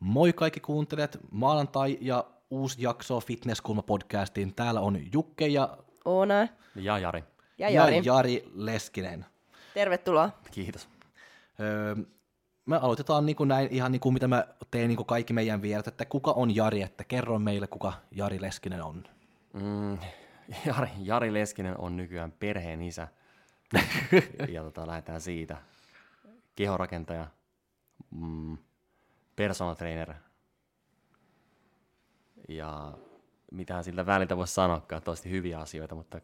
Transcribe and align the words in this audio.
Moi 0.00 0.32
kaikki 0.32 0.60
kuuntelijat, 0.60 1.18
maanantai 1.30 1.98
ja 2.00 2.24
uusi 2.50 2.82
jakso 2.82 3.20
Fitnesskulma 3.20 3.82
podcastiin. 3.82 4.54
Täällä 4.54 4.80
on 4.80 4.98
Jukke 5.12 5.46
ja, 5.46 5.78
Oona 6.04 6.48
Ja 6.74 6.98
Jari. 6.98 7.24
ja 7.58 7.70
Jari. 7.70 7.96
ja 7.96 8.02
Jari 8.04 8.44
Leskinen. 8.54 9.26
Tervetuloa. 9.74 10.30
Kiitos. 10.50 10.88
Öö, 11.60 11.96
me 12.66 12.76
aloitetaan 12.76 13.26
niin 13.26 13.36
kuin 13.36 13.48
näin 13.48 13.68
ihan 13.70 13.92
niin 13.92 14.00
kuin 14.00 14.12
mitä 14.12 14.28
mä 14.28 14.46
teen 14.70 14.88
niin 14.88 14.96
kuin 14.96 15.06
kaikki 15.06 15.32
meidän 15.32 15.62
vierat, 15.62 15.88
että 15.88 16.04
kuka 16.04 16.32
on 16.32 16.56
Jari, 16.56 16.82
että 16.82 17.04
kerro 17.04 17.38
meille 17.38 17.66
kuka 17.66 17.92
Jari 18.10 18.40
Leskinen 18.40 18.82
on. 18.82 19.04
Mm, 19.52 19.98
Jari, 20.66 20.88
Jari 20.98 21.34
Leskinen 21.34 21.80
on 21.80 21.96
nykyään 21.96 22.32
perheen 22.32 22.82
isä. 22.82 23.08
ja 24.48 24.62
tota, 24.62 24.86
lähdetään 24.86 25.20
siitä. 25.20 25.56
Kehorakentaja, 26.56 27.26
mm, 28.10 28.58
personal 29.36 29.74
trainer. 29.74 30.14
Ja 32.48 32.92
mitään 33.52 33.84
siltä 33.84 34.06
väliltä 34.06 34.36
voi 34.36 34.48
sanoakaan, 34.48 35.02
tosi 35.02 35.30
hyviä 35.30 35.60
asioita, 35.60 35.94
mutta 35.94 36.20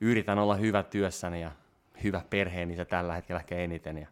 yritän 0.00 0.38
olla 0.38 0.54
hyvä 0.54 0.82
työssäni 0.82 1.40
ja 1.40 1.52
hyvä 2.02 2.22
perheen 2.30 2.70
isä 2.70 2.84
tällä 2.84 3.14
hetkellä 3.14 3.40
ehkä 3.40 3.56
eniten. 3.56 3.98
Ja 3.98 4.06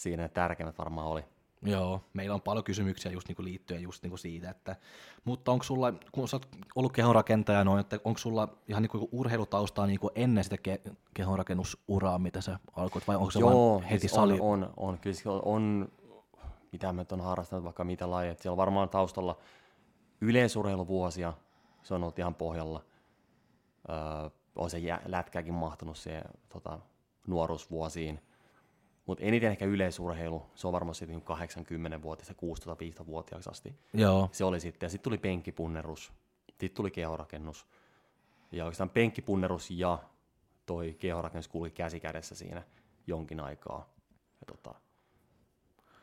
siinä 0.00 0.28
tärkeimmät 0.28 0.78
varmaan 0.78 1.06
oli. 1.06 1.24
Joo, 1.62 2.00
meillä 2.12 2.34
on 2.34 2.40
paljon 2.40 2.64
kysymyksiä 2.64 3.12
just 3.12 3.28
niinku 3.28 3.44
liittyen 3.44 3.82
just 3.82 4.02
niinku 4.02 4.16
siitä, 4.16 4.50
että, 4.50 4.76
mutta 5.24 5.52
onko 5.52 5.62
sulla, 5.62 5.92
kun 6.12 6.28
sä 6.28 6.36
oot 6.36 6.48
ollut 6.74 6.92
kehonrakentaja 6.92 7.64
noin, 7.64 7.80
että 7.80 7.98
onko 8.04 8.18
sulla 8.18 8.48
ihan 8.68 8.82
niinku 8.82 9.08
urheilutaustaa 9.12 9.86
niinku 9.86 10.10
ennen 10.14 10.44
sitä 10.44 10.56
ke- 10.56 10.94
kehonrakennusuraa, 11.14 12.18
mitä 12.18 12.40
sä 12.40 12.58
alkoit, 12.76 13.08
vai 13.08 13.16
onko 13.16 13.30
se 13.30 13.40
vaan 13.42 13.82
heti 13.82 14.00
siis 14.00 14.12
sali? 14.12 14.32
On, 14.32 14.40
on, 14.40 14.72
on, 14.76 14.98
kyllä 14.98 15.16
se 15.16 15.28
on, 15.28 15.88
mitä 16.72 16.92
mä 16.92 17.04
on 17.12 17.20
harrastanut 17.20 17.64
vaikka 17.64 17.84
mitä 17.84 18.10
lajia. 18.10 18.34
Siellä 18.34 18.52
on 18.52 18.56
varmaan 18.56 18.88
taustalla 18.88 19.38
yleisurheiluvuosia, 20.20 21.32
se 21.82 21.94
on 21.94 22.02
ollut 22.02 22.18
ihan 22.18 22.34
pohjalla. 22.34 22.84
Öö, 23.90 24.30
on 24.56 24.70
se 24.70 24.78
jä, 24.78 25.00
lätkäkin 25.04 25.54
mahtunut 25.54 25.96
siihen 25.96 26.24
tota, 26.48 26.78
nuoruusvuosiin. 27.26 28.20
Mutta 29.06 29.24
eniten 29.24 29.50
ehkä 29.50 29.64
yleisurheilu, 29.64 30.42
se 30.54 30.66
on 30.66 30.72
varmaan 30.72 30.94
sitten 30.94 31.22
80-vuotiaasta 31.22 32.34
16-15-vuotiaaksi 33.02 33.50
asti. 33.50 33.74
Joo, 33.94 34.28
Se 34.32 34.44
oli 34.44 34.60
sitten, 34.60 34.86
ja 34.86 34.90
sitten 34.90 35.04
tuli 35.04 35.18
penkkipunnerus, 35.18 36.12
sitten 36.48 36.70
tuli 36.76 36.90
kehorakennus. 36.90 37.66
Ja 38.52 38.64
oikeastaan 38.64 38.90
penkkipunnerus 38.90 39.70
ja 39.70 39.98
toi 40.66 40.96
kehorakennus 40.98 41.48
kuuli 41.48 41.70
käsi 41.70 42.00
kädessä 42.00 42.34
siinä 42.34 42.62
jonkin 43.06 43.40
aikaa. 43.40 43.88
Ja 44.40 44.46
tota, 44.46 44.74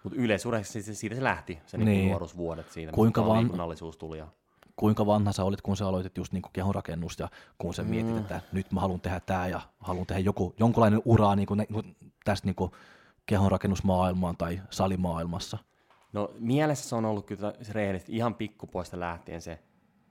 mutta 0.04 0.20
yleisurheilus, 0.20 0.72
siitä, 0.72 1.16
se 1.16 1.24
lähti, 1.24 1.60
se 1.66 1.78
niin. 1.78 1.86
Niin. 1.86 2.10
nuoruusvuodet 2.10 2.72
siitä, 2.72 2.92
Kuinka 2.92 3.26
van- 3.26 3.40
liikunnallisuus 3.40 3.98
tuli. 3.98 4.18
Ja, 4.18 4.28
kuinka 4.78 5.06
vanha 5.06 5.32
sä 5.32 5.44
olit, 5.44 5.62
kun 5.62 5.78
sä 5.78 5.88
aloitit 5.88 6.18
just 6.18 6.34
niinku 6.34 6.50
kehonrakennus 6.54 7.20
ja 7.20 7.30
kun 7.58 7.74
sä 7.74 7.84
mietit, 7.84 8.12
Mm. 8.12 8.18
että 8.18 8.42
nyt 8.52 8.72
mä 8.72 8.80
haluan 8.82 9.02
tehdä 9.02 9.20
tää 9.20 9.48
ja 9.48 9.62
haluan 9.80 10.06
tehdä 10.08 10.20
joku, 10.22 10.54
jonkunlainen 10.60 11.02
ura 11.06 11.36
niinku, 11.36 11.56
niinku, 11.56 11.84
tästä 12.26 12.48
niinku 12.48 12.72
kehonrakennusmaailmaan 13.26 14.38
tai 14.38 14.62
salimaailmassa. 14.70 15.58
no 16.14 16.32
mielessä 16.40 16.90
se 16.90 16.96
on 16.96 17.06
ollut 17.06 17.26
kyllä 17.26 17.54
se 17.62 17.74
rehellisesti 17.74 18.16
ihan 18.16 18.36
pikkupoista 18.36 19.00
lähtien 19.00 19.42
se 19.42 19.60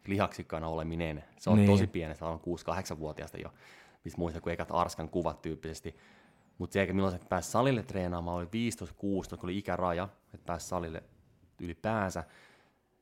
lihaksikkana 0.07 0.69
oleminen. 0.69 1.25
Se 1.41 1.51
on 1.51 1.57
Niin. 1.57 1.67
niin. 1.67 1.79
tosi 1.79 1.87
pienestä, 1.87 2.27
on 2.27 2.41
6-8-vuotiaasta 2.41 3.39
jo, 3.39 3.53
mistä 4.05 4.19
muistan, 4.19 4.43
kun 4.43 4.53
ekat 4.53 4.69
Arskan 4.71 5.09
kuvat 5.09 5.43
tyyppisesti. 5.43 5.97
Mutta 6.59 6.75
se, 6.75 6.87
milloin 6.93 7.13
se 7.19 7.21
pääsi 7.29 7.51
salille 7.51 7.83
treenaamaan, 7.83 8.37
oli 8.37 8.45
15-16, 8.47 8.49
kun 9.37 9.39
oli 9.43 9.59
ikäraja, 9.59 10.09
että 10.35 10.47
pääsi 10.47 10.69
salille 10.69 11.03
ylipäänsä, 11.61 12.25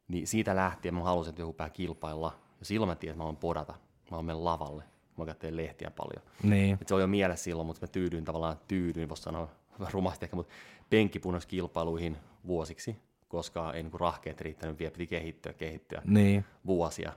niin 0.09 0.27
siitä 0.27 0.57
lähtien 0.57 0.95
mä 0.95 1.03
halusin, 1.03 1.31
että 1.31 1.43
joku 1.43 1.53
pää 1.53 1.71
kilpailla. 1.71 2.39
Ja 2.61 2.67
silloin 2.67 2.89
mä 2.89 2.95
tiesin, 2.95 3.11
että 3.11 3.19
mä 3.19 3.25
haluan 3.25 3.37
podata. 3.37 3.75
Mä 4.11 4.23
mennä 4.23 4.45
lavalle. 4.45 4.85
Mä 5.17 5.27
katsoin 5.27 5.57
lehtiä 5.57 5.91
paljon. 5.91 6.23
Niin, 6.43 6.79
Et 6.81 6.89
se 6.89 6.95
on 6.95 7.01
jo 7.01 7.07
mielessä 7.07 7.45
silloin, 7.45 7.67
mutta 7.67 7.83
mä 7.83 7.87
tyydyin 7.87 8.25
tavallaan, 8.25 8.61
tyydyin, 8.69 9.09
voisi 9.09 9.23
sanoa 9.23 9.49
rumasti 9.93 10.27
ehkä, 10.27 10.37
mutta 10.37 10.55
penkkipunnoskilpailuihin 10.91 12.17
vuosiksi, 12.47 12.97
koska 13.29 13.73
ei 13.73 13.83
niin 13.83 14.01
rahkeet 14.01 14.41
riittänyt 14.41 14.79
vielä, 14.79 14.91
piti 14.91 15.07
kehittyä, 15.07 15.53
kehittyä 15.53 16.03
niin, 16.05 16.45
vuosia. 16.67 17.13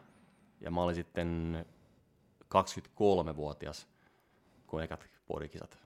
Ja 0.62 0.72
mä 0.72 0.84
olin 0.84 0.96
sitten 0.96 1.66
23-vuotias, 2.46 3.88
kun 4.68 4.84
ekat 4.84 5.08
podikisat. 5.28 5.78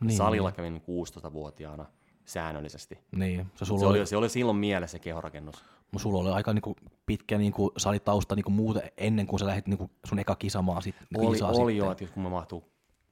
Niin. 0.00 0.16
Salilla 0.16 0.52
kävin 0.52 0.82
16-vuotiaana 0.82 1.86
säännöllisesti. 2.24 2.98
niin. 3.12 3.46
Se 3.54 3.58
Se 3.58 3.64
sulla, 3.64 3.88
oli, 3.88 3.98
oli, 3.98 4.06
se 4.06 4.16
oli 4.16 4.28
silloin 4.28 4.58
mielessä 4.58 4.92
se 4.92 4.98
kehorakennus. 4.98 5.64
no 5.92 5.98
sulla 5.98 6.18
oli 6.18 6.30
aika 6.30 6.52
niinku 6.52 6.76
pitkä 7.06 7.38
niinku 7.38 7.72
salitausta 7.76 8.34
niinku 8.36 8.50
muuten 8.50 8.82
ennen 8.96 9.26
kuin 9.26 9.40
sä 9.40 9.46
lähdit 9.46 9.66
niinku 9.66 9.90
sun 10.04 10.18
eka 10.18 10.34
kisamaan 10.36 10.82
sit, 10.82 10.96
Oli, 11.16 11.26
oli 11.26 11.36
sitten. 11.36 11.76
jo, 11.76 11.90
että 11.92 12.06
kun 12.06 12.22
mä 12.22 12.28
mahtuu 12.28 12.64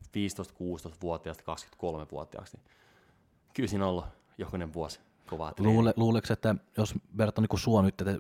15-16-vuotiaasta 0.06 1.44
23-vuotiaaksi, 1.52 2.56
niin 2.56 2.66
kyllä 3.54 3.69
siinä 3.69 3.84
on 3.84 3.91
ollut 3.91 4.04
jokunen 4.38 4.72
vuosi 4.74 5.00
kovaa 5.26 5.52
treeniä. 5.52 5.75
Luule, 5.75 5.94
luuleeko, 5.96 6.32
että 6.32 6.54
jos 6.76 6.94
verrataan 7.19 7.46
niin 7.50 7.58
sua 7.60 7.82
nyt, 7.82 8.00
että 8.00 8.14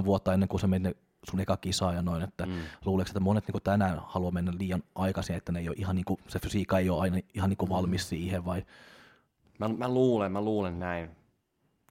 6-7 0.00 0.04
vuotta 0.04 0.34
ennen 0.34 0.48
kuin 0.48 0.60
sä 0.60 0.66
menit 0.66 0.96
sun 1.30 1.40
eka 1.40 1.56
kisaa 1.56 1.92
ja 1.92 2.02
noin, 2.02 2.22
että 2.22 2.46
mm. 2.46 2.52
luuleeko, 2.84 3.10
että 3.10 3.20
monet 3.20 3.48
niin 3.48 3.62
tänään 3.62 4.02
haluaa 4.06 4.32
mennä 4.32 4.52
liian 4.58 4.82
aikaisin, 4.94 5.36
että 5.36 5.52
ne 5.52 5.60
ei 5.60 5.68
ole 5.68 5.76
ihan 5.78 5.96
niin 5.96 6.04
kuin, 6.04 6.20
se 6.28 6.38
fysiikka 6.38 6.78
ei 6.78 6.90
ole 6.90 7.00
aina 7.00 7.18
ihan 7.34 7.50
niin 7.50 7.56
kuin 7.56 7.68
valmis 7.68 8.08
siihen 8.08 8.44
vai 8.44 8.62
Mä, 9.60 9.68
mä 9.68 9.88
luulen, 9.88 10.32
mä 10.32 10.40
luulen 10.40 10.78
näin. 10.78 11.10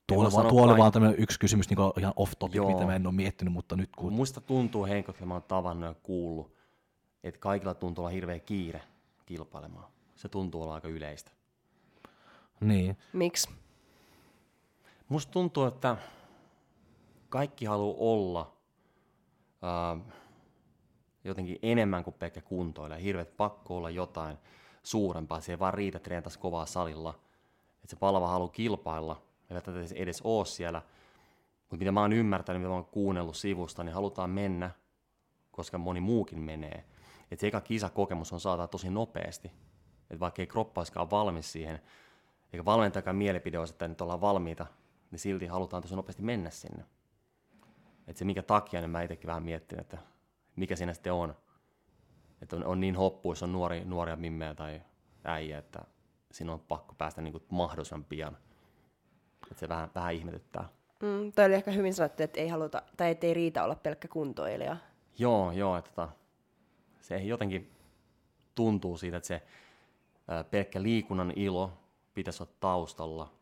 tuo 0.07 0.24
oli 0.24 0.31
vaan, 0.31 0.47
tuo 0.47 0.63
oli 0.63 0.78
vaan 0.78 0.91
tämmöinen 0.91 1.19
yksi 1.19 1.40
kysymys 1.40 1.69
niin 1.69 1.78
kuin 1.78 1.91
ihan 1.97 2.13
off 2.16 2.34
topic, 2.40 2.56
Joo. 2.56 2.72
mitä 2.72 2.85
mä 2.85 2.96
en 2.96 3.07
ole 3.07 3.16
miettinyt, 3.16 3.53
mutta 3.53 3.75
nyt 3.75 3.90
kun, 3.96 4.13
Musta 4.13 4.41
tuntuu 4.41 4.85
henkot, 4.85 5.18
kun 5.18 5.28
mä 5.28 5.34
oon 5.34 5.44
tavannut 5.44 5.90
ja 5.90 5.96
kuullut, 6.03 6.56
että 7.24 7.40
kaikilla 7.40 7.74
tuntuu 7.74 8.03
olla 8.06 8.13
hirveä 8.13 8.40
kiire 8.40 8.81
kilpailemaan. 9.25 9.85
Se 10.16 10.30
tuntuu 10.30 10.62
olla 10.62 10.74
aika 10.74 10.88
yleistä. 10.88 11.31
niin, 12.59 12.97
Miksi? 13.13 13.50
Musta 15.09 15.31
tuntuu, 15.31 15.66
että 15.66 15.97
kaikki 17.30 17.66
haluaa 17.66 17.97
olla 18.00 18.53
ää, 19.62 19.97
jotenkin 21.24 21.59
enemmän 21.62 22.03
kuin 22.03 22.13
pelkkä 22.19 22.41
kuntoilla. 22.41 22.96
Hirveet 22.96 23.38
pakko 23.38 23.78
olla 23.78 23.90
jotain 23.90 24.38
suurempaa. 24.84 25.41
Se 25.41 25.51
ei 25.51 25.59
vaan 25.59 25.74
riitä 25.74 26.00
treenata 26.00 26.30
kovaa 26.40 26.66
salilla. 26.66 27.19
Että 27.90 27.96
se 27.96 28.00
palava 28.00 28.28
haluaa 28.28 28.50
kilpailla. 28.50 29.22
Ei 29.50 29.62
tätä 29.62 29.72
edes 29.96 30.22
ole 30.24 30.46
siellä. 30.46 30.82
Mutta 31.60 31.78
mitä 31.78 31.92
mä 31.92 32.02
oon 32.02 32.14
ymmärtänyt, 32.14 32.62
mitä 32.62 32.70
mä 32.70 32.76
oon 32.76 32.86
kuunnellut 32.86 33.36
sivusta, 33.36 33.84
niin 33.84 33.94
halutaan 33.94 34.30
mennä, 34.30 34.72
koska 35.52 35.78
moni 35.78 36.00
muukin 36.00 36.40
menee. 36.40 36.86
Että 37.32 37.42
se 37.42 37.48
eka 37.48 37.62
kisakokemus 37.62 38.34
on 38.34 38.40
saatava 38.40 38.68
tosi 38.68 38.90
nopeasti. 38.90 39.52
Että 40.02 40.20
vaikka 40.20 40.42
ei 40.42 40.48
kroppa 40.48 40.82
olisikaan 40.82 41.12
valmis 41.12 41.52
siihen, 41.52 41.82
eikä 42.54 42.66
valmentajakaan 42.66 43.16
mielipide 43.16 43.60
olisi, 43.60 43.74
että 43.74 43.88
nyt 43.88 44.02
ollaan 44.02 44.22
valmiita, 44.22 44.66
niin 45.12 45.20
silti 45.20 45.46
halutaan 45.46 45.82
tosi 45.82 45.96
nopeasti 45.96 46.24
mennä 46.24 46.50
sinne. 46.50 46.84
Että 48.08 48.20
se 48.20 48.26
minkä 48.26 48.44
takia, 48.44 48.82
niin 48.82 48.90
mä 48.90 49.02
itsekin 49.02 49.28
vähän 49.28 49.44
miettinyt, 49.44 49.86
että 49.86 49.98
mikä 50.56 50.76
siinä 50.76 50.94
sitten 50.94 51.14
on. 51.14 51.36
Että 52.42 52.56
on, 52.56 52.66
on 52.66 52.80
niin 52.80 52.96
hoppuissa, 52.96 53.46
on 53.46 53.52
nuori, 53.52 53.86
nuoria 53.86 54.16
mimmejä 54.16 54.56
tai 54.56 54.82
äijä, 55.24 55.58
että 55.58 55.86
siinä 56.32 56.54
on 56.54 56.60
pakko 56.60 56.96
päästä 56.98 57.22
niin 57.22 57.32
kuin 57.32 57.44
mahdollisimman 57.50 58.06
pian. 58.06 58.38
Että 59.52 59.60
se 59.60 59.70
vähän, 59.70 59.92
vähän 59.96 60.14
ihmetyttää. 60.14 60.70
Mm, 61.04 61.31
toi 61.31 61.46
oli 61.46 61.54
ehkä 61.54 61.72
hyvin 61.72 61.94
sanottu, 61.94 62.24
että 62.24 62.40
ei 62.40 62.48
haluta, 62.48 62.81
tai 62.98 63.12
että 63.12 63.28
ei 63.28 63.34
riitä 63.34 63.64
olla 63.64 63.76
pelkkä 63.76 64.08
kuntoilija. 64.08 64.78
Joo, 65.20 65.52
joo, 65.52 65.78
että 65.78 65.92
tota, 65.92 66.10
se 67.02 67.18
jotenkin 67.18 67.72
tuntuu 68.56 68.98
siitä, 68.98 69.18
että 69.18 69.28
se 69.28 69.42
ää, 70.28 70.44
pelkkä 70.44 70.84
liikunnan 70.84 71.34
ilo 71.36 71.72
pitäisi 72.14 72.44
olla 72.44 72.54
taustalla, 72.60 73.34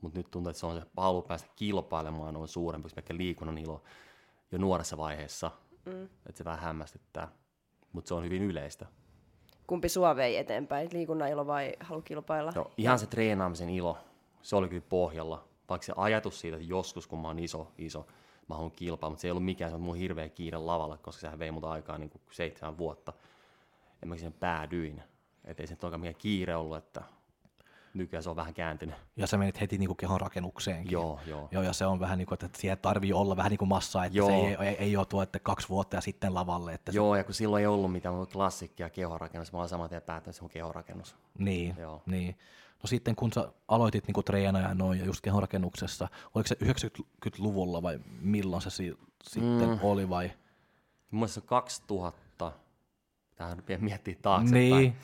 mutta 0.00 0.18
nyt 0.18 0.30
tuntuu, 0.30 0.50
että 0.50 0.60
se 0.60 0.66
on 0.66 0.80
se 0.80 0.86
halu 0.96 1.22
päästä 1.22 1.48
kilpailemaan 1.56 2.36
on 2.36 2.48
suurempi 2.48 2.88
kuin 2.88 2.94
pelkkä 2.94 3.16
liikunnan 3.16 3.58
ilo 3.58 3.82
jo 4.52 4.58
nuoressa 4.58 4.96
vaiheessa, 4.96 5.50
mm. 5.84 6.04
että 6.04 6.38
se 6.38 6.44
vähän 6.44 6.60
hämmästyttää, 6.60 7.28
mutta 7.92 8.08
se 8.08 8.14
on 8.14 8.24
hyvin 8.24 8.42
yleistä. 8.42 8.86
Kumpi 9.70 9.88
sua 9.88 10.16
vei 10.16 10.36
eteenpäin, 10.36 10.88
liikunnan 10.92 11.28
ilo 11.28 11.46
vai 11.46 11.72
halu 11.80 12.02
kilpailla? 12.02 12.52
No, 12.54 12.70
ihan 12.76 12.98
se 12.98 13.06
treenaamisen 13.06 13.70
ilo, 13.70 13.98
se 14.42 14.56
oli 14.56 14.68
kyllä 14.68 14.84
pohjalla, 14.88 15.44
vaikka 15.68 15.86
se 15.86 15.92
ajatus 15.96 16.40
siitä, 16.40 16.56
että 16.56 16.68
joskus 16.68 17.06
kun 17.06 17.18
mä 17.18 17.28
oon 17.28 17.38
iso, 17.38 17.72
iso, 17.78 18.06
mä 18.48 18.54
haluan 18.54 18.70
kilpaa, 18.70 19.10
mutta 19.10 19.20
se 19.20 19.28
ei 19.28 19.30
ollut 19.30 19.44
mikään 19.44 19.70
se 19.70 19.74
on 19.74 19.80
mun 19.80 19.96
hirveä 19.96 20.28
kiire 20.28 20.58
lavalla, 20.58 20.98
koska 20.98 21.20
sehän 21.20 21.38
vei 21.38 21.50
mut 21.50 21.64
aikaa 21.64 21.98
niin 21.98 22.10
kuin 22.10 22.22
seitsemän 22.30 22.78
vuotta. 22.78 23.12
En 24.02 24.08
mä 24.08 24.16
sinne 24.16 24.34
päädyin. 24.40 25.02
Että 25.44 25.62
ei 25.62 25.66
se 25.66 25.76
nyt 25.82 26.00
mikään 26.00 26.14
kiire 26.14 26.56
ollut, 26.56 26.76
että 26.76 27.02
nykyään 27.94 28.22
se 28.22 28.30
on 28.30 28.36
vähän 28.36 28.54
kääntynyt. 28.54 28.94
Ja 29.16 29.26
sä 29.26 29.36
menit 29.36 29.60
heti 29.60 29.78
niinku 29.78 29.94
kehon 29.94 30.20
rakennukseenkin. 30.20 30.92
Joo, 30.92 31.20
joo. 31.26 31.48
Joo, 31.50 31.62
ja 31.62 31.72
se 31.72 31.86
on 31.86 32.00
vähän 32.00 32.18
niin 32.18 32.26
kuin, 32.26 32.34
että 32.44 32.58
siellä 32.60 32.76
tarvii 32.76 33.12
olla 33.12 33.36
vähän 33.36 33.50
niin 33.50 33.58
kuin 33.58 33.68
massaa, 33.68 34.04
että 34.04 34.18
Joo. 34.18 34.28
se 34.28 34.34
ei, 34.34 34.56
ei, 34.60 34.76
ei 34.78 34.96
ole 34.96 35.06
tuo, 35.06 35.22
että 35.22 35.38
kaksi 35.38 35.68
vuotta 35.68 35.96
ja 35.96 36.00
sitten 36.00 36.34
lavalle. 36.34 36.72
Että 36.74 36.92
Joo, 36.92 37.16
ja 37.16 37.24
kun 37.24 37.34
silloin 37.34 37.60
ei 37.60 37.66
ollut 37.66 37.92
mitään 37.92 38.14
klassikkia 38.32 38.90
kehorakennus, 38.90 39.52
mä 39.52 39.58
olen 39.58 39.68
saman 39.68 39.88
tien 39.88 40.02
päättänyt, 40.02 40.28
että 40.28 40.38
se 40.38 40.44
on 40.44 40.50
kehorakennus. 40.50 41.08
Se, 41.10 41.16
niin, 41.38 41.74
Joo. 41.78 42.02
niin. 42.06 42.38
No 42.82 42.86
sitten 42.86 43.16
kun 43.16 43.32
sä 43.32 43.48
aloitit 43.68 44.06
niin 44.06 44.24
treenaaja 44.24 44.68
ja 44.68 44.74
noin 44.74 44.98
ja 44.98 45.04
just 45.04 45.20
kehonrakennuksessa, 45.20 46.08
oliko 46.34 46.46
se 46.48 46.56
90-luvulla 46.64 47.82
vai 47.82 48.00
milloin 48.20 48.62
se 48.62 48.70
si- 48.70 48.98
sitten 49.22 49.68
Mm. 49.68 49.78
oli 49.82 50.08
vai? 50.08 50.32
Mun 51.10 51.20
mielestä 51.20 51.34
se 51.34 51.40
on 51.40 51.46
2000, 51.46 52.52
tähän 53.36 53.56
rupeaa 53.56 53.80
miettiä 53.80 54.14
taaksepäin. 54.22 54.70
Niin. 54.70 54.96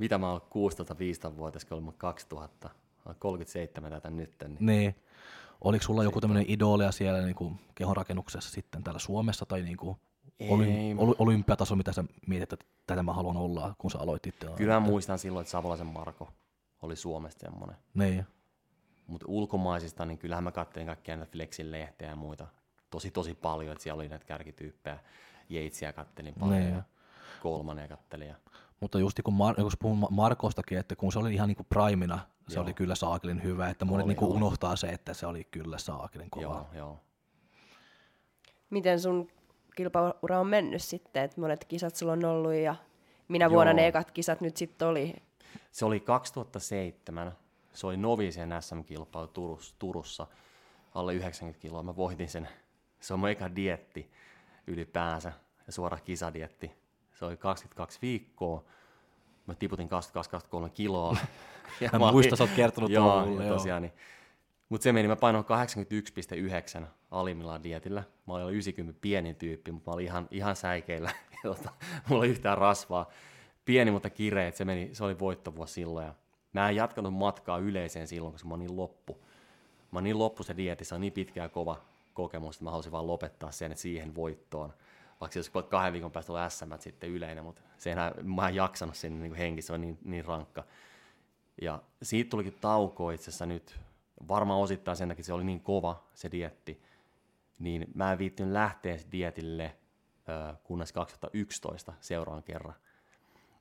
Mitä 0.00 0.18
mä 0.18 0.30
oon 0.30 0.40
16-15-vuotias, 0.40 1.64
kun 1.64 1.78
olin 1.78 1.94
2000. 1.98 2.68
Mä 2.68 2.74
oon 3.06 3.16
37 3.18 3.90
tätä 3.90 4.10
nyt. 4.10 4.34
Niin. 4.48 4.56
Niin. 4.60 4.94
Oliko 5.60 5.84
sulla 5.84 6.04
joku 6.04 6.20
tämmöinen 6.20 6.44
idolia 6.50 6.92
siellä 6.92 7.20
niin 7.22 7.34
kuin 7.34 7.60
kehonrakennuksessa 7.74 8.50
sitten 8.50 8.82
täällä 8.84 8.98
Suomessa 8.98 9.46
tai 9.46 9.62
niin 9.62 9.76
kuin 9.76 9.96
olym- 10.42 10.98
oly- 10.98 11.16
olympiataso, 11.18 11.76
mitä 11.76 11.92
sä 11.92 12.04
mietit, 12.26 12.52
että 12.52 12.66
tätä 12.86 13.02
mä 13.02 13.12
haluan 13.12 13.36
olla, 13.36 13.74
kun 13.78 13.90
sä 13.90 13.98
aloitit? 13.98 14.34
Kyllä 14.56 14.74
mä 14.74 14.80
muistan 14.80 15.18
silloin, 15.18 15.42
että 15.42 15.50
Savolaisen 15.50 15.86
Marko 15.86 16.28
oli 16.82 16.96
Suomesta 16.96 17.40
semmoinen. 17.40 17.76
Niin. 17.94 18.26
Mutta 19.06 19.26
ulkomaisista, 19.28 20.04
niin 20.04 20.18
kyllähän 20.18 20.44
mä 20.44 20.52
kattelin 20.52 20.86
kaikkia 20.86 21.16
näitä 21.16 21.32
Flexin 21.32 21.70
lehteä 21.70 22.08
ja 22.10 22.16
muita. 22.16 22.46
Tosi 22.90 23.10
tosi 23.10 23.34
paljon, 23.34 23.72
että 23.72 23.82
siellä 23.82 24.00
oli 24.00 24.08
näitä 24.08 24.24
kärkityyppejä. 24.24 24.98
Jeitsiä 25.48 25.92
kattelin 25.92 26.34
paljon 26.40 26.60
Niin. 26.60 26.74
ja 26.74 26.82
kolmannen 27.42 27.88
kattelin. 27.88 28.28
Ja... 28.28 28.34
Mutta 28.80 28.98
just 28.98 29.20
kun, 29.24 29.34
Mar- 29.34 29.62
kun 29.62 29.70
puhun 29.78 29.98
Ma- 29.98 30.08
Markostakin, 30.10 30.78
että 30.78 30.96
kun 30.96 31.12
se 31.12 31.18
oli 31.18 31.34
ihan 31.34 31.48
niin 31.48 31.56
kuin 31.56 31.66
primina, 31.68 32.18
se 32.48 32.54
Joo. 32.54 32.62
oli 32.64 32.74
kyllä 32.74 32.94
saakelin 32.94 33.42
hyvä, 33.42 33.68
että 33.68 33.84
monet 33.84 34.04
Oli, 34.04 34.08
niin 34.08 34.16
kuin 34.18 34.32
unohtaa 34.32 34.76
se, 34.76 34.86
että 34.86 35.14
se 35.14 35.26
oli 35.26 35.44
kyllä 35.44 35.78
saakelin 35.78 36.30
kova. 36.30 36.42
Joo, 36.44 36.66
joo. 36.74 36.98
Miten 38.70 39.00
sun 39.00 39.28
kilpaura 39.76 40.40
on 40.40 40.46
mennyt 40.46 40.82
sitten, 40.82 41.22
että 41.24 41.40
monet 41.40 41.64
kisat 41.64 41.96
sulla 41.96 42.12
on 42.12 42.24
ollut 42.24 42.54
ja 42.54 42.74
minä 43.28 43.44
Joo. 43.44 43.52
vuonna 43.52 43.72
ne 43.72 43.86
ekat 43.86 44.10
kisat 44.10 44.40
nyt 44.40 44.56
sitten 44.56 44.88
oli? 44.88 45.14
Se 45.70 45.84
oli 45.84 46.00
2007. 46.00 47.32
Se 47.72 47.86
oli 47.86 47.96
Novisien 47.96 48.50
SM-kilpailu 48.60 49.26
Turussa, 49.26 49.74
Turussa 49.78 50.26
alle 50.94 51.14
90 51.14 51.60
kiloa. 51.62 51.82
Mä 51.82 51.96
voitin 51.96 52.28
sen. 52.28 52.48
Se 53.00 53.14
on 53.14 53.20
mun 53.20 53.28
eka 53.28 53.56
dietti 53.56 54.10
ylipäänsä 54.66 55.32
ja 55.66 55.72
suora 55.72 55.98
kisadietti. 55.98 56.79
Se 57.20 57.24
oli 57.26 57.36
22 57.36 57.98
viikkoa. 58.02 58.64
Mä 59.46 59.54
tiputin 59.54 59.88
22-23 60.66 60.70
kiloa. 60.70 61.16
ja 61.80 61.90
Mä 61.98 62.04
olin- 62.04 62.14
muistan, 62.14 62.38
sä 62.38 62.44
oot 62.44 62.52
kertonut 62.56 62.90
joo, 62.90 63.26
mulle, 63.26 63.44
joo. 63.44 63.54
tosiaan, 63.56 63.82
niin. 63.82 63.92
Mutta 64.68 64.82
se 64.84 64.92
meni, 64.92 65.08
mä 65.08 65.16
painoin 65.16 65.44
81,9 66.80 66.86
alimmillaan 67.10 67.62
dietillä. 67.62 68.02
Mä 68.26 68.34
olin 68.34 68.54
90 68.54 69.00
pienin 69.00 69.36
tyyppi, 69.36 69.72
mutta 69.72 69.90
mä 69.90 69.94
olin 69.94 70.06
ihan, 70.06 70.28
ihan 70.30 70.56
säikeillä. 70.56 71.10
Tota, 71.42 71.70
mulla 72.08 72.24
ei 72.24 72.30
yhtään 72.30 72.58
rasvaa. 72.58 73.10
Pieni, 73.64 73.90
mutta 73.90 74.10
kireet. 74.10 74.56
Se, 74.56 74.64
meni, 74.64 74.90
se 74.92 75.04
oli 75.04 75.18
voittovuosi 75.18 75.72
silloin. 75.72 76.06
Ja 76.06 76.14
mä 76.52 76.68
en 76.68 76.76
jatkanut 76.76 77.14
matkaa 77.14 77.58
yleiseen 77.58 78.06
silloin, 78.08 78.32
koska 78.32 78.48
mä 78.48 78.54
olin 78.54 78.66
niin 78.66 78.76
loppu. 78.76 79.24
Mä 79.90 79.98
olin 79.98 80.04
niin 80.04 80.18
loppu 80.18 80.42
se 80.42 80.56
dietti, 80.56 80.84
se 80.84 80.94
on 80.94 81.00
niin 81.00 81.12
pitkä 81.12 81.42
ja 81.42 81.48
kova 81.48 81.76
kokemus, 82.14 82.56
että 82.56 82.64
mä 82.64 82.70
halusin 82.70 82.92
vaan 82.92 83.06
lopettaa 83.06 83.52
sen, 83.52 83.76
siihen 83.76 84.14
voittoon. 84.14 84.72
Vaikka 85.20 85.40
vaikka 85.54 85.70
kahden 85.70 85.92
viikon 85.92 86.10
päästä 86.10 86.32
ollut 86.32 86.52
SM 86.52 86.72
sitten 86.78 87.10
yleinen, 87.10 87.44
mutta 87.44 87.62
se 87.78 87.92
enää, 87.92 88.14
mä 88.22 88.48
en 88.48 88.54
jaksanut 88.54 88.96
sinne 88.96 89.20
niin 89.20 89.34
henki, 89.34 89.62
se 89.62 89.72
on 89.72 89.80
niin, 89.80 89.98
niin 90.04 90.24
rankka. 90.24 90.64
Ja 91.62 91.82
siitä 92.02 92.30
tulikin 92.30 92.56
tauko 92.60 93.10
itse 93.10 93.30
asiassa 93.30 93.46
nyt, 93.46 93.80
varmaan 94.28 94.60
osittain 94.60 94.96
sen 94.96 95.08
takia, 95.08 95.24
se 95.24 95.32
oli 95.32 95.44
niin 95.44 95.60
kova 95.60 96.04
se 96.14 96.30
dietti, 96.30 96.82
niin 97.58 97.86
mä 97.94 98.12
en 98.12 98.18
viittynyt 98.18 98.52
lähteä 98.52 98.98
dietille, 99.12 99.76
kunnes 100.64 100.92
2011 100.92 101.92
seuraan 102.00 102.42
kerran. 102.42 102.74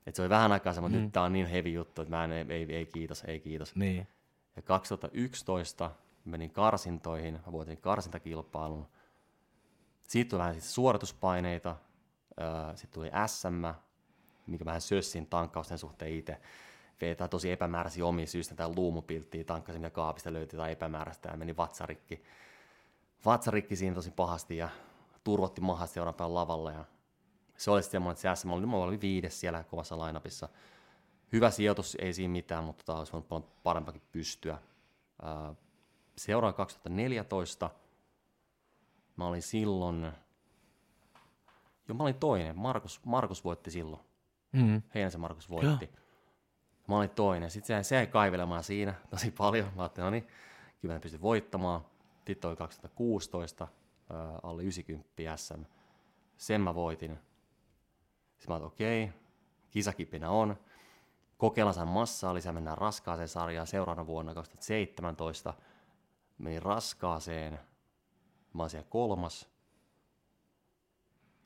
Et 0.06 0.16
se 0.16 0.22
oli 0.22 0.30
vähän 0.30 0.52
aikaa 0.52 0.74
semmoinen, 0.74 0.98
että 0.98 1.06
nyt 1.06 1.14
tää 1.14 1.24
on 1.24 1.34
niin 1.34 1.46
heavy 1.46 1.70
juttu, 1.70 2.02
että 2.02 2.16
mä 2.16 2.24
en, 2.24 2.32
ei, 2.32 2.46
ei, 2.50 2.76
ei 2.76 2.86
kiitos, 2.86 3.24
ei 3.28 3.40
kiitos. 3.40 3.76
Niin. 3.76 4.08
Ja 4.56 4.62
2011 4.62 5.92
menin 6.26 6.52
karsintoihin, 6.52 7.40
mä 7.46 7.52
voitin 7.52 7.78
karsintakilpailun. 7.78 8.88
Siitä 10.10 10.30
tuli 10.30 10.40
vähän 10.40 10.54
sit 10.56 10.64
suorituspaineita, 10.64 11.76
sitten 12.76 12.94
tuli 12.94 13.12
SM, 13.28 13.66
mikä 14.48 14.66
vähän 14.66 14.82
sössin 14.82 15.28
tankkausten 15.28 15.78
suhteen 15.78 16.12
itse. 16.12 16.42
Vetää 17.02 17.28
tosi 17.28 17.52
epämääräisiä 17.52 18.06
omia 18.06 18.28
syistä, 18.28 18.56
tai 18.56 18.76
luumupilttiä 18.76 19.44
tankkasin, 19.44 19.82
mitä 19.82 19.90
kaapista 19.90 20.34
löytyi 20.34 20.58
tai 20.58 20.72
epämääräistä, 20.72 21.30
ja 21.30 21.38
meni 21.38 21.58
vatsarikki. 21.58 22.24
Vatsarikki 23.26 23.76
siinä 23.76 23.96
tosi 23.96 24.12
pahasti, 24.12 24.58
ja 24.58 24.70
turvotti 25.24 25.62
mahasti 25.62 25.94
seuraavan 25.94 26.36
lavalla, 26.36 26.72
ja 26.72 26.86
se 27.58 27.72
oli 27.72 27.84
semmoinen, 27.84 28.12
että 28.12 28.36
se 28.36 28.42
SM 28.42 28.52
oli, 28.52 28.66
mä 28.66 29.02
viides 29.02 29.40
siellä 29.40 29.64
kovassa 29.64 29.98
lainapissa. 29.98 30.50
Hyvä 31.34 31.52
sijoitus, 31.52 31.98
ei 32.00 32.14
siinä 32.14 32.32
mitään, 32.32 32.64
mutta 32.64 32.84
tota, 32.84 33.00
olisi 33.00 33.12
voinut 33.12 33.28
paljon 33.28 33.52
parempakin 33.64 34.02
pystyä. 34.12 34.58
Ää, 35.22 35.54
Seuraan 36.18 36.54
2014. 36.54 37.70
Mä 39.20 39.28
olin 39.28 39.42
silloin, 39.42 40.12
joo 41.88 41.98
mä 41.98 42.04
olin 42.04 42.16
toinen, 42.16 42.58
Markus, 42.58 43.02
Markus 43.06 43.44
voitti 43.44 43.72
silloin. 43.72 44.02
Mm. 44.52 44.82
Heinäsen 44.96 45.22
Markus 45.22 45.50
voitti. 45.50 45.90
Mä 46.88 46.98
olin 46.98 47.10
toinen. 47.10 47.52
Sitten 47.52 47.68
se 47.68 47.74
jäi, 47.74 47.84
se 47.84 47.96
jäi 47.96 48.08
kaivelemaan 48.08 48.64
siinä 48.64 48.94
tosi 49.10 49.32
paljon. 49.32 49.72
Mä 49.76 49.82
ajattelin, 49.82 50.06
no 50.06 50.10
niin, 50.10 50.28
kyllä 50.82 50.94
mä 50.94 51.00
pystyn 51.00 51.22
voittamaan. 51.22 51.86
Sitten 52.28 52.48
oli 52.48 52.56
2016, 52.56 53.68
ää, 54.10 54.40
alle 54.44 54.64
90 54.64 55.38
SM. 55.38 55.62
Sen 56.38 56.62
mä 56.62 56.76
voitin. 56.76 57.12
Sitten 57.12 58.48
mä 58.48 58.54
ajattelin, 58.54 58.74
okei, 58.74 59.10
kisakipinä 59.72 60.30
on. 60.30 60.56
Kokeillaan 61.38 61.74
sain 61.74 61.88
massaa 61.88 62.34
lisää, 62.34 62.54
mennään 62.54 62.78
raskaaseen 62.78 63.28
sarjaan 63.28 63.68
seuraavana 63.68 64.08
vuonna 64.08 64.34
2017. 64.34 65.54
Menin 66.38 66.62
raskaaseen, 66.62 67.60
mä 68.54 68.64
oon 68.64 68.70
siellä 68.70 68.88
kolmas. 68.90 69.50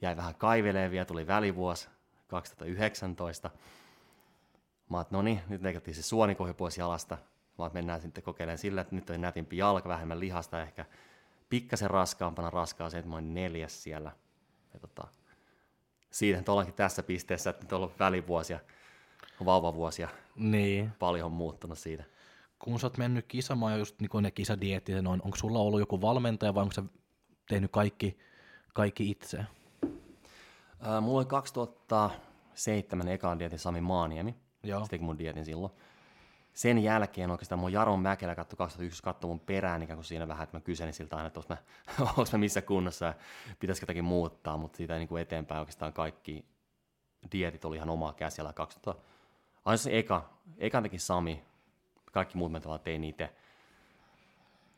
Jäi 0.01 0.17
vähän 0.17 0.35
kaiveleen 0.35 0.91
vielä, 0.91 1.05
tuli 1.05 1.27
välivuosi 1.27 1.89
2019. 2.27 3.49
Mä 4.89 4.97
oot, 4.97 5.11
no 5.11 5.21
niin, 5.21 5.41
nyt 5.47 5.61
leikattiin 5.61 5.95
se 5.95 6.03
suonikohi 6.03 6.53
pois 6.53 6.77
jalasta. 6.77 7.17
Mä 7.59 7.65
oot, 7.65 7.73
mennään 7.73 8.01
sitten 8.01 8.23
kokeilemaan 8.23 8.57
sillä, 8.57 8.81
että 8.81 8.95
nyt 8.95 9.09
on 9.09 9.21
nätimpi 9.21 9.57
jalka, 9.57 9.89
vähemmän 9.89 10.19
lihasta 10.19 10.61
ehkä 10.61 10.85
pikkasen 11.49 11.89
raskaampana 11.89 12.49
raskaaseen, 12.49 12.99
että 12.99 13.09
mä 13.09 13.15
olin 13.15 13.33
neljäs 13.33 13.83
siellä. 13.83 14.11
Ja 14.73 14.79
tota, 14.79 15.07
siitä 16.11 16.37
nyt 16.39 16.49
ollaankin 16.49 16.75
tässä 16.75 17.03
pisteessä, 17.03 17.49
että 17.49 17.63
nyt 17.63 17.73
on 17.73 17.77
ollut 17.77 17.99
välivuosia, 17.99 18.59
vauvavuosia, 19.45 20.09
Niin. 20.35 20.91
paljon 20.99 21.25
on 21.25 21.31
muuttunut 21.31 21.77
siitä. 21.77 22.03
Kun 22.59 22.79
sä 22.79 22.87
oot 22.87 22.97
mennyt 22.97 23.25
kisamaan 23.27 23.71
ja 23.71 23.77
just 23.77 23.99
niin 23.99 24.09
ne 24.21 24.31
kisadietit, 24.31 25.01
noin, 25.01 25.21
onko 25.23 25.37
sulla 25.37 25.59
ollut 25.59 25.79
joku 25.79 26.01
valmentaja 26.01 26.55
vai 26.55 26.61
onko 26.61 26.73
sä 26.73 26.83
tehnyt 27.49 27.71
kaikki, 27.71 28.17
kaikki 28.73 29.09
itse? 29.09 29.45
Ää, 30.81 31.01
mulla 31.01 31.17
oli 31.19 31.25
2007 31.25 33.07
ekaan 33.07 33.39
dietin 33.39 33.59
Sami 33.59 33.81
Maaniemi. 33.81 34.35
Joo. 34.63 34.83
Se 34.83 34.89
teki 34.89 35.03
mun 35.03 35.17
dietin 35.17 35.45
silloin. 35.45 35.73
Sen 36.53 36.83
jälkeen 36.83 37.31
oikeastaan 37.31 37.59
mun 37.59 37.73
Jaron 37.73 37.99
Mäkelä 37.99 38.35
katsoi 38.35 38.57
2001 38.57 39.03
katsoi 39.03 39.27
mun 39.27 39.39
perään 39.39 39.83
ikään 39.83 39.97
kuin 39.97 40.05
siinä 40.05 40.27
vähän, 40.27 40.43
että 40.43 40.57
mä 40.57 40.61
kyselin 40.61 40.93
siltä 40.93 41.15
aina, 41.15 41.27
että 41.27 41.39
onko 41.39 41.53
mä, 41.53 41.57
onko 42.17 42.25
mä 42.31 42.37
missä 42.37 42.61
kunnossa 42.61 43.05
ja 43.05 43.13
pitäisikö 43.59 43.83
jotakin 43.83 44.03
muuttaa, 44.03 44.57
mutta 44.57 44.77
siitä 44.77 44.97
niin 44.97 45.07
kuin 45.07 45.21
eteenpäin 45.21 45.59
oikeastaan 45.59 45.93
kaikki 45.93 46.45
dietit 47.31 47.65
oli 47.65 47.75
ihan 47.75 47.89
omaa 47.89 48.13
käsiala 48.13 48.53
2000. 48.53 49.03
Aina 49.65 49.77
se 49.77 49.97
eka, 49.97 50.29
ekan 50.57 50.83
teki 50.83 50.99
Sami, 50.99 51.43
kaikki 52.11 52.37
muut 52.37 52.51
mä 52.51 52.59
tavallaan 52.59 52.83
tein 52.83 53.03
itse. 53.03 53.29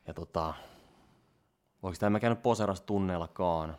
Ja 0.06 0.14
tota, 0.14 0.54
oikeastaan 1.82 2.08
en 2.08 2.12
mä 2.12 2.20
käynyt 2.20 2.42
poseras 2.42 2.80
tunneellakaan. 2.80 3.76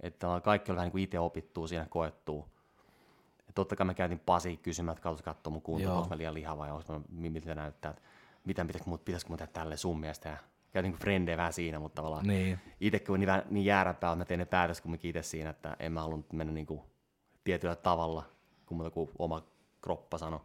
Että 0.00 0.26
kaikki 0.44 0.72
oli 0.72 0.76
vähän 0.76 0.86
niin 0.86 0.92
kuin 0.92 1.04
itse 1.04 1.18
opittuu 1.18 1.66
siinä 1.66 1.86
koettuu. 1.90 2.48
Ja 3.46 3.52
totta 3.54 3.76
kai 3.76 3.86
mä 3.86 3.94
käytin 3.94 4.18
Pasi 4.18 4.56
kysymään, 4.56 4.92
että 4.92 5.02
katsotaan 5.02 5.34
katsoa 5.34 5.50
mun 5.52 5.62
kuntoa, 5.62 5.90
Joo. 5.90 5.96
onko 5.96 6.08
mä 6.08 6.18
liian 6.18 6.34
lihava 6.34 6.66
ja 6.66 6.74
onko 6.74 7.00
miltä 7.08 7.54
näyttää, 7.54 7.90
että 7.90 8.02
mitä 8.44 8.64
pitäisikö 8.64 8.90
mun, 8.90 8.98
pitäisikö 8.98 9.30
mun 9.30 9.38
tehdä 9.38 9.52
tälle 9.52 9.76
sun 9.76 10.00
mielestä. 10.00 10.28
Ja 10.28 10.36
käytin 10.70 10.90
niin 10.90 11.00
frendejä 11.00 11.36
vähän 11.36 11.52
siinä, 11.52 11.78
mutta 11.78 11.96
tavallaan 11.96 12.26
Niin. 12.26 12.58
itse 12.80 12.98
kun 12.98 13.20
niin, 13.20 13.28
niin 13.50 13.64
jääräpää, 13.64 14.12
että 14.12 14.16
mä 14.16 14.24
tein 14.24 14.38
ne 14.38 14.44
päätös 14.44 14.80
kumminkin 14.80 15.08
itse 15.08 15.22
siinä, 15.22 15.50
että 15.50 15.76
en 15.78 15.92
mä 15.92 16.00
halunnut 16.00 16.32
mennä 16.32 16.52
niin 16.52 16.66
kuin 16.66 16.80
tietyllä 17.44 17.76
tavalla, 17.76 18.24
kun 18.66 18.76
muuta 18.76 18.90
kuin 18.90 19.10
oma 19.18 19.42
kroppa 19.82 20.18
sanoi. 20.18 20.40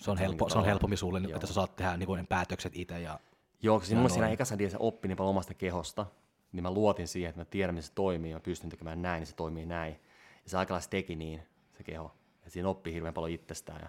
Se 0.00 0.10
on, 0.10 0.12
on 0.14 0.18
helppo, 0.18 0.44
niinku 0.44 0.48
se 0.48 0.58
on 0.58 0.64
helpommin 0.64 0.98
sulle, 0.98 1.20
Joo. 1.20 1.34
että 1.34 1.46
sä 1.46 1.52
saat 1.52 1.76
tehdä 1.76 1.96
niin 1.96 2.26
päätökset 2.28 2.72
itse. 2.76 3.00
Ja, 3.00 3.20
Joo, 3.62 3.78
koska 3.78 3.94
Ja 3.94 3.96
mulla 3.96 4.08
siinä 4.08 4.28
ekassa 4.28 4.58
diessä 4.58 4.78
oppi 4.78 5.08
niin 5.08 5.16
paljon 5.16 5.30
omasta 5.30 5.54
kehosta, 5.54 6.06
niin 6.52 6.62
mä 6.62 6.70
luotin 6.70 7.08
siihen, 7.08 7.28
että 7.28 7.40
mä 7.40 7.44
tiedän, 7.44 7.74
missä 7.74 7.88
se 7.88 7.94
toimii, 7.94 8.30
ja 8.30 8.36
mä 8.36 8.40
pystyn 8.40 8.70
tekemään 8.70 9.02
näin, 9.02 9.20
niin 9.20 9.26
se 9.26 9.34
toimii 9.34 9.66
näin. 9.66 10.00
Ja 10.44 10.50
se 10.50 10.58
aika 10.58 10.74
lailla 10.74 10.88
teki 10.90 11.16
niin, 11.16 11.42
se 11.72 11.84
keho. 11.84 12.14
Et 12.46 12.52
siinä 12.52 12.68
oppii 12.68 12.94
hirveän 12.94 13.14
paljon 13.14 13.32
itsestään. 13.32 13.80
Ja 13.82 13.88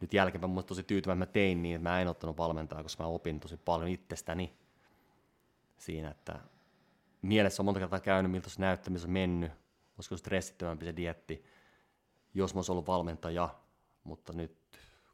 nyt 0.00 0.14
jälkeenpäin 0.14 0.50
mä 0.50 0.62
tosi 0.62 0.82
tyytyväinen, 0.82 1.22
että 1.22 1.30
mä 1.30 1.32
tein 1.32 1.62
niin, 1.62 1.76
että 1.76 1.88
mä 1.88 2.00
en 2.00 2.08
ottanut 2.08 2.38
valmentajaa, 2.38 2.82
koska 2.82 3.04
mä 3.04 3.08
opin 3.08 3.40
tosi 3.40 3.56
paljon 3.56 3.88
itsestäni 3.88 4.52
siinä, 5.78 6.10
että 6.10 6.38
mielessä 7.22 7.62
on 7.62 7.64
monta 7.64 7.80
kertaa 7.80 8.00
käynyt, 8.00 8.32
miltä 8.32 8.50
se 8.50 8.60
näyttämistä 8.60 9.08
on 9.08 9.12
mennyt, 9.12 9.52
olisiko 9.96 10.16
stressittömämpi 10.16 10.84
se 10.84 10.96
dietti, 10.96 11.44
jos 12.34 12.54
mä 12.54 12.58
olisin 12.58 12.72
ollut 12.72 12.86
valmentaja, 12.86 13.54
mutta 14.04 14.32
nyt, 14.32 14.56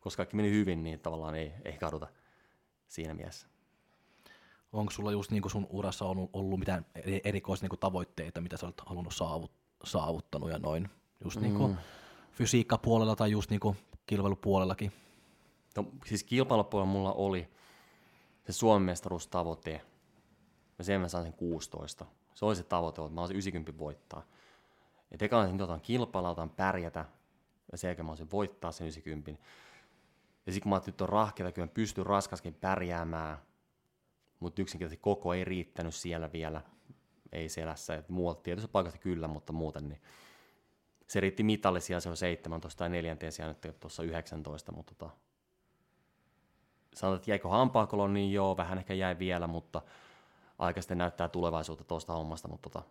koska 0.00 0.16
kaikki 0.16 0.36
meni 0.36 0.50
hyvin, 0.50 0.82
niin 0.82 1.00
tavallaan 1.00 1.34
ei, 1.34 1.52
ei 1.64 1.72
kaduta 1.72 2.08
siinä 2.86 3.14
mielessä. 3.14 3.46
Onko 4.72 4.90
sulla 4.90 5.12
just 5.12 5.30
niin 5.30 5.50
sun 5.50 5.66
urassa 5.70 6.04
on 6.04 6.28
ollut 6.32 6.58
mitään 6.58 6.86
erikoisia 7.24 7.68
niin 7.68 7.80
tavoitteita, 7.80 8.40
mitä 8.40 8.56
sä 8.56 8.66
olet 8.66 8.80
halunnut 8.86 9.14
saavut, 9.14 9.52
saavuttanut 9.84 10.50
ja 10.50 10.58
noin? 10.58 10.90
Just 11.24 11.40
niin 11.40 11.54
kuin 11.54 11.72
mm. 11.72 11.78
fysiikkapuolella 12.32 13.16
tai 13.16 13.30
just 13.30 13.50
niin 13.50 13.60
kuin 13.60 13.76
kilpailupuolellakin? 14.06 14.92
No, 15.76 15.84
siis 16.06 16.24
kilpailupuolella 16.24 16.92
mulla 16.92 17.12
oli 17.12 17.48
se 18.46 18.52
Suomen 18.52 18.82
mestaruustavoite. 18.82 19.82
Ja 20.78 20.84
sen 20.84 21.00
mä 21.00 21.08
sain 21.08 21.24
sen 21.24 21.32
16. 21.32 22.06
Se 22.34 22.44
oli 22.44 22.56
se 22.56 22.62
tavoite, 22.62 23.02
että 23.02 23.14
mä 23.14 23.20
olisin 23.20 23.36
90 23.36 23.78
voittaa. 23.78 24.22
Ja 25.10 25.18
tekään 25.18 25.48
sen 25.48 25.62
otan 25.62 25.80
kilpailla, 25.80 26.30
otan 26.30 26.50
pärjätä. 26.50 27.04
Ja 27.72 27.78
sen 27.78 27.88
jälkeen 27.88 28.06
mä 28.06 28.10
olisin 28.10 28.30
voittaa 28.30 28.72
sen 28.72 28.84
90. 28.84 29.32
Ja 30.46 30.52
sitten 30.52 30.62
kun 30.62 30.70
mä 30.70 30.76
ajattelin, 30.76 30.94
että 30.94 31.04
on 31.04 31.08
rahkeita, 31.08 31.52
kyllä 31.52 31.66
mä 31.66 31.72
pystyn 31.74 32.06
raskaskin 32.06 32.54
pärjäämään. 32.54 33.38
Mutta 34.40 34.62
yksinkertaisesti 34.62 35.02
koko 35.02 35.34
ei 35.34 35.44
riittänyt 35.44 35.94
siellä 35.94 36.32
vielä. 36.32 36.62
Ei 37.32 37.48
selässä. 37.48 37.94
Et 37.94 38.08
muualta 38.08 38.42
tietysti 38.42 38.70
paikasta 38.72 38.98
kyllä, 38.98 39.28
mutta 39.28 39.52
muuten 39.52 39.88
niin 39.88 40.00
se 41.06 41.20
riitti 41.20 41.42
mitallisia, 41.42 42.00
se 42.00 42.08
on 42.08 42.16
17 42.16 42.78
tai 42.78 42.88
4 42.88 43.16
sijaan 43.30 43.56
nyt 43.64 43.80
tuossa 43.80 44.02
19, 44.02 44.72
mutta 44.72 44.94
tota, 44.94 45.16
sanotaan, 46.94 47.16
että 47.16 47.30
jäikö 47.30 47.48
hampaakolo, 47.48 48.08
niin 48.08 48.32
joo, 48.32 48.56
vähän 48.56 48.78
ehkä 48.78 48.94
jäi 48.94 49.18
vielä, 49.18 49.46
mutta 49.46 49.82
aika 50.58 50.82
sitten 50.82 50.98
näyttää 50.98 51.28
tulevaisuutta 51.28 51.84
tuosta 51.84 52.12
hommasta, 52.12 52.48
mutta 52.48 52.70
tota, 52.70 52.88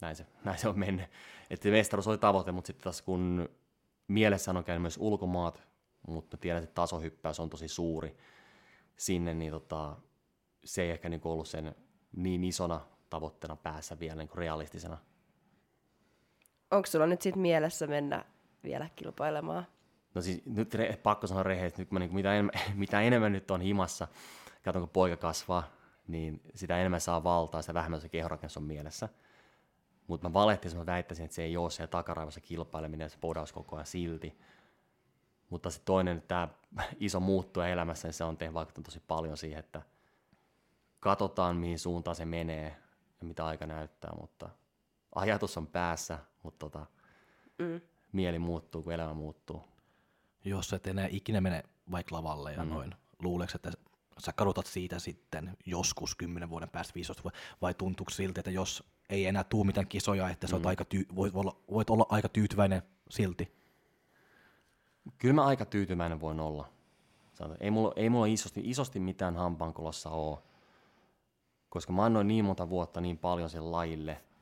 näin, 0.00 0.16
se, 0.16 0.26
näin 0.44 0.58
se 0.58 0.68
on 0.68 0.78
mennyt. 0.78 1.06
Että 1.50 1.68
mestaruus 1.68 2.08
oli 2.08 2.18
tavoite, 2.18 2.52
mutta 2.52 2.66
sitten 2.66 2.84
taas 2.84 3.02
kun 3.02 3.48
mielessä 4.08 4.50
on 4.50 4.64
käynyt 4.64 4.82
myös 4.82 4.98
ulkomaat, 5.00 5.62
mutta 6.06 6.36
tiedän, 6.36 6.62
että 6.62 6.74
tasohyppäys 6.74 7.40
on 7.40 7.50
tosi 7.50 7.68
suuri 7.68 8.16
sinne, 8.96 9.34
niin 9.34 9.52
tota, 9.52 9.96
se 10.64 10.82
ei 10.82 10.90
ehkä 10.90 11.08
niin 11.08 11.20
ollut 11.24 11.48
sen 11.48 11.74
niin 12.16 12.44
isona 12.44 12.80
tavoitteena 13.10 13.56
päässä 13.56 13.98
vielä 13.98 14.16
niin 14.16 14.30
realistisena 14.34 14.98
onko 16.72 16.86
sulla 16.86 17.06
nyt 17.06 17.22
sit 17.22 17.36
mielessä 17.36 17.86
mennä 17.86 18.24
vielä 18.64 18.88
kilpailemaan? 18.96 19.66
No 20.14 20.22
siis 20.22 20.46
nyt 20.46 20.74
re, 20.74 20.98
pakko 21.02 21.26
sanoa 21.26 21.42
rehellisesti, 21.42 21.82
nyt 21.82 21.90
mä, 21.92 21.98
niin 21.98 22.14
mitä, 22.14 22.32
enemmän, 22.32 22.54
mitä 22.74 23.00
enemmän 23.00 23.32
nyt 23.32 23.50
on 23.50 23.60
himassa, 23.60 24.08
katon 24.62 24.82
kun 24.82 24.88
poika 24.88 25.16
kasvaa, 25.16 25.70
niin 26.08 26.42
sitä 26.54 26.78
enemmän 26.78 27.00
saa 27.00 27.24
valtaa, 27.24 27.62
sitä 27.62 27.74
vähemmän 27.74 28.00
se 28.00 28.08
kehorakennus 28.08 28.56
on 28.56 28.62
mielessä. 28.62 29.08
Mutta 30.06 30.28
mä 30.28 30.32
valehtisin, 30.32 30.78
mä 30.78 30.86
väittäisin, 30.86 31.24
että 31.24 31.34
se 31.34 31.42
ei 31.42 31.56
ole 31.56 31.70
se 31.70 31.86
takaraivossa 31.86 32.40
kilpaileminen, 32.40 33.10
se 33.10 33.18
podaus 33.20 33.52
koko 33.52 33.76
ajan 33.76 33.86
silti. 33.86 34.38
Mutta 35.52 35.70
se 35.70 35.80
toinen, 35.84 36.22
tämä 36.28 36.48
iso 37.00 37.20
muuttuja 37.20 37.68
elämässä, 37.68 38.08
niin 38.08 38.14
se 38.14 38.24
on 38.24 38.36
tehnyt 38.36 38.54
vaikuttanut 38.54 38.84
tosi 38.84 39.02
paljon 39.08 39.36
siihen, 39.36 39.58
että 39.58 39.82
katsotaan 41.00 41.56
mihin 41.56 41.78
suuntaan 41.78 42.16
se 42.16 42.24
menee 42.24 42.76
ja 43.20 43.26
mitä 43.26 43.46
aika 43.46 43.66
näyttää, 43.66 44.10
mutta 44.20 44.48
ajatus 45.14 45.56
on 45.56 45.66
päässä, 45.66 46.18
mutta 46.42 46.58
tota, 46.58 46.86
mm. 47.58 47.80
mieli 48.12 48.38
muuttuu, 48.38 48.82
kun 48.82 48.92
elämä 48.92 49.14
muuttuu. 49.14 49.64
Jos 50.44 50.72
et 50.72 50.86
enää 50.86 51.08
ikinä 51.10 51.40
mene 51.40 51.62
vaikka 51.90 52.16
lavalle 52.16 52.52
ja 52.52 52.64
mm. 52.64 52.70
noin, 52.70 52.94
luuleeko, 53.22 53.52
että 53.54 53.72
sä 54.18 54.32
kadotat 54.32 54.66
siitä 54.66 54.98
sitten 54.98 55.56
joskus 55.66 56.14
10 56.14 56.50
vuoden 56.50 56.70
päästä, 56.70 56.94
15 56.94 57.22
vuotta, 57.22 57.40
vai 57.62 57.74
tuntuuko 57.74 58.10
siltä, 58.10 58.40
että 58.40 58.50
jos 58.50 58.84
ei 59.08 59.26
enää 59.26 59.44
tuu 59.44 59.64
mitään 59.64 59.88
kisoja, 59.88 60.30
että 60.30 60.46
sä 60.46 60.58
mm. 60.58 60.66
aika 60.66 60.84
tyy- 60.84 61.06
voit, 61.14 61.34
olla, 61.34 61.56
voit 61.70 61.90
olla 61.90 62.06
aika 62.08 62.28
tyytyväinen 62.28 62.82
silti? 63.10 63.61
Kyllä 65.18 65.34
mä 65.34 65.44
aika 65.44 65.64
tyytyväinen 65.64 66.20
voin 66.20 66.40
olla. 66.40 66.68
Ei 67.60 67.70
mulla, 67.70 67.92
ei 67.96 68.10
mulla 68.10 68.26
isosti, 68.26 68.60
isosti 68.64 69.00
mitään 69.00 69.36
hampaankolossa 69.36 70.10
ole, 70.10 70.38
koska 71.68 71.92
mä 71.92 72.04
annoin 72.04 72.28
niin 72.28 72.44
monta 72.44 72.68
vuotta 72.68 73.00
niin 73.00 73.18
paljon 73.18 73.50
sen 73.50 73.72
lajille– 73.72 74.20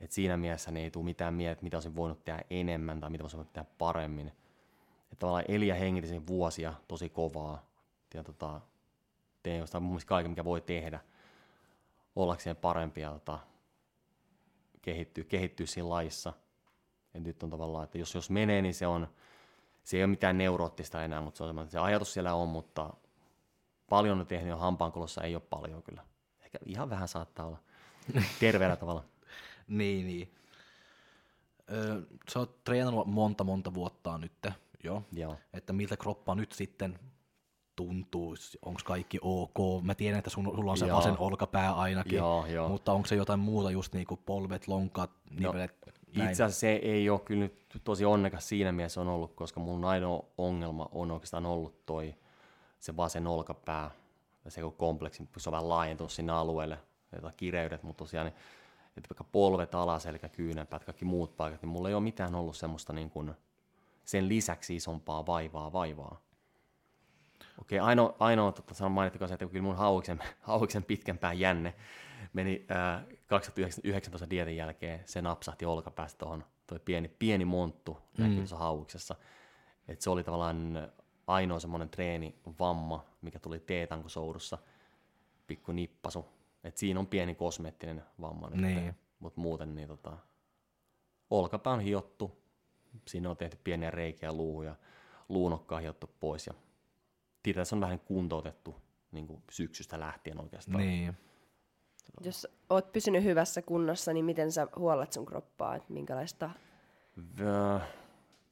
et 0.00 0.12
siinä 0.12 0.36
mielessä 0.36 0.70
ei 0.70 0.90
tule 0.90 1.04
mitään 1.04 1.34
mieltä, 1.34 1.62
mitä 1.62 1.76
olisin 1.76 1.96
voinut 1.96 2.24
tehdä 2.24 2.44
enemmän 2.50 3.00
tai 3.00 3.10
mitä 3.10 3.24
olisin 3.24 3.36
voinut 3.36 3.52
tehdä 3.52 3.68
paremmin. 3.78 4.28
Että 4.28 5.16
tavallaan 5.18 5.44
eli 5.48 5.66
ja 5.66 5.74
hengitin 5.74 6.26
vuosia 6.26 6.74
tosi 6.88 7.08
kovaa. 7.08 7.66
Ja 8.14 8.24
tota, 8.24 8.60
teen 9.42 9.58
jostain 9.58 9.82
mun 9.82 9.92
mielestä 9.92 10.08
kaiken, 10.08 10.30
mikä 10.30 10.44
voi 10.44 10.60
tehdä 10.60 11.00
ollakseen 12.16 12.56
parempi 12.56 13.00
ja 13.00 13.10
tota, 13.10 13.38
kehittyä, 14.82 15.24
kehittyä 15.24 15.66
siinä 15.66 15.88
laissa. 15.88 16.32
Ja 17.16 17.20
nyt 17.20 17.42
on 17.42 17.50
tavallaan, 17.50 17.84
että 17.84 17.98
jos, 17.98 18.14
jos 18.14 18.30
menee, 18.30 18.62
niin 18.62 18.74
se 18.74 18.86
on, 18.86 19.08
se 19.84 19.96
ei 19.96 20.02
ole 20.02 20.10
mitään 20.10 20.38
neuroottista 20.38 21.04
enää, 21.04 21.20
mutta 21.20 21.38
se, 21.38 21.44
on 21.44 21.70
se 21.70 21.78
ajatus 21.78 22.12
siellä 22.12 22.34
on, 22.34 22.48
mutta 22.48 22.94
paljon 23.88 24.20
on 24.20 24.26
tehnyt 24.26 24.50
jo 24.50 24.56
hampaankolossa, 24.56 25.22
ei 25.22 25.34
ole 25.34 25.42
paljon 25.50 25.82
kyllä. 25.82 26.04
Ehkä 26.44 26.58
ihan 26.66 26.90
vähän 26.90 27.08
saattaa 27.08 27.46
olla 27.46 27.58
terveellä 28.40 28.76
tavalla. 28.76 29.04
Niin, 29.68 30.06
niin. 30.06 30.34
Öö, 31.72 32.02
sä 32.32 32.38
oot 32.38 32.64
treenannut 32.64 33.06
monta, 33.06 33.44
monta 33.44 33.74
vuotta 33.74 34.18
nyt, 34.18 34.46
jo. 34.84 35.02
Joo. 35.12 35.36
Että 35.52 35.72
miltä 35.72 35.96
kroppa 35.96 36.34
nyt 36.34 36.52
sitten 36.52 36.98
tuntuu, 37.76 38.34
onko 38.62 38.80
kaikki 38.84 39.18
ok. 39.22 39.82
Mä 39.82 39.94
tiedän, 39.94 40.18
että 40.18 40.30
sun, 40.30 40.52
sulla 40.54 40.70
on 40.70 40.78
se 40.78 40.86
Joo. 40.86 40.96
vasen 40.96 41.18
olkapää 41.18 41.74
ainakin, 41.74 42.16
Joo, 42.16 42.46
jo. 42.46 42.68
mutta 42.68 42.92
onko 42.92 43.06
se 43.06 43.16
jotain 43.16 43.40
muuta, 43.40 43.70
just 43.70 43.92
niin 43.94 44.06
kuin 44.06 44.20
polvet, 44.26 44.68
lonkat, 44.68 45.10
nivelet, 45.30 45.76
no, 45.86 45.92
Itse 46.06 46.24
asiassa 46.24 46.60
se 46.60 46.72
ei 46.72 47.10
ole 47.10 47.20
kyllä 47.20 47.40
nyt 47.40 47.66
tosi 47.84 48.04
onnekas 48.04 48.48
siinä 48.48 48.72
mielessä 48.72 49.00
on 49.00 49.08
ollut, 49.08 49.34
koska 49.34 49.60
mun 49.60 49.84
ainoa 49.84 50.24
ongelma 50.38 50.88
on 50.92 51.10
oikeastaan 51.10 51.46
ollut 51.46 51.86
toi 51.86 52.14
se 52.80 52.96
vasen 52.96 53.26
olkapää 53.26 53.90
se 54.48 54.60
kompleksi, 54.76 55.28
se 55.36 55.48
on 55.48 55.52
vähän 55.52 55.68
laajentunut 55.68 56.12
sinne 56.12 56.32
alueelle, 56.32 56.78
kireydet, 57.36 57.82
mutta 57.82 58.04
tosiaan 58.04 58.26
niin 58.26 58.34
että 58.96 59.08
vaikka 59.10 59.24
polvet, 59.24 59.74
alaselkä, 59.74 60.28
kyynärpäät, 60.28 60.84
kaikki 60.84 61.04
muut 61.04 61.36
paikat, 61.36 61.62
niin 61.62 61.70
mulla 61.70 61.88
ei 61.88 61.94
ole 61.94 62.02
mitään 62.02 62.34
ollut 62.34 62.56
semmoista 62.56 62.92
niin 62.92 63.10
kuin 63.10 63.34
sen 64.04 64.28
lisäksi 64.28 64.76
isompaa 64.76 65.26
vaivaa 65.26 65.72
vaivaa. 65.72 66.20
Okei, 67.60 67.78
ainoa, 67.78 68.16
ainoa 68.18 68.52
tota, 68.52 68.74
sanon 68.74 68.92
mainittakoon 68.92 69.28
se, 69.28 69.34
että 69.34 69.46
kyllä 69.46 69.62
mun 69.62 69.76
hauiksen, 69.76 70.18
hauiksen 70.40 70.84
pitkänpää 70.84 71.32
jänne 71.32 71.74
meni 72.32 72.66
äh, 72.70 73.04
2019 73.26 74.30
dietin 74.30 74.56
jälkeen, 74.56 75.00
se 75.04 75.22
napsahti 75.22 75.64
olkapäästä 75.64 76.18
tuohon, 76.18 76.44
toi 76.66 76.78
pieni, 76.78 77.08
pieni 77.08 77.44
monttu 77.44 77.98
näkyy 78.18 78.34
mm. 78.34 78.36
tuossa 78.36 78.56
hauiksessa. 78.56 79.14
Et 79.88 80.00
se 80.00 80.10
oli 80.10 80.24
tavallaan 80.24 80.88
ainoa 81.26 81.60
semmoinen 81.60 81.88
treenivamma, 81.88 83.04
mikä 83.22 83.38
tuli 83.38 83.60
teetankosoudussa, 83.60 84.58
pikku 85.46 85.72
nippasu, 85.72 86.26
et 86.64 86.76
siinä 86.76 87.00
on 87.00 87.06
pieni 87.06 87.34
kosmeettinen 87.34 88.02
vamma 88.20 88.50
niin. 88.50 88.94
mutta 89.18 89.40
muuten 89.40 89.74
niin 89.74 89.88
tota, 89.88 90.16
olkapää 91.30 91.72
on 91.72 91.80
hiottu, 91.80 92.42
siinä 93.06 93.30
on 93.30 93.36
tehty 93.36 93.58
pieniä 93.64 93.90
reikiä 93.90 94.32
luuhun 94.32 94.64
ja 94.64 94.74
luunokkaa 95.28 95.80
hiottu 95.80 96.10
pois 96.20 96.46
ja 96.46 96.54
se 97.64 97.74
on 97.74 97.80
vähän 97.80 98.00
kuntoutettu 98.00 98.76
niin 99.12 99.26
kuin 99.26 99.42
syksystä 99.50 100.00
lähtien 100.00 100.40
oikeastaan. 100.40 100.78
Niin. 100.78 101.16
Jos 102.20 102.46
oot 102.70 102.92
pysynyt 102.92 103.24
hyvässä 103.24 103.62
kunnossa, 103.62 104.12
niin 104.12 104.24
miten 104.24 104.52
sä 104.52 104.66
huollat 104.76 105.12
sun 105.12 105.26
kroppaa, 105.26 105.76
että 105.76 105.92
minkälaista? 105.92 106.50
V- 107.38 107.80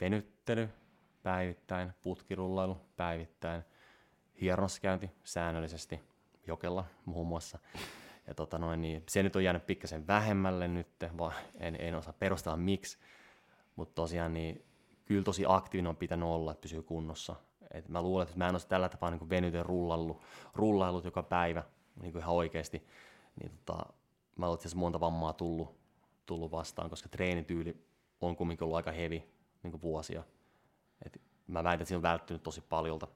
venyttely 0.01 0.69
päivittäin, 1.23 1.93
putkirullailu 2.03 2.77
päivittäin, 2.97 3.63
hiernoskäynti 4.41 5.11
säännöllisesti, 5.25 6.01
jokella 6.47 6.85
muun 7.05 7.27
muassa. 7.27 7.59
Ja 8.27 8.35
tota 8.35 8.59
noin, 8.59 8.81
niin 8.81 9.03
se 9.09 9.23
nyt 9.23 9.37
on 9.37 9.45
jäänyt 9.45 9.67
pikkasen 9.67 10.07
vähemmälle 10.07 10.69
nyt, 10.69 10.89
vaan 11.19 11.35
en, 11.61 11.77
en 11.81 11.95
osaa 11.95 12.13
perustella 12.13 12.57
miksi. 12.57 12.99
Mutta 13.77 13.95
tosiaan 13.95 14.35
niin 14.35 14.65
kyllä 15.05 15.25
tosi 15.25 15.45
aktiivinen 15.49 15.91
on 15.91 15.97
pitänyt 15.97 16.29
olla, 16.29 16.53
että 16.53 16.63
pysyy 16.63 16.83
kunnossa. 16.83 17.37
Et 17.71 17.89
mä 17.89 18.03
luulen, 18.03 18.27
että 18.27 18.39
mä 18.39 18.49
en 18.49 18.55
olisi 18.55 18.69
tällä 18.69 18.89
tapaa 18.89 19.11
niin 19.11 19.31
venyten 19.31 19.67
rullallut, 19.67 20.23
rullailut 20.55 21.05
joka 21.05 21.23
päivä 21.23 21.63
niin 22.03 22.13
kuin 22.13 22.23
ihan 22.23 22.35
oikeasti. 22.35 22.87
Niin 23.41 23.53
tota, 23.65 23.87
mä 24.37 24.47
olen 24.47 24.59
monta 24.75 25.01
vammaa 25.01 25.33
tullut, 25.33 25.77
tullut 26.27 26.51
vastaan, 26.51 26.91
koska 26.91 27.09
treenityyli 27.09 27.77
on 28.21 28.37
kumminkin 28.37 28.65
ollut 28.65 28.77
aika 28.77 28.93
hevi 28.93 29.29
niin 29.63 29.83
vuosia. 29.83 30.23
Et 31.07 31.21
mä 31.47 31.65
väitän, 31.65 31.83
että 31.83 31.89
siinä 31.89 31.99
on 31.99 32.03
välttynyt 32.03 32.43
tosi 32.43 32.61
paljolta. 32.61 33.07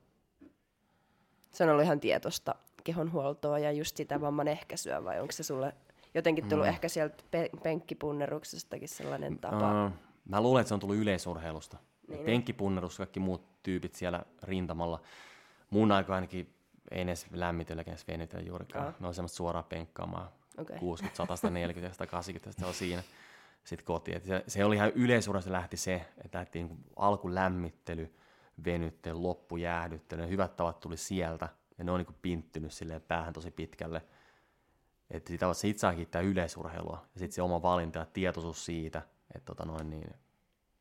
Se 1.51 1.65
on 1.65 1.71
ollut 1.71 1.85
ihan 1.85 2.01
tietosta 2.01 2.55
kehonhuoltoa 2.85 3.59
ja 3.59 3.73
just 3.73 3.97
sitä 3.97 4.21
vamman 4.21 4.49
ehkäisyä, 4.49 5.05
vai 5.05 5.21
onko 5.21 5.33
se 5.33 5.43
sulle 5.43 5.75
jotenkin 6.15 6.49
tullut 6.49 6.67
mm. 6.67 6.69
ehkä 6.69 6.89
sieltä 6.89 7.25
pe- 7.31 7.51
penkkipunneruksestakin 7.63 8.89
sellainen 8.89 9.39
tapa? 9.39 9.87
Uh, 9.87 9.93
mä 10.29 10.41
luulen, 10.41 10.61
että 10.61 10.69
se 10.69 10.75
on 10.75 10.81
tullut 10.81 10.97
yleisurheilusta. 10.97 11.77
Niin, 12.09 12.25
Penkkipunnerus, 12.25 12.97
kaikki 12.97 13.21
muut 13.21 13.58
tyypit 13.69 13.95
siellä 13.95 14.23
rintamalla. 14.43 15.01
Mun 15.71 15.93
aika 15.93 16.15
ainakin 16.15 16.55
ei 16.91 17.03
edes 17.03 17.27
lämmitellä, 17.33 17.83
edes 17.87 18.09
venytä 18.09 18.41
juurikaan. 18.41 18.87
Aa. 18.87 18.93
Ne 19.01 19.07
on 19.09 19.15
semmoista 19.15 19.37
suoraan 19.37 19.65
penkkaamaan. 19.65 20.29
Okei. 20.59 20.79
60, 20.79 21.17
100, 21.17 21.37
140, 21.37 21.97
180, 21.97 22.61
se 22.61 22.67
on 22.67 22.75
siinä 22.75 23.03
sitten 23.65 23.87
kotiin. 23.87 24.17
Et 24.17 24.25
se, 24.25 24.45
se, 24.47 24.65
oli 24.65 24.77
ihan 24.77 24.93
yleisurassa 24.95 25.53
lähti 25.53 25.77
se, 25.77 26.07
että 26.25 26.39
lähti 26.39 26.63
niin 26.63 26.85
alkulämmittely, 26.97 28.15
venyttely, 28.65 29.19
loppujäähdyttely. 29.19 30.23
Ne 30.23 30.29
hyvät 30.29 30.57
tavat 30.57 30.81
tuli 30.81 30.97
sieltä 30.97 31.49
ja 31.79 31.85
ne 31.85 31.93
on 31.93 32.01
niin 32.01 32.17
pinttynyt 32.23 32.73
silleen 32.73 33.03
päähän 33.03 33.33
tosi 33.33 33.51
pitkälle. 33.51 34.03
Että 35.11 35.29
sitä 35.29 35.55
sit 35.55 35.79
saa 35.79 35.95
kiittää 35.95 36.21
yleisurheilua 36.21 37.07
ja 37.15 37.19
sitten 37.19 37.35
se 37.35 37.43
oma 37.43 37.63
valinta 37.63 37.99
ja 37.99 38.07
tietoisuus 38.13 38.65
siitä, 38.65 39.03
että 39.35 39.47
tota 39.47 39.65
noin, 39.65 39.91
niin 39.91 40.15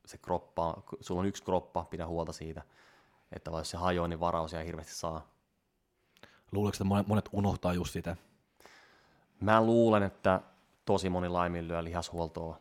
se 0.08 0.18
kroppa, 0.18 0.84
sulla 1.00 1.22
on 1.22 1.28
yksi 1.28 1.44
kroppa, 1.44 1.84
pidä 1.84 2.08
huolta 2.08 2.34
siitä, 2.34 2.62
että 3.32 3.52
jos 3.52 3.70
se 3.70 3.78
hajoaa, 3.78 4.08
niin 4.08 4.20
varausia 4.20 4.64
hirveästi 4.64 4.94
saa. 4.94 5.28
Luuleeko, 6.52 6.76
että 6.76 7.04
monet, 7.08 7.30
unohtaa 7.32 7.74
just 7.74 7.94
sitä? 7.94 8.16
Mä 9.40 9.66
luulen, 9.66 10.04
että 10.04 10.42
tosi 10.86 11.10
moni 11.10 11.30
laiminlyö 11.30 11.84
lihashuoltoa, 11.84 12.60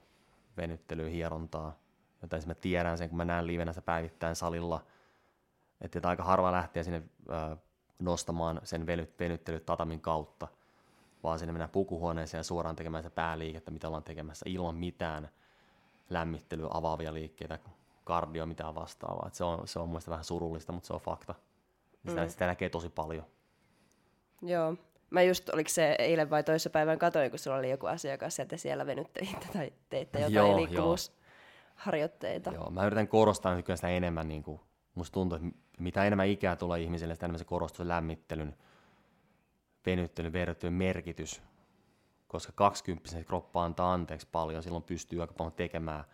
venyttelyä, 0.56 1.08
hierontaa. 1.08 1.76
Joten 2.22 2.42
mä 2.46 2.54
tiedän 2.54 2.98
sen, 2.98 3.08
kun 3.08 3.16
mä 3.16 3.24
näen 3.24 3.46
livenä 3.46 3.72
sitä 3.72 3.82
päivittäin 3.82 4.36
salilla, 4.36 4.84
että 5.80 6.08
aika 6.08 6.24
harva 6.24 6.52
lähtee 6.52 6.82
sinne 6.82 7.02
ö, 7.30 7.56
nostamaan 7.98 8.60
sen 8.64 8.86
venyt, 8.86 9.18
venyttelyt 9.18 9.66
tatamin 9.66 10.00
kautta, 10.00 10.48
vaan 11.22 11.38
sinne 11.38 11.52
mennään 11.52 11.70
pukuhuoneeseen 11.70 12.38
ja 12.38 12.44
suoraan 12.44 12.76
tekemään 12.76 13.02
se 13.02 13.10
pääliikettä, 13.10 13.70
mitä 13.70 13.86
ollaan 13.86 14.04
tekemässä, 14.04 14.44
ilman 14.48 14.74
mitään 14.74 15.28
lämmittelyä, 16.10 16.68
avaavia 16.70 17.14
liikkeitä, 17.14 17.58
kardio, 18.04 18.46
mitään 18.46 18.74
vastaavaa. 18.74 19.26
Et 19.26 19.34
se, 19.34 19.44
on, 19.44 19.68
se 19.68 19.78
on 19.78 19.88
mun 19.88 20.00
vähän 20.08 20.24
surullista, 20.24 20.72
mutta 20.72 20.86
se 20.86 20.92
on 20.92 21.00
fakta. 21.00 21.34
Sitä, 22.08 22.22
mm. 22.22 22.28
sitä 22.28 22.46
näkee 22.46 22.68
tosi 22.68 22.88
paljon. 22.88 23.24
Joo. 24.42 24.76
Mä 25.10 25.22
just, 25.22 25.48
oliko 25.48 25.68
se 25.68 25.96
eilen 25.98 26.30
vai 26.30 26.44
toisessa 26.44 26.70
päivän 26.70 26.98
katoin, 26.98 27.30
kun 27.30 27.38
sulla 27.38 27.56
oli 27.56 27.70
joku 27.70 27.86
asiakas, 27.86 28.40
että 28.40 28.56
siellä 28.56 28.86
venyttelitte 28.86 29.46
tai 29.52 29.72
teitte 29.90 30.18
jotain 30.18 30.34
Joo, 30.34 30.46
joo. 30.46 30.56
liikkuvuusharjoitteita. 30.56 32.50
Joo, 32.50 32.70
mä 32.70 32.86
yritän 32.86 33.08
korostaa 33.08 33.54
nykyään 33.54 33.78
sitä 33.78 33.88
enemmän, 33.88 34.28
niin 34.28 34.42
kuin, 34.42 34.60
musta 34.94 35.14
tuntuu, 35.14 35.36
että 35.36 35.48
mitä 35.78 36.04
enemmän 36.04 36.28
ikää 36.28 36.56
tulee 36.56 36.80
ihmisille, 36.80 37.14
sitä 37.14 37.26
enemmän 37.26 37.38
se 37.38 37.44
korostuu 37.44 37.84
se 37.84 37.88
lämmittelyn, 37.88 38.56
venyttelyn, 39.86 40.32
verryttelyn 40.32 40.74
merkitys, 40.74 41.42
koska 42.26 42.52
20 42.52 43.10
se 43.10 43.24
kroppa 43.24 43.64
antaa 43.64 43.92
anteeksi 43.92 44.28
paljon, 44.32 44.62
silloin 44.62 44.84
pystyy 44.84 45.20
aika 45.20 45.34
paljon 45.34 45.52
tekemään 45.52 46.04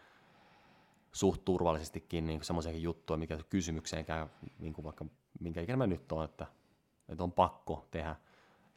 suht 1.13 1.45
turvallisestikin 1.45 2.27
niin 2.27 2.45
semmoisiakin 2.45 2.83
juttuja, 2.83 3.17
mikä 3.17 3.39
kysymykseen 3.51 4.05
käy, 4.05 4.27
niin 4.59 4.73
kuin 4.73 4.85
vaikka 4.85 5.05
minkä 5.41 5.61
ikinä 5.61 5.77
mä 5.77 5.87
nyt 5.87 6.13
on, 6.13 6.25
että, 6.25 6.47
että 7.09 7.25
on 7.25 7.33
pakko 7.33 7.87
tehdä. 7.91 8.17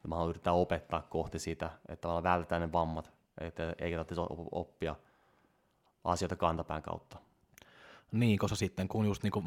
Ja 0.03 0.09
mä 0.09 0.15
haluan 0.15 0.29
yrittää 0.29 0.53
opettaa 0.53 1.01
kohti 1.01 1.39
sitä, 1.39 1.65
että 1.65 2.01
tavallaan 2.01 2.23
vältetään 2.23 2.61
ne 2.61 2.71
vammat, 2.71 3.13
että 3.37 3.75
eikä 3.79 3.97
tarvitse 3.97 4.21
op- 4.21 4.47
oppia 4.51 4.95
asioita 6.03 6.35
kantapään 6.35 6.81
kautta. 6.81 7.17
Niin, 8.11 8.39
koska 8.39 8.55
sitten 8.55 8.87
kun 8.87 9.05
just 9.05 9.23
niinku 9.23 9.43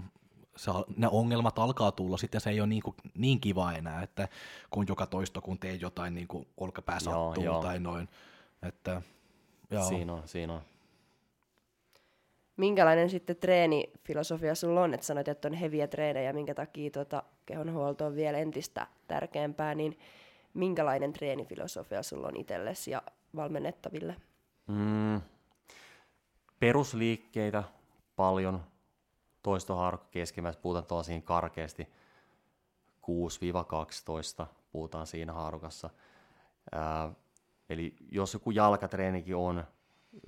se, 0.58 0.70
ne 0.96 1.08
ongelmat 1.08 1.58
alkaa 1.58 1.92
tulla, 1.92 2.16
sitten 2.16 2.40
se 2.40 2.50
ei 2.50 2.60
ole 2.60 2.68
niin, 2.68 2.82
kuin, 2.82 2.96
niin 3.14 3.40
kiva 3.40 3.72
enää, 3.72 4.02
että 4.02 4.28
kun 4.70 4.86
joka 4.88 5.06
toisto, 5.06 5.40
kun 5.40 5.58
teet 5.58 5.80
jotain 5.80 6.14
niin 6.14 6.28
kuin 6.28 6.46
olkapää 6.56 6.98
Joo, 7.04 7.12
sattuu 7.12 7.44
joo. 7.44 7.62
tai 7.62 7.78
noin. 7.78 8.08
Että, 8.62 9.02
joo. 9.70 9.88
Siinä 9.88 10.12
on, 10.12 10.22
siinä 10.28 10.52
on. 10.52 10.60
Minkälainen 12.56 13.10
sitten 13.10 13.36
treenifilosofia 13.36 14.54
sulla 14.54 14.82
on, 14.82 14.94
että 14.94 15.06
sanoit, 15.06 15.28
että 15.28 15.48
on 15.48 15.54
heviä 15.54 15.86
treenejä, 15.86 16.32
minkä 16.32 16.54
takia 16.54 16.90
tuota 16.90 17.22
kehonhuolto 17.46 18.06
on 18.06 18.16
vielä 18.16 18.38
entistä 18.38 18.86
tärkeämpää, 19.08 19.74
niin 19.74 19.98
minkälainen 20.54 21.12
treenifilosofia 21.12 22.02
sulla 22.02 22.28
on 22.28 22.36
itsellesi 22.36 22.90
ja 22.90 23.02
valmennettaville? 23.36 24.16
Mm, 24.66 25.20
perusliikkeitä 26.60 27.64
paljon, 28.16 28.60
toistohaarukka 29.48 30.08
keskimmäistä, 30.10 30.62
puhutaan 30.62 30.86
tosiin 30.86 31.22
karkeasti 31.22 31.88
6-12, 34.42 34.46
puhutaan 34.72 35.06
siinä 35.06 35.32
haarukassa. 35.32 35.90
Ää, 36.72 37.12
eli 37.68 37.96
jos 38.12 38.34
joku 38.34 38.50
jalkatreenikin 38.50 39.36
on, 39.36 39.64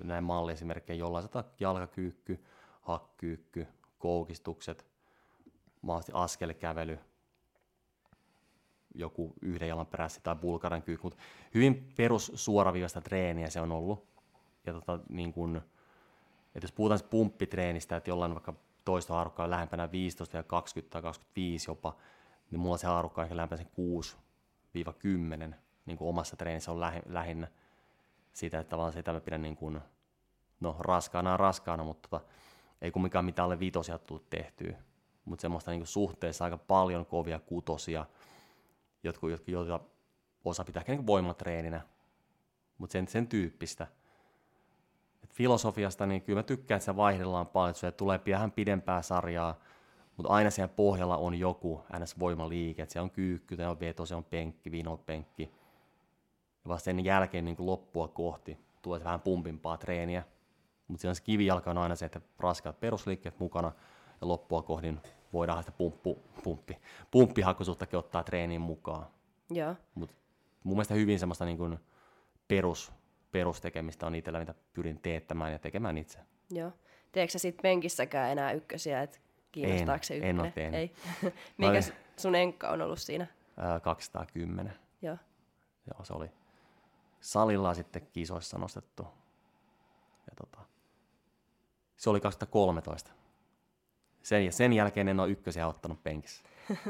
näin 0.04 0.24
malliesimerkkejä, 0.24 0.98
jollain 0.98 1.22
sata 1.22 1.44
jalkakyykky, 1.60 2.44
hakkyykky, 2.80 3.66
koukistukset, 3.98 4.86
mahdollisesti 5.82 6.12
askelkävely, 6.14 6.98
joku 8.94 9.34
yhden 9.42 9.68
jalan 9.68 9.86
perässä 9.86 10.20
tai 10.20 10.36
bulgaran 10.36 10.82
kyykky, 10.82 11.06
mutta 11.06 11.22
hyvin 11.54 11.92
perus 11.96 12.32
suoraviivasta 12.34 13.00
treeniä 13.00 13.50
se 13.50 13.60
on 13.60 13.72
ollut. 13.72 14.06
Ja 14.66 14.72
tota, 14.72 14.98
niin 15.08 15.32
kun, 15.32 15.56
että 16.54 16.64
jos 16.64 16.72
puhutaan 16.72 17.00
pumppitreenistä, 17.10 17.96
että 17.96 18.10
jollain 18.10 18.34
vaikka 18.34 18.54
toista 18.90 19.14
haarukkaa 19.14 19.50
lähempänä 19.50 19.92
15 19.92 20.36
ja 20.36 20.42
20 20.42 20.92
tai 20.92 21.02
25 21.02 21.70
jopa, 21.70 21.96
niin 22.50 22.60
mulla 22.60 22.76
se 22.76 22.86
haarukka 22.86 23.20
on 23.20 23.24
ehkä 23.24 23.36
lähempänä 23.36 23.62
sen 23.62 23.70
6-10 25.50 25.54
niin 25.86 25.98
kuin 25.98 26.08
omassa 26.08 26.36
treenissä 26.36 26.72
on 26.72 26.80
lähi, 26.80 27.00
lähinnä 27.06 27.48
sitä, 28.32 28.58
että 28.58 28.76
vaan 28.76 28.92
sitä 28.92 29.12
mä 29.12 29.20
pidän 29.20 29.42
niin 29.42 29.56
kuin, 29.56 29.80
no 30.60 30.76
raskaana 30.78 31.36
raskaana, 31.36 31.84
mutta 31.84 32.08
tota, 32.08 32.24
ei 32.82 32.90
kumminkaan 32.90 33.24
mitään 33.24 33.44
alle 33.44 33.58
viitosia 33.58 33.98
tullut 33.98 34.30
tehtyä, 34.30 34.76
mutta 35.24 35.42
semmoista 35.42 35.70
niin 35.70 35.80
kuin 35.80 35.86
suhteessa 35.86 36.44
aika 36.44 36.58
paljon 36.58 37.06
kovia 37.06 37.38
kutosia, 37.38 38.06
jotka, 39.02 39.30
jotka, 39.30 39.50
joita 39.50 39.80
osa 40.44 40.64
pitää 40.64 40.80
ehkä 40.80 40.92
niin 40.92 41.06
voimatreeninä, 41.06 41.80
mutta 42.78 42.92
sen, 42.92 43.08
sen 43.08 43.26
tyyppistä. 43.26 43.86
Filosofiasta, 45.32 46.06
niin 46.06 46.22
kyllä 46.22 46.38
mä 46.38 46.42
tykkään, 46.42 46.76
että 46.76 46.84
se 46.84 46.96
vaihdellaan 46.96 47.46
paljon, 47.46 47.74
että 47.74 47.92
tulee 47.92 48.20
vähän 48.30 48.52
pidempää 48.52 49.02
sarjaa, 49.02 49.58
mutta 50.16 50.32
aina 50.32 50.50
siellä 50.50 50.72
pohjalla 50.76 51.16
on 51.16 51.34
joku 51.34 51.84
NS-voimaliike, 51.92 52.82
että 52.82 52.92
se 52.92 53.00
on 53.00 53.10
kyykky, 53.10 53.56
se 53.56 53.68
on 53.68 53.80
veto, 53.80 54.06
se 54.06 54.14
on 54.14 54.24
penkki, 54.24 54.70
vinopenkki. 54.70 55.42
Ja 56.64 56.68
vasta 56.68 56.84
sen 56.84 57.04
jälkeen 57.04 57.44
niin 57.44 57.56
loppua 57.58 58.08
kohti 58.08 58.58
tulee 58.82 59.04
vähän 59.04 59.20
pumpimpaa 59.20 59.76
treeniä. 59.76 60.24
Mutta 60.88 61.00
siinä 61.00 61.14
se 61.14 61.22
kivijalka 61.22 61.70
on 61.70 61.78
aina 61.78 61.96
se, 61.96 62.04
että 62.04 62.20
raskaat 62.38 62.80
perusliikkeet 62.80 63.38
mukana 63.38 63.72
ja 64.20 64.28
loppua 64.28 64.62
kohdin 64.62 65.00
voidaan 65.32 65.62
sitä 65.62 65.72
pumppu, 65.72 66.22
pumppi, 66.44 66.78
pumppihakuisuuttakin 67.10 67.98
ottaa 67.98 68.24
treeniin 68.24 68.60
mukaan. 68.60 69.06
Joo. 69.50 69.76
Mutta 69.94 70.14
mun 70.64 70.76
mielestä 70.76 70.94
hyvin 70.94 71.18
semmoista 71.18 71.44
niin 71.44 71.58
kuin 71.58 71.78
perus, 72.48 72.92
perustekemistä 73.32 74.06
on 74.06 74.14
itsellä, 74.14 74.38
mitä 74.38 74.54
pyrin 74.72 75.00
teettämään 75.00 75.52
ja 75.52 75.58
tekemään 75.58 75.98
itse. 75.98 76.18
Joo. 76.50 76.72
Teekö 77.12 77.32
sä 77.32 77.38
sit 77.38 77.56
penkissäkään 77.62 78.30
enää 78.32 78.52
ykkösiä, 78.52 79.02
että 79.02 79.18
kiinnostaako 79.52 79.92
En, 79.92 80.04
se 80.04 80.14
en 80.14 80.18
ykkönen? 80.20 80.40
oo 80.40 80.50
tehnyt. 80.54 80.80
Ei. 80.80 80.92
Mikä 81.58 81.70
olin- 81.70 81.82
sun 82.16 82.34
enkka 82.34 82.68
on 82.68 82.82
ollut 82.82 82.98
siinä? 82.98 83.26
Ää, 83.56 83.80
210. 83.80 84.72
Joo. 85.02 85.16
Joo, 85.94 86.04
se 86.04 86.12
oli 86.12 86.30
salilla 87.20 87.74
sitten 87.74 88.06
kisoissa 88.12 88.58
nostettu. 88.58 89.02
Ja 90.30 90.34
tota, 90.36 90.58
se 91.96 92.10
oli 92.10 92.20
2013. 92.20 93.10
Sen, 94.22 94.52
sen 94.52 94.72
jälkeen 94.72 95.08
en 95.08 95.20
ole 95.20 95.30
ykkösiä 95.30 95.66
ottanut 95.66 96.02
penkissä. 96.02 96.44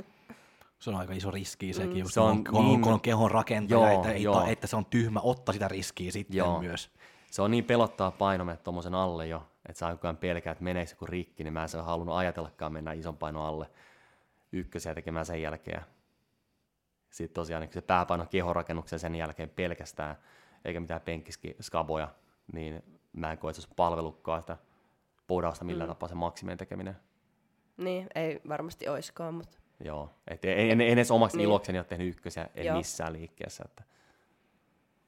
Se 0.81 0.91
on 0.91 0.97
aika 0.97 1.13
iso 1.13 1.31
riski 1.31 1.73
sekin, 1.73 2.05
mm, 2.05 2.11
se 2.11 2.21
on 2.21 2.31
on, 2.31 2.45
kun, 2.45 2.59
on, 2.59 2.65
niin- 2.65 2.83
kun 2.83 2.93
on 2.93 3.01
kehon 3.01 3.31
rakentaja, 3.31 3.81
Joo, 3.81 3.95
että, 3.95 4.13
ei 4.13 4.23
joo. 4.23 4.47
että 4.47 4.67
se 4.67 4.77
on 4.77 4.85
tyhmä 4.85 5.21
ottaa 5.23 5.53
sitä 5.53 5.69
riskiä 5.69 6.13
sitten 6.13 6.37
Joo. 6.37 6.61
myös. 6.61 6.91
Se 7.31 7.43
on 7.43 7.51
niin 7.51 7.65
pelottaa 7.65 8.11
painomme 8.11 8.57
tuommoisen 8.57 8.95
alle 8.95 9.27
jo, 9.27 9.47
että 9.69 9.79
saa 9.79 9.93
koko 9.93 10.07
ajan 10.07 10.17
pelkää, 10.17 10.51
että 10.53 10.65
meneekö 10.65 10.93
joku 10.93 11.07
rikki, 11.07 11.45
niin 11.45 11.53
mä 11.53 11.63
en 11.63 11.69
se 11.69 11.77
ole 11.77 11.87
halunnut 11.87 12.17
ajatellakaan 12.17 12.73
mennä 12.73 12.93
ison 12.93 13.17
painon 13.17 13.47
alle 13.47 13.71
ykkösiä 14.53 14.95
tekemään 14.95 15.27
sen 15.27 15.43
jälkeen. 15.43 15.83
Sitten 17.11 17.35
tosiaan 17.35 17.61
niin 17.61 17.73
se 17.73 17.81
pääpaino 17.81 18.27
kehorakennuksen 18.27 18.99
sen 18.99 19.15
jälkeen 19.15 19.51
pelkästään, 19.51 20.17
eikä 20.65 20.81
mitään 20.81 21.01
penkkiskaboja, 21.01 22.09
niin 22.53 22.83
mä 23.13 23.33
en 23.33 23.39
koe, 23.39 23.51
että 23.51 23.63
se 23.63 23.69
palvelukkaa 23.77 24.41
sitä 24.41 24.57
podausta 25.27 25.65
millään 25.65 25.89
mm. 25.89 25.95
tapaa 25.95 26.09
se 26.09 26.15
maksimien 26.15 26.59
tekeminen. 26.59 26.97
Niin, 27.77 28.07
ei 28.15 28.41
varmasti 28.49 28.89
oiskaan, 28.89 29.35
mutta 29.35 29.60
Joo, 29.85 30.11
et 30.29 30.45
en, 30.45 30.59
en, 30.59 30.81
en 30.81 30.81
edes 30.81 31.11
omaksi 31.11 31.37
Niin. 31.37 31.45
ilokseni 31.45 31.79
ole 31.79 31.85
tehnyt 31.85 32.09
ykkösiä, 32.09 32.49
en 32.55 32.67
Joo. 32.67 32.77
missään 32.77 33.13
liikkeessä. 33.13 33.65
Että 33.67 33.83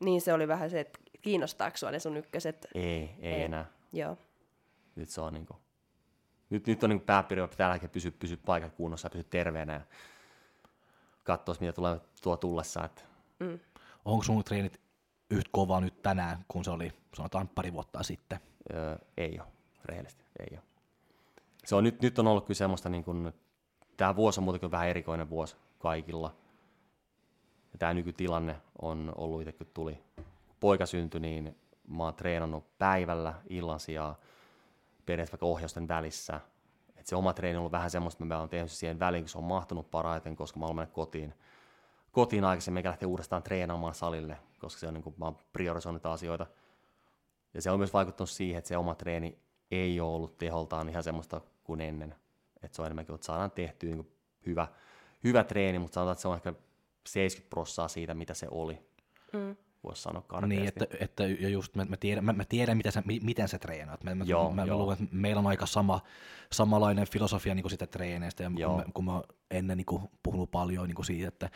niin 0.01 0.21
se 0.21 0.33
oli 0.33 0.49
vähän 0.49 0.71
se, 0.71 0.81
että 0.81 0.99
kiinnostaako 1.23 1.77
sua 1.77 1.91
ne 1.91 1.99
sun 1.99 2.17
ykköset? 2.17 2.67
ei, 2.75 2.83
ei, 2.83 3.33
Ei. 3.35 3.43
enää. 3.43 3.65
Joo. 3.93 4.17
Nyt 4.97 5.09
se 5.09 5.21
on 5.21 5.33
niinku, 5.33 5.57
nyt, 6.51 6.67
nyt 6.67 6.85
on 6.85 6.91
niinku 6.91 7.05
että 7.45 7.57
tällä 7.57 7.73
hetkellä 7.73 7.93
pysy, 7.93 8.11
pysy 8.11 8.37
paikat 8.37 8.73
kunnossa 8.75 9.07
ja 9.07 9.11
pysy 9.11 9.25
terveenä 9.25 9.73
ja 9.73 9.81
katsoa, 11.25 11.55
mitä 11.61 11.73
tulee 11.73 12.01
tuo 12.23 12.37
tullessa. 12.37 12.85
Että 12.85 13.03
Onko 14.05 14.25
sun 14.25 14.45
treenit 14.45 14.81
yhtä 15.31 15.49
kovaa 15.53 15.81
nyt 15.81 16.03
tänään, 16.03 16.45
kun 16.49 16.65
se 16.65 16.71
oli 16.71 16.93
sanotaan 17.15 17.49
pari 17.49 17.73
vuotta 17.73 18.03
sitten? 18.03 18.41
öö, 18.75 18.97
ei 19.17 19.41
ole, 19.41 19.49
rehellisesti 19.85 20.25
ei 20.39 20.49
ole. 20.57 20.63
se 21.65 21.75
on, 21.75 21.85
nyt, 21.85 22.03
nyt 22.03 22.19
on 22.19 22.27
ollut 22.27 22.47
kyllä 22.47 22.59
semmoista, 22.59 22.89
niin 22.89 23.05
kuin, 23.05 23.33
tämä 23.97 24.17
vuosi 24.17 24.41
on 24.41 24.45
muutenkin 24.45 24.71
vähän 24.71 24.89
erikoinen 24.89 25.31
vuosi 25.31 25.57
kaikilla. 25.79 26.35
Ja 27.73 27.79
tämä 27.79 27.95
nykytilanne 27.95 28.61
on 28.83 29.13
ollut 29.17 29.41
itse, 29.41 29.53
kun 29.53 29.67
tuli 29.75 29.99
poika 30.61 30.87
syntyi, 30.87 31.21
niin 31.21 31.57
mä 31.89 32.05
oon 32.05 32.15
treenannut 32.15 32.79
päivällä 32.79 33.35
illan 33.49 33.81
sijaan 33.81 34.17
periaatteessa 35.07 35.33
vaikka 35.33 35.47
ohjausten 35.47 35.89
välissä. 35.89 36.41
Et 36.97 37.07
se 37.07 37.17
oma 37.17 37.33
treeni 37.33 37.57
on 37.57 37.61
ollut 37.61 37.73
vähän 37.73 37.91
semmoista, 37.91 38.25
että 38.25 38.35
mä 38.35 38.41
oon 38.41 38.49
tehnyt 38.49 38.71
siihen 38.71 38.99
väliin, 38.99 39.25
kun 39.25 39.29
se 39.29 39.39
on 39.39 39.45
mahtunut 39.45 39.91
parhaiten, 39.91 40.37
koska 40.37 40.61
mä 40.61 40.67
oon 40.67 40.77
mennyt 40.77 40.95
kotiin, 40.95 41.35
kotiin 42.13 42.45
aikaisemmin, 42.45 42.79
eikä 42.79 42.89
lähteä 42.89 43.09
uudestaan 43.09 43.43
treenaamaan 43.43 43.95
salille, 43.95 44.39
koska 44.59 44.81
se 44.81 44.87
on 44.87 44.95
niin 44.95 45.05
kuin, 45.05 45.15
mä 45.19 45.25
oon 45.25 45.39
priorisoinut 45.53 46.07
asioita. 46.07 46.47
Ja 47.55 47.63
se 47.63 47.71
on 47.71 47.79
myös 47.79 47.93
vaikuttanut 47.93 48.31
siihen, 48.31 48.59
että 48.59 48.69
se 48.69 48.77
oma 48.77 48.95
treeni 48.95 49.39
ei 49.71 50.01
ole 50.01 50.15
ollut 50.15 50.39
teholtaan 50.39 50.89
ihan 50.89 51.03
semmoista 51.03 51.41
kuin 51.65 51.81
ennen. 51.81 52.15
Että 52.63 52.77
se 52.77 52.83
on 52.83 52.87
enemmänkin, 52.87 53.15
että 53.15 53.27
saadaan 53.27 53.51
tehtyä 53.51 53.91
niin 53.91 54.13
hyvä, 54.47 54.69
hyvä 55.25 55.45
treeni, 55.45 55.79
mutta 55.79 55.95
sanotaan, 55.95 56.13
että 56.13 56.23
se 56.23 56.29
on 56.29 56.37
ehkä 56.37 56.55
70 57.07 57.51
prossaa 57.51 57.89
siitä, 57.89 58.15
mitä 58.15 58.35
se 58.35 58.47
oli. 58.51 58.79
Mm 59.33 59.57
voisi 59.85 60.03
sanoa 60.03 60.23
karkeasti. 60.23 60.57
Niin, 60.57 60.69
että, 60.69 60.87
että 61.01 61.27
ja 61.27 61.49
just 61.49 61.75
mä, 61.75 61.85
mä, 61.85 61.97
tiedän, 61.97 62.25
mä, 62.25 62.33
mä 62.33 62.45
tiedän 62.45 62.77
miten, 62.77 62.93
sä, 62.93 63.03
miten 63.23 63.49
sä 63.49 63.59
treenaat. 63.59 64.05
Mä, 64.05 64.11
joo, 64.11 64.51
mä, 64.51 64.65
joo. 64.65 64.77
mä 64.77 64.83
luulen, 64.83 65.03
että 65.03 65.17
meillä 65.17 65.39
on 65.39 65.47
aika 65.47 65.67
sama, 65.67 66.01
samanlainen 66.53 67.07
filosofia 67.07 67.55
niin 67.55 67.63
kuin 67.63 67.71
sitä 67.71 67.87
treeneistä, 67.87 68.43
ja 68.43 68.51
joo. 68.57 68.83
kun, 68.83 68.93
kun 68.93 69.05
mä 69.05 69.23
ennen 69.51 69.77
niin 69.77 69.87
kuin, 69.87 70.03
puhunut 70.23 70.51
paljon 70.51 70.89
niin 70.89 70.95
kuin 70.95 71.07
siitä, 71.07 71.29
että 71.29 71.51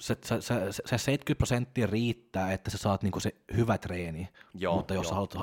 se, 0.00 0.16
se, 0.24 0.40
se, 0.40 0.54
se 0.72 0.98
70 0.98 1.34
prosenttia 1.38 1.86
riittää, 1.86 2.52
että 2.52 2.70
sä 2.70 2.78
saat 2.78 3.02
niinku 3.02 3.20
se 3.20 3.34
hyvä 3.56 3.78
treeni, 3.78 4.28
joo, 4.54 4.76
mutta 4.76 4.94
jos 4.94 5.08
jo. 5.08 5.14
haluat 5.14 5.34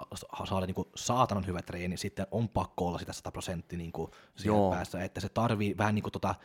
saada 0.46 0.66
niinku 0.66 0.90
saatanan 0.96 1.48
hyvä 1.48 1.62
treeni, 1.62 1.98
sitten 1.98 2.28
on 2.32 2.50
pakko 2.50 2.88
olla 2.88 3.00
sitä 3.00 3.14
100 3.14 3.32
prosenttia 3.32 3.78
niinku 3.78 4.12
siellä 4.36 4.76
päässä, 4.76 5.04
että 5.04 5.22
se 5.22 5.30
tarvii 5.30 5.78
vähän 5.78 5.96
niinku 5.96 6.12
tota, 6.12 6.36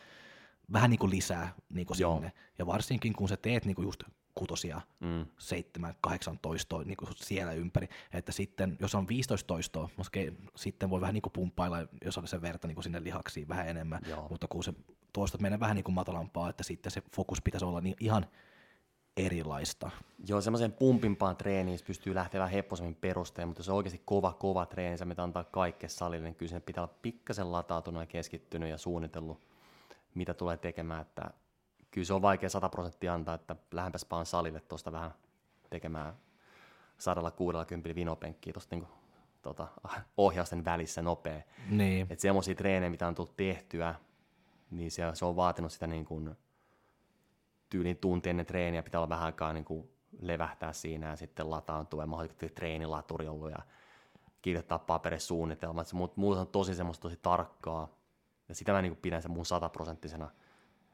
vähän 0.73 0.89
niinku 0.89 1.09
lisää 1.09 1.53
niinku 1.69 1.93
sinne. 1.93 2.31
Ja 2.59 2.65
varsinkin 2.65 3.13
kun 3.13 3.29
sä 3.29 3.37
teet 3.37 3.65
niinku 3.65 3.81
just 3.81 4.03
kutosia, 4.35 4.81
mm. 4.99 5.25
7, 5.37 5.95
8 6.01 6.39
toistoa 6.41 6.83
niin 6.83 6.97
kuin 6.97 7.09
siellä 7.15 7.53
ympäri, 7.53 7.87
että 8.13 8.31
sitten, 8.31 8.77
jos 8.79 8.95
on 8.95 9.07
15 9.07 9.47
toistoa, 9.47 9.89
okay, 9.97 10.31
sitten 10.55 10.89
voi 10.89 11.01
vähän 11.01 11.13
niin 11.13 11.21
kuin 11.21 11.33
pumppailla, 11.33 11.77
jos 12.05 12.17
on 12.17 12.27
se 12.27 12.41
verta 12.41 12.67
niin 12.67 12.75
kuin 12.75 12.83
sinne 12.83 13.03
lihaksiin 13.03 13.47
vähän 13.47 13.67
enemmän, 13.67 14.01
Joo. 14.07 14.27
mutta 14.29 14.47
kun 14.47 14.63
se 14.63 14.73
toistot 15.13 15.41
menee 15.41 15.59
vähän 15.59 15.75
niin 15.75 15.83
kuin 15.83 15.95
matalampaa, 15.95 16.49
että 16.49 16.63
sitten 16.63 16.91
se 16.91 17.01
fokus 17.15 17.41
pitäisi 17.41 17.65
olla 17.65 17.81
niin 17.81 17.95
ihan 17.99 18.25
erilaista. 19.17 19.91
Joo, 20.27 20.41
semmoisen 20.41 20.71
pumpimpaan 20.71 21.37
treeniin 21.37 21.79
pystyy 21.87 22.15
lähteä 22.15 22.39
vähän 22.39 22.53
hepposemmin 22.53 22.95
perusteen, 22.95 23.47
mutta 23.47 23.59
jos 23.59 23.69
on 23.69 23.75
oikeasti 23.75 24.01
kova, 24.05 24.33
kova 24.33 24.65
treeni, 24.65 24.97
sä 24.97 25.05
antaa 25.17 25.43
kaikkea 25.43 25.89
salille, 25.89 26.23
niin 26.23 26.35
kyllä 26.35 26.49
sen 26.49 26.61
pitää 26.61 26.83
olla 26.83 26.93
pikkasen 27.01 27.51
latautunut 27.51 28.01
ja 28.01 28.05
keskittynyt 28.05 28.69
ja 28.69 28.77
suunnitellut, 28.77 29.39
mitä 30.15 30.33
tulee 30.33 30.57
tekemään, 30.57 31.01
että 31.01 31.31
kyllä 31.91 32.05
se 32.05 32.13
on 32.13 32.21
vaikea 32.21 32.49
100 32.49 32.69
prosenttia 32.69 33.13
antaa, 33.13 33.35
että 33.35 33.55
lähempäs 33.71 34.05
paan 34.05 34.25
salille 34.25 34.59
tuosta 34.59 34.91
vähän 34.91 35.11
tekemään 35.69 36.13
160 36.97 37.95
vinopenkkiä 37.95 38.53
tuosta 38.53 38.75
niin 38.75 38.87
tota, 39.41 39.67
ohjausten 40.17 40.65
välissä 40.65 41.01
nopea. 41.01 41.41
Niin. 41.69 42.07
Että 42.09 42.21
semmoisia 42.21 42.55
treenejä, 42.55 42.89
mitä 42.89 43.07
on 43.07 43.15
tullut 43.15 43.37
tehtyä, 43.37 43.95
niin 44.71 44.91
se, 44.91 45.03
se 45.13 45.25
on 45.25 45.35
vaatinut 45.35 45.71
sitä 45.71 45.87
niin 45.87 46.05
kuin, 46.05 46.35
tyylin 47.69 47.97
tunti 47.97 48.29
ennen 48.29 48.45
treeniä, 48.45 48.83
pitää 48.83 48.99
olla 48.99 49.09
vähän 49.09 49.25
aikaa 49.25 49.53
niin 49.53 49.65
kuin 49.65 49.89
levähtää 50.19 50.73
siinä 50.73 51.09
ja 51.09 51.15
sitten 51.15 51.49
lataantua. 51.49 52.03
Ja 52.03 52.07
mahdollisesti 52.07 52.49
treenilaturi 52.49 53.27
ollut 53.27 53.51
ja 53.51 53.59
kirjoittaa 54.41 54.79
paperisuunnitelmat. 54.79 55.93
Mutta 55.93 56.21
muuta 56.21 56.41
on 56.41 56.47
tosi 56.47 56.75
semmoista 56.75 57.01
tosi 57.01 57.19
tarkkaa. 57.21 57.87
Ja 58.49 58.55
sitä 58.55 58.71
mä 58.71 58.81
niin 58.81 58.91
kuin 58.91 59.01
pidän 59.01 59.21
sen 59.21 59.31
mun 59.31 59.45
sataprosenttisena. 59.45 60.29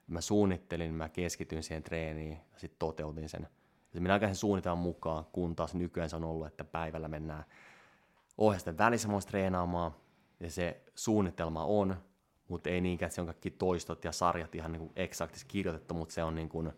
Mä 0.08 0.22
suunnittelin, 0.22 0.94
mä 0.94 1.10
keskityin 1.10 1.64
siihen 1.64 1.84
treeniin 1.84 2.32
ja 2.54 2.60
sitten 2.60 2.80
toteutin 2.80 3.30
sen. 3.30 3.48
Ja 3.94 4.02
minä 4.02 4.14
aikaisen 4.14 4.36
suunnitelman 4.36 4.84
mukaan, 4.84 5.26
kun 5.32 5.56
taas 5.56 5.76
nykyään 5.76 6.10
se 6.10 6.16
on 6.16 6.24
ollut, 6.24 6.48
että 6.48 6.64
päivällä 6.64 7.08
mennään 7.08 7.44
ohjasten 8.38 8.78
välissä 8.78 9.08
treenaamaan, 9.28 9.92
ja 10.40 10.52
se 10.52 10.82
suunnitelma 10.96 11.66
on, 11.66 11.98
mutta 12.48 12.70
ei 12.70 12.82
niinkään, 12.82 13.08
että 13.08 13.16
se 13.16 13.22
on 13.22 13.28
kaikki 13.28 13.52
toistot 13.52 14.04
ja 14.04 14.12
sarjat 14.12 14.56
ihan 14.56 14.72
niin 14.72 14.92
eksaktis 14.96 15.46
kirjoitettu, 15.46 15.94
mutta 15.94 16.14
se 16.14 16.24
on 16.24 16.36
niin 16.36 16.50
kuin, 16.50 16.72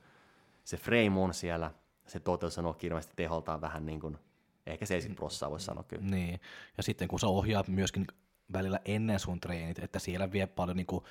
se 0.63 0.77
frame 0.77 1.19
on 1.19 1.33
siellä, 1.33 1.71
se 2.07 2.19
toteutus 2.19 2.57
on 2.57 2.75
kirjallisesti 2.75 3.13
teholtaan 3.15 3.61
vähän 3.61 3.85
niin 3.85 3.99
kuin, 3.99 4.17
ehkä 4.65 4.85
70 4.85 5.19
prosenttia 5.19 5.49
voisi 5.51 5.65
sanoa 5.65 5.83
kyllä. 5.83 6.05
Niin, 6.05 6.41
ja 6.77 6.83
sitten 6.83 7.07
kun 7.07 7.19
sä 7.19 7.27
ohjaat 7.27 7.67
myöskin 7.67 8.07
välillä 8.53 8.79
ennen 8.85 9.19
sun 9.19 9.39
treenit, 9.39 9.79
että 9.79 9.99
siellä 9.99 10.31
vie 10.31 10.47
paljon 10.47 10.77
niin 10.77 10.87
kuin 10.87 11.03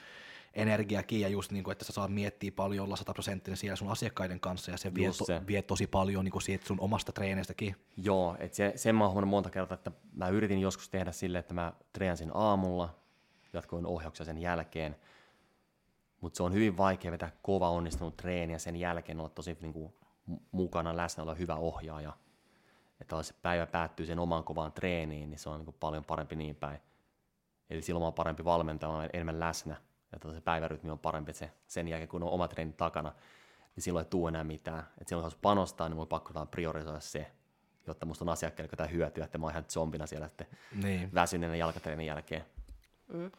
energiakin 0.54 1.20
ja 1.20 1.28
just 1.28 1.52
niin 1.52 1.64
kuin, 1.64 1.72
että 1.72 1.84
sä 1.84 1.92
saat 1.92 2.10
miettiä 2.10 2.52
paljon 2.52 2.84
olla 2.84 2.96
sataprosenttinen 2.96 3.56
siellä 3.56 3.76
sun 3.76 3.90
asiakkaiden 3.90 4.40
kanssa 4.40 4.70
ja 4.70 4.76
se 4.76 4.94
vie, 4.94 5.08
to, 5.18 5.24
se. 5.24 5.40
vie 5.46 5.62
tosi 5.62 5.86
paljon 5.86 6.24
niin 6.24 6.32
kuin 6.32 6.42
siitä 6.42 6.66
sun 6.66 6.80
omasta 6.80 7.12
treeneistäkin. 7.12 7.76
Joo, 7.96 8.36
että 8.38 8.56
se, 8.56 8.72
sen 8.76 8.94
mä 8.94 9.06
oon 9.06 9.28
monta 9.28 9.50
kertaa, 9.50 9.74
että 9.74 9.90
mä 10.12 10.28
yritin 10.28 10.60
joskus 10.60 10.88
tehdä 10.88 11.12
silleen, 11.12 11.40
että 11.40 11.54
mä 11.54 11.72
treenasin 11.92 12.30
aamulla, 12.34 12.98
jatkoin 13.52 13.86
ohjauksia 13.86 14.26
sen 14.26 14.38
jälkeen, 14.38 14.96
mutta 16.20 16.36
se 16.36 16.42
on 16.42 16.52
hyvin 16.52 16.76
vaikea 16.76 17.12
vetää 17.12 17.32
kova 17.42 17.70
onnistunut 17.70 18.16
treeni 18.16 18.52
ja 18.52 18.58
sen 18.58 18.76
jälkeen 18.76 19.20
olla 19.20 19.28
tosi 19.28 19.58
niin 19.60 19.72
kuin, 19.72 19.94
mukana 20.52 20.96
läsnä 20.96 21.22
olla 21.22 21.34
hyvä 21.34 21.54
ohjaaja. 21.54 22.12
Että 23.00 23.16
jos 23.16 23.28
se 23.28 23.34
päivä 23.42 23.66
päättyy 23.66 24.06
sen 24.06 24.18
omaan 24.18 24.44
kovaan 24.44 24.72
treeniin, 24.72 25.30
niin 25.30 25.38
se 25.38 25.48
on 25.48 25.58
niin 25.58 25.64
kuin 25.64 25.76
paljon 25.80 26.04
parempi 26.04 26.36
niin 26.36 26.56
päin. 26.56 26.80
Eli 27.70 27.82
silloin 27.82 28.06
on 28.06 28.14
parempi 28.14 28.44
valmentaa, 28.44 29.04
enemmän 29.12 29.40
läsnä 29.40 29.76
ja 30.12 30.32
se 30.32 30.40
päivärytmi 30.40 30.90
on 30.90 30.98
parempi, 30.98 31.30
että 31.30 31.38
se, 31.38 31.50
sen 31.66 31.88
jälkeen 31.88 32.08
kun 32.08 32.22
on 32.22 32.30
oma 32.30 32.48
treeni 32.48 32.72
takana, 32.72 33.12
niin 33.76 33.84
silloin 33.84 34.04
ei 34.04 34.10
tule 34.10 34.28
enää 34.28 34.44
mitään. 34.44 34.78
Että 34.78 35.08
silloin 35.08 35.26
jos 35.26 35.36
panostaa, 35.42 35.88
niin 35.88 35.96
mun 35.96 36.06
pakko 36.06 36.46
priorisoida 36.46 37.00
se, 37.00 37.32
jotta 37.86 38.06
musta 38.06 38.24
on 38.24 38.28
asiakkaille 38.28 38.70
jotain 38.72 38.92
hyötyä, 38.92 39.24
että 39.24 39.38
mä 39.38 39.46
oon 39.46 39.52
ihan 39.52 39.64
zombina 39.68 40.06
siellä 40.06 40.28
sitten 40.28 40.46
niin. 40.82 41.14
väsyneenä 41.14 41.56
jalkatreenin 41.56 42.06
jälkeen. 42.06 42.44
Mm. 43.08 43.30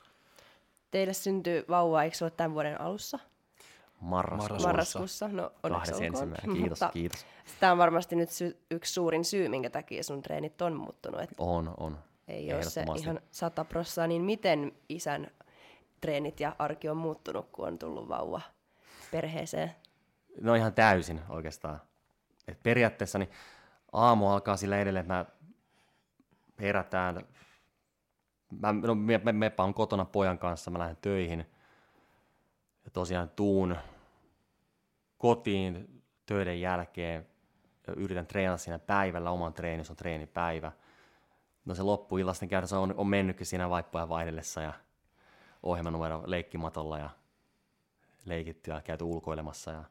Teille 0.91 1.13
syntyy 1.13 1.65
vauva, 1.69 2.03
eikö 2.03 2.17
se 2.17 2.25
ole 2.25 2.31
tämän 2.31 2.53
vuoden 2.53 2.81
alussa? 2.81 3.19
Marraskuussa. 4.01 4.67
Marraskuussa, 4.67 5.27
no 5.27 5.51
onneksi 5.63 5.93
olkoon. 5.93 6.35
Kiitos, 6.53 6.69
Mutta 6.69 6.89
kiitos. 6.93 7.25
Tämä 7.59 7.71
on 7.71 7.77
varmasti 7.77 8.15
nyt 8.15 8.29
sy- 8.29 8.57
yksi 8.71 8.93
suurin 8.93 9.25
syy, 9.25 9.49
minkä 9.49 9.69
takia 9.69 10.03
sun 10.03 10.21
treenit 10.21 10.61
on 10.61 10.73
muuttunut. 10.73 11.21
Että 11.21 11.35
on, 11.37 11.73
on. 11.77 11.97
Ei 12.27 12.53
ole 12.53 12.63
se 12.63 12.85
ihan 12.97 13.19
sata 13.31 13.65
prossaa, 13.65 14.07
niin 14.07 14.21
miten 14.21 14.71
isän 14.89 15.27
treenit 16.01 16.39
ja 16.39 16.55
arki 16.59 16.89
on 16.89 16.97
muuttunut, 16.97 17.49
kun 17.51 17.67
on 17.67 17.79
tullut 17.79 18.09
vauva 18.09 18.41
perheeseen? 19.11 19.75
No 20.41 20.55
ihan 20.55 20.73
täysin 20.73 21.21
oikeastaan. 21.29 21.81
Et 22.47 22.63
periaatteessa 22.63 23.19
niin 23.19 23.29
aamu 23.93 24.29
alkaa 24.29 24.57
sillä 24.57 24.79
edelleen, 24.79 25.01
että 25.01 25.13
mä 25.13 25.25
herätään, 26.59 27.27
mä, 28.49 28.73
no, 28.73 28.95
me, 28.95 29.31
me, 29.31 29.51
on 29.57 29.73
kotona 29.73 30.05
pojan 30.05 30.39
kanssa, 30.39 30.71
mä 30.71 30.79
lähden 30.79 30.97
töihin 31.01 31.45
ja 32.85 32.91
tosiaan 32.91 33.29
tuun 33.29 33.75
kotiin 35.17 36.01
töiden 36.25 36.61
jälkeen 36.61 37.27
ja 37.87 37.93
yritän 37.93 38.27
treenata 38.27 38.57
siinä 38.57 38.79
päivällä 38.79 39.31
oman 39.31 39.53
treeni, 39.53 39.83
se 39.83 39.91
on 39.91 39.95
treenipäivä. 39.95 40.71
No 41.65 41.75
se 41.75 41.83
loppuillasten 41.83 42.49
käytössä 42.49 42.79
on, 42.79 42.93
on 42.97 43.07
mennytkin 43.07 43.45
siinä 43.45 43.69
vaippoja 43.69 44.09
vaihdellessa 44.09 44.61
ja 44.61 44.73
ohjelmanumero 45.63 46.23
leikkimatolla 46.25 46.97
ja 46.97 47.09
leikitty 48.25 48.71
ja 48.71 48.81
käyty 48.81 49.03
ulkoilemassa 49.03 49.71
ja 49.71 49.83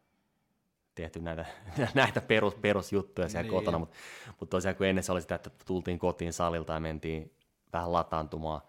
tehty 0.94 1.20
näitä, 1.20 1.46
näitä 1.94 2.20
perus, 2.20 2.54
perusjuttuja 2.54 3.28
siellä 3.28 3.42
niin. 3.42 3.52
kotona, 3.52 3.78
mutta 3.78 3.96
mut 4.40 4.50
tosiaan 4.50 4.76
kun 4.76 4.86
ennen 4.86 5.04
se 5.04 5.12
oli 5.12 5.20
sitä, 5.20 5.34
että 5.34 5.50
tultiin 5.66 5.98
kotiin 5.98 6.32
salilta 6.32 6.72
ja 6.72 6.80
mentiin 6.80 7.37
vähän 7.72 7.92
lataantumaan 7.92 8.60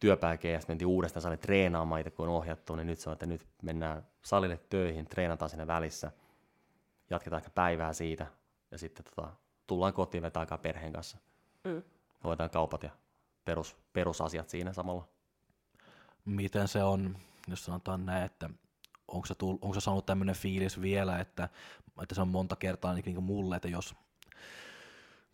työpäikeen 0.00 0.54
ja 0.54 0.60
sitten 0.60 0.74
mentiin 0.74 0.88
uudestaan 0.88 1.22
salille 1.22 1.42
treenaamaan 1.42 2.00
itse 2.00 2.10
kun 2.10 2.28
on 2.28 2.34
ohjattu, 2.34 2.76
niin 2.76 2.86
nyt 2.86 2.98
se 2.98 3.10
on, 3.10 3.12
että 3.12 3.26
nyt 3.26 3.46
mennään 3.62 4.06
salille 4.22 4.60
töihin, 4.70 5.06
treenataan 5.06 5.48
sinne 5.48 5.66
välissä, 5.66 6.12
jatketaan 7.10 7.40
ehkä 7.40 7.50
päivää 7.50 7.92
siitä 7.92 8.26
ja 8.70 8.78
sitten 8.78 9.04
tota, 9.04 9.32
tullaan 9.66 9.92
kotiin 9.92 10.22
vetää 10.22 10.40
aikaa 10.40 10.58
perheen 10.58 10.92
kanssa. 10.92 11.18
Mm. 11.64 11.82
Hoidetaan 12.24 12.50
kaupat 12.50 12.82
ja 12.82 12.90
perus, 13.44 13.76
perusasiat 13.92 14.48
siinä 14.48 14.72
samalla 14.72 15.08
miten 16.24 16.68
se 16.68 16.82
on, 16.82 17.16
jos 17.48 17.64
sanotaan 17.64 18.06
näin, 18.06 18.24
että 18.24 18.50
onko 19.08 19.26
se, 19.26 19.34
tull, 19.34 19.58
onko 19.62 19.74
se 19.74 19.80
saanut 19.80 20.06
tämmöinen 20.06 20.34
fiilis 20.34 20.80
vielä, 20.80 21.18
että, 21.18 21.48
että 22.02 22.14
se 22.14 22.20
on 22.20 22.28
monta 22.28 22.56
kertaa 22.56 22.94
niin 22.94 23.14
kuin 23.14 23.24
mulle, 23.24 23.56
että 23.56 23.68
jos, 23.68 23.94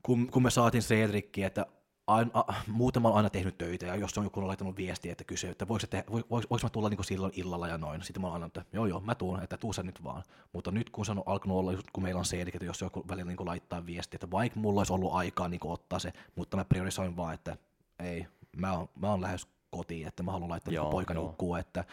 kun, 0.03 0.31
kun 0.31 0.43
me 0.43 0.51
saatiin 0.51 0.83
Cedrickiä, 0.83 1.47
että 1.47 1.67
aina, 2.09 2.31
a, 2.35 2.55
muuten 2.67 3.03
mä 3.03 3.09
olen 3.09 3.17
aina 3.17 3.31
tehnyt 3.31 3.59
töitä, 3.59 3.87
ja 3.87 3.97
jos 3.97 4.19
on 4.19 4.25
joku 4.25 4.47
laittanut 4.47 4.77
viestiä, 4.77 5.13
että 5.13 5.25
kysyy, 5.25 5.51
että 5.51 5.69
voiko, 5.69 5.87
te, 5.91 6.05
voiko, 6.11 6.29
voiko 6.31 6.59
mä 6.63 6.71
tulla 6.71 6.89
niin 6.89 7.05
silloin 7.05 7.33
illalla 7.37 7.69
ja 7.69 7.79
noin, 7.79 8.03
sitten 8.03 8.21
mä 8.21 8.29
olen 8.29 8.43
että 8.43 8.65
joo 8.73 8.87
joo, 8.87 9.01
mä 9.01 9.15
tuun, 9.15 9.43
että 9.43 9.57
tuu 9.57 9.73
sä 9.73 9.83
nyt 9.83 10.05
vaan. 10.05 10.23
Mutta 10.53 10.71
nyt 10.71 10.91
kun 10.91 11.07
se 11.07 11.13
on 11.13 11.23
alkanut 11.27 11.59
olla, 11.59 11.73
kun 11.93 12.03
meillä 12.03 12.19
on 12.19 12.25
Cedric, 12.25 12.55
että 12.55 12.65
jos 12.65 12.81
joku 12.81 13.05
välillä 13.09 13.33
niin 13.33 13.47
laittaa 13.47 13.87
viestiä, 13.87 14.17
että 14.17 14.31
vaikka 14.31 14.61
mulla 14.61 14.81
olisi 14.81 14.93
ollut 14.93 15.15
aikaa 15.15 15.49
niin 15.49 15.61
ottaa 15.65 15.99
se, 15.99 16.13
mutta 16.37 16.57
mä 16.57 16.65
priorisoin 16.65 17.17
vaan, 17.17 17.35
että 17.35 17.57
ei, 17.99 18.27
mä 18.57 18.73
oon, 18.73 18.89
mä 19.01 19.11
oon 19.11 19.21
lähes 19.21 19.47
kotiin, 19.71 20.09
että 20.09 20.23
mä 20.23 20.33
haluan 20.33 20.51
laittaa 20.51 20.75
Joo, 20.75 20.91
poika 20.91 21.15
nukkuu, 21.15 21.55
että, 21.55 21.85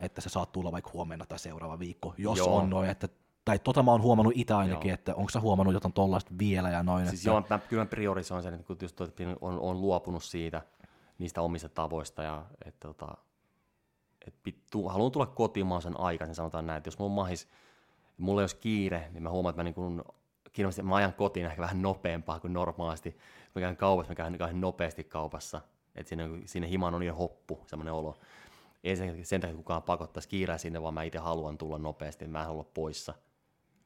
että 0.00 0.20
se 0.20 0.28
saat 0.28 0.52
tulla 0.52 0.72
vaikka 0.72 0.90
huomenna 0.92 1.26
tai 1.26 1.38
seuraava 1.38 1.78
viikko, 1.78 2.14
jos 2.18 2.38
joo. 2.38 2.56
on 2.56 2.70
noin, 2.70 2.90
että 2.90 3.08
tai 3.44 3.58
tota 3.58 3.82
mä 3.82 3.90
oon 3.90 4.02
huomannut 4.02 4.34
itse 4.36 4.54
ainakin, 4.54 4.88
Joo. 4.88 4.94
että 4.94 5.14
onko 5.14 5.30
sä 5.30 5.40
huomannut 5.40 5.74
jotain 5.74 5.92
tollaista 5.92 6.30
vielä 6.38 6.70
ja 6.70 6.82
noin. 6.82 7.08
Siis 7.08 7.20
että, 7.20 7.30
joo, 7.30 7.44
mä, 7.50 7.58
kyllä 7.58 7.82
mä 7.82 7.86
priorisoin 7.86 8.42
sen, 8.42 8.54
että 8.54 8.66
kun 8.66 8.76
just 8.82 8.96
toi, 8.96 9.08
että 9.08 9.24
on, 9.40 9.60
on 9.60 9.80
luopunut 9.80 10.24
siitä, 10.24 10.62
niistä 11.18 11.42
omista 11.42 11.68
tavoista 11.68 12.22
ja 12.22 12.44
että 12.64 12.88
tota, 12.88 13.16
et 14.26 14.34
pittu, 14.42 14.88
haluan 14.88 15.12
tulla 15.12 15.26
kotiin 15.26 15.66
mahdollisimman 15.66 16.00
aikaisin, 16.00 16.34
sanotaan 16.34 16.66
näin, 16.66 16.76
että 16.76 16.88
jos 16.88 16.98
mulla 16.98 17.10
on 17.10 17.16
mahis, 17.16 17.48
mulla 18.18 18.40
ei 18.40 18.42
olisi 18.42 18.56
kiire, 18.56 19.08
niin 19.12 19.22
mä 19.22 19.30
huomaan, 19.30 19.50
että 19.50 19.60
mä, 19.60 19.64
niin 19.64 19.74
kun, 19.74 20.04
kiinnosti, 20.52 20.82
mä 20.82 20.96
ajan 20.96 21.14
kotiin 21.14 21.46
ehkä 21.46 21.62
vähän 21.62 21.82
nopeampaa 21.82 22.40
kuin 22.40 22.52
normaalisti. 22.52 23.16
Mä 23.54 23.60
käyn 23.60 23.76
kaupassa, 23.76 24.10
mä 24.10 24.14
käyn 24.14 24.38
kauhean 24.38 24.60
nopeasti 24.60 25.04
kaupassa, 25.04 25.60
että 25.94 26.08
sinne, 26.08 26.24
sinne 26.44 26.68
himaan 26.68 26.94
on 26.94 27.00
niin 27.00 27.14
hoppu, 27.14 27.64
semmoinen 27.66 27.94
olo. 27.94 28.18
Ei 28.84 28.96
sen, 28.96 29.26
sen 29.26 29.40
takia 29.40 29.56
kukaan 29.56 29.82
pakottaisi 29.82 30.28
kiireä 30.28 30.58
sinne, 30.58 30.82
vaan 30.82 30.94
mä 30.94 31.02
itse 31.02 31.18
haluan 31.18 31.58
tulla 31.58 31.78
nopeasti, 31.78 32.26
mä 32.26 32.40
en 32.40 32.46
halua 32.46 32.60
olla 32.60 32.70
poissa. 32.74 33.14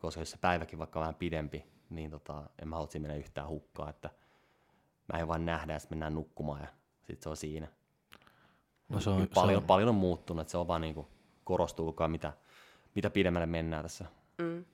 Koska 0.06 0.20
jos 0.20 0.30
se 0.30 0.38
päiväkin 0.40 0.78
vaikka 0.78 1.00
vähän 1.00 1.14
pidempi, 1.14 1.64
niin 1.90 2.10
tota, 2.10 2.50
en 2.62 2.68
mä 2.68 2.76
halua, 2.76 2.84
että 2.84 2.92
siinä 2.92 3.08
menee 3.08 3.18
yhtään 3.18 3.48
hukkaa, 3.48 3.90
että 3.90 4.10
mä 5.12 5.18
en 5.18 5.28
vaan 5.28 5.46
nähdä 5.46 5.72
ja 5.72 5.78
sitten 5.78 5.96
mennään 5.96 6.14
nukkumaan 6.14 6.60
ja 6.60 6.66
sitten 6.98 7.22
se 7.22 7.28
on 7.28 7.36
siinä. 7.36 7.68
no 8.88 9.00
se 9.00 9.10
on, 9.10 9.28
paljon, 9.34 9.52
se 9.54 9.56
on, 9.56 9.66
paljon 9.66 9.88
on 9.88 9.94
muuttunut, 9.94 10.40
että 10.40 10.50
se 10.50 10.58
on 10.58 10.68
vaan 10.68 10.80
niinku, 10.80 11.08
korostuu 11.44 11.86
koko 11.86 12.04
ajan, 12.04 12.10
mitä, 12.10 12.32
mitä 12.94 13.10
pidemmälle 13.10 13.46
mennään 13.46 13.84
tässä. 13.84 14.04
Mm. 14.38 14.64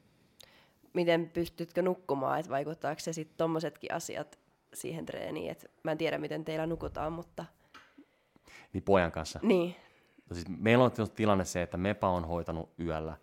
Miten 0.93 1.31
pystytkö 1.31 1.83
nukkumaan, 1.83 2.39
että 2.41 2.51
vaikuttaako 2.51 3.01
se 3.01 3.13
sitten 3.13 3.37
tommosetkin 3.37 3.95
asiat 3.95 4.39
siihen 4.75 5.07
treeniin, 5.07 5.51
että 5.51 5.67
mä 5.83 5.93
en 5.93 5.99
tiedä 5.99 6.19
miten 6.19 6.45
teillä 6.45 6.67
nukutaan, 6.67 7.13
mutta 7.13 7.45
Niin 8.73 8.83
pojan 8.83 9.13
kanssa. 9.13 9.41
niin, 9.43 9.77
No 10.31 10.35
siis 10.35 10.49
meillä 10.49 10.85
on 10.85 10.93
tilanne 11.15 11.45
se, 11.45 11.63
että 11.63 11.77
MEPA 11.77 12.09
on 12.09 12.25
hoitanut 12.25 12.71
yöllä 12.81 13.17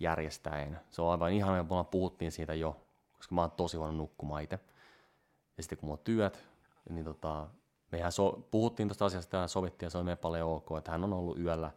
järjestäen. 0.00 0.80
Se 0.90 1.02
on 1.02 1.10
aivan 1.10 1.32
ihana, 1.32 1.56
ja 1.56 1.62
me 1.62 1.84
puhuttiin 1.90 2.32
siitä 2.32 2.54
jo, 2.54 2.80
koska 3.16 3.34
mä 3.34 3.40
oon 3.40 3.50
tosi 3.50 3.76
huono 3.76 3.92
nukkumaan 3.92 4.42
itse. 4.42 4.60
Ja 5.56 5.62
sitten 5.62 5.78
kun 5.78 5.86
mulla 5.86 5.98
on 5.98 6.04
työt, 6.04 6.44
niin 6.88 7.04
tota, 7.04 7.48
mehän 7.92 8.12
so, 8.12 8.46
puhuttiin 8.50 8.88
tuosta 8.88 9.04
asiasta 9.04 9.36
ja 9.36 9.48
sovittiin, 9.48 9.86
ja 9.86 9.90
se 9.90 9.98
on 9.98 10.04
MEPAlle 10.04 10.42
ok, 10.42 10.66
että 10.78 10.90
hän 10.90 11.04
on 11.04 11.12
ollut 11.12 11.38
yöllä 11.38 11.70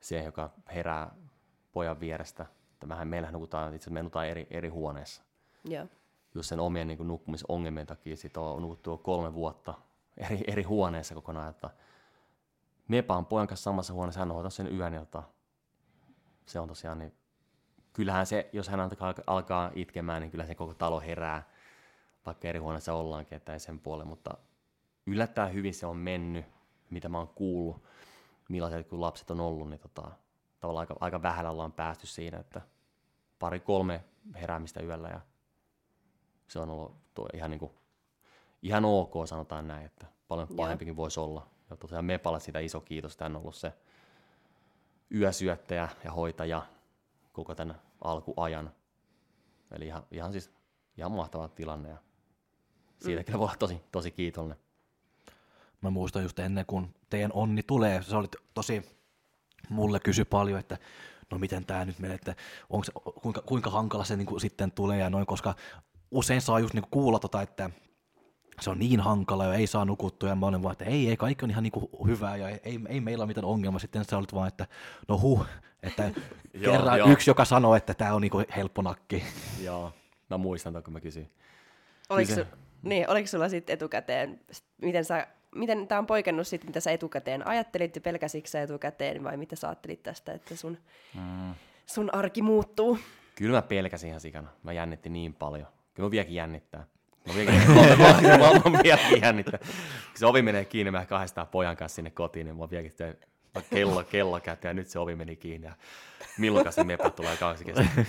se, 0.00 0.22
joka 0.22 0.50
herää 0.74 1.14
pojan 1.72 2.00
vierestä. 2.00 2.46
Tämähän 2.80 3.08
meillähän 3.08 3.32
nukutaan, 3.32 3.74
itse 3.74 3.90
me 3.90 4.02
nukutaan 4.02 4.26
eri, 4.26 4.46
eri 4.50 4.68
huoneessa. 4.68 5.22
joo. 5.64 5.86
Just 6.34 6.48
sen 6.48 6.60
omien 6.60 6.88
niin 6.88 7.08
nukkumisongelmien 7.08 7.86
takia 7.86 8.16
sit 8.16 8.36
on 8.36 8.62
nukuttu 8.62 8.98
kolme 8.98 9.34
vuotta 9.34 9.74
eri, 10.16 10.40
eri 10.46 10.62
huoneessa 10.62 11.14
kokonaan, 11.14 11.50
että 11.50 11.70
Mepa 12.88 13.16
on 13.16 13.26
pojan 13.26 13.46
kanssa 13.46 13.64
samassa 13.64 13.92
huoneessa, 13.92 14.20
hän 14.20 14.30
on 14.30 14.34
hoitanut 14.34 14.54
sen 14.54 14.76
yön, 14.76 14.94
jota 14.94 15.22
se 16.46 16.60
on 16.60 16.68
tosiaan, 16.68 16.98
niin 16.98 17.12
kyllähän 17.96 18.26
se, 18.26 18.48
jos 18.52 18.68
hän 18.68 18.80
alkaa, 18.80 19.14
alkaa 19.26 19.70
itkemään, 19.74 20.22
niin 20.22 20.30
kyllä 20.30 20.46
se 20.46 20.54
koko 20.54 20.74
talo 20.74 21.00
herää, 21.00 21.48
vaikka 22.26 22.48
eri 22.48 22.58
huoneessa 22.58 22.94
ollaankin, 22.94 23.36
että 23.36 23.52
ei 23.52 23.60
sen 23.60 23.78
puolen, 23.78 24.06
mutta 24.06 24.38
yllättäen 25.06 25.52
hyvin 25.52 25.74
se 25.74 25.86
on 25.86 25.96
mennyt, 25.96 26.44
mitä 26.90 27.08
mä 27.08 27.18
oon 27.18 27.28
kuullut, 27.28 27.82
millaiset 28.48 28.88
kun 28.88 29.00
lapset 29.00 29.30
on 29.30 29.40
ollut, 29.40 29.70
niin 29.70 29.80
tota, 29.80 30.10
tavallaan 30.60 30.82
aika, 30.82 30.96
aika 31.00 31.22
vähällä 31.22 31.50
ollaan 31.50 31.72
päästy 31.72 32.06
siinä, 32.06 32.38
että 32.38 32.60
pari 33.38 33.60
kolme 33.60 34.04
heräämistä 34.34 34.82
yöllä 34.82 35.08
ja 35.08 35.20
se 36.48 36.58
on 36.58 36.70
ollut 36.70 36.96
tuo 37.14 37.28
ihan, 37.34 37.50
niin 37.50 37.60
kuin, 37.60 37.72
ihan 38.62 38.84
ok, 38.84 39.12
sanotaan 39.24 39.68
näin, 39.68 39.86
että 39.86 40.06
paljon 40.28 40.48
Joo. 40.50 40.56
pahempikin 40.56 40.96
voisi 40.96 41.20
olla. 41.20 41.46
Ja 41.70 41.76
tosiaan 41.76 42.04
Mepalle 42.04 42.40
sitä 42.40 42.58
iso 42.58 42.80
kiitos, 42.80 43.20
hän 43.20 43.36
on 43.36 43.42
ollut 43.42 43.54
se 43.54 43.72
yösyöttäjä 45.14 45.88
ja 46.04 46.12
hoitaja 46.12 46.62
koko 47.32 47.54
tämän 47.54 47.85
alkuajan. 48.06 48.72
Eli 49.70 49.86
ihan, 49.86 50.02
ihan 50.10 50.32
siis 50.32 50.50
ihan 50.96 51.12
mahtava 51.12 51.48
tilanne 51.48 51.88
ja 51.88 51.96
siitä 52.98 53.24
kyllä 53.24 53.38
voi 53.38 53.44
olla 53.44 53.56
tosi, 53.58 53.82
tosi 53.92 54.10
kiitollinen. 54.10 54.58
mä 55.80 55.90
muistan 55.90 56.22
just 56.22 56.38
ennen 56.38 56.66
kuin 56.66 56.94
teidän 57.10 57.32
onni 57.32 57.62
tulee, 57.62 58.02
se 58.02 58.16
oli 58.16 58.28
tosi, 58.54 58.82
mulle 59.68 60.00
kysy 60.00 60.24
paljon, 60.24 60.60
että 60.60 60.78
no 61.30 61.38
miten 61.38 61.66
tämä 61.66 61.84
nyt 61.84 61.98
menee, 61.98 62.14
että 62.14 62.34
onks, 62.70 62.90
kuinka, 63.22 63.42
kuinka 63.42 63.70
hankala 63.70 64.04
se 64.04 64.16
niin 64.16 64.40
sitten 64.40 64.72
tulee 64.72 64.98
ja 64.98 65.10
noin, 65.10 65.26
koska 65.26 65.54
usein 66.10 66.40
saa 66.40 66.60
just 66.60 66.74
niin 66.74 66.84
kuulla 66.90 67.18
tota, 67.18 67.42
että 67.42 67.70
se 68.60 68.70
on 68.70 68.78
niin 68.78 69.00
hankala 69.00 69.44
ja 69.44 69.54
ei 69.54 69.66
saa 69.66 69.84
nukuttua, 69.84 70.28
ja 70.28 70.34
mä 70.34 70.46
olen 70.46 70.62
vaan, 70.62 70.72
että 70.72 70.84
ei, 70.84 71.08
ei, 71.08 71.16
kaikki 71.16 71.44
on 71.44 71.50
ihan 71.50 71.62
niin 71.62 72.06
hyvää, 72.06 72.36
ja 72.36 72.48
ei, 72.48 72.60
ei, 72.64 72.80
ei 72.88 73.00
meillä 73.00 73.22
ole 73.22 73.28
mitään 73.28 73.44
ongelmaa. 73.44 73.78
Sitten 73.78 74.04
sä 74.04 74.18
olit 74.18 74.34
vaan, 74.34 74.48
että 74.48 74.66
no 75.08 75.20
huh, 75.20 75.46
että 75.82 76.02
Joo, 76.54 76.72
kerran 76.72 76.98
joo. 76.98 77.10
yksi, 77.10 77.30
joka 77.30 77.44
sanoo, 77.44 77.74
että 77.76 77.94
tämä 77.94 78.14
on 78.14 78.20
niin 78.22 78.32
helppo 78.56 78.82
nakki. 78.82 79.24
Joo, 79.62 79.92
mä 80.30 80.38
muistan 80.38 80.82
kun 80.84 80.92
mä 80.92 81.00
kysyin. 81.00 81.30
Oliko, 82.08 82.34
su, 82.34 82.44
niin, 82.82 83.10
oliko 83.10 83.26
sulla 83.26 83.48
sitten 83.48 83.74
etukäteen, 83.74 84.40
miten 84.82 85.04
sä 85.04 85.26
miten 85.54 85.88
tämä 85.88 85.98
on 85.98 86.06
poikennut 86.06 86.46
siitä, 86.46 86.66
mitä 86.66 86.80
sä 86.80 86.90
etukäteen 86.90 87.46
ajattelit 87.46 87.96
ja 87.96 88.00
pelkäsitkö 88.00 88.50
sä 88.50 88.62
etukäteen 88.62 89.24
vai 89.24 89.36
mitä 89.36 89.56
sä 89.56 89.68
ajattelit 89.68 90.02
tästä, 90.02 90.32
että 90.32 90.56
sun, 90.56 90.78
Mm. 91.14 91.54
sun 91.86 92.14
arki 92.14 92.42
muuttuu? 92.42 92.98
Kyllä 93.34 93.58
mä 93.58 93.62
pelkäsin 93.62 94.08
ihan 94.08 94.20
sikana. 94.20 94.48
Mä 94.62 94.72
jännitti 94.72 95.08
niin 95.08 95.34
paljon. 95.34 95.66
Kyllä 95.94 96.06
mä 96.06 96.10
vieläkin 96.10 96.34
jännittää. 96.34 96.86
Mä 97.26 98.70
mä, 98.70 98.78
vieläkin 98.82 99.22
jännittää. 99.22 99.58
Kun 99.58 99.68
se 100.14 100.26
ovi 100.26 100.42
menee 100.42 100.64
kiinni, 100.64 100.90
mä 100.90 101.06
kahdestaan 101.06 101.46
pojan 101.46 101.76
kanssa 101.76 101.96
sinne 101.96 102.10
kotiin, 102.10 102.46
niin 102.46 102.56
mä 102.56 102.70
vieläkin 102.70 102.90
sitten 102.90 103.18
kello, 103.70 104.04
kello 104.04 104.40
käteen 104.40 104.70
ja 104.70 104.74
nyt 104.74 104.88
se 104.88 104.98
ovi 104.98 105.16
meni 105.16 105.36
kiinni. 105.36 105.66
Ja 105.66 105.72
milloin 106.38 106.72
se 106.72 106.84
mepä 106.84 107.10
tulee 107.10 107.36
kausi 107.36 107.64
kesken. 107.64 108.06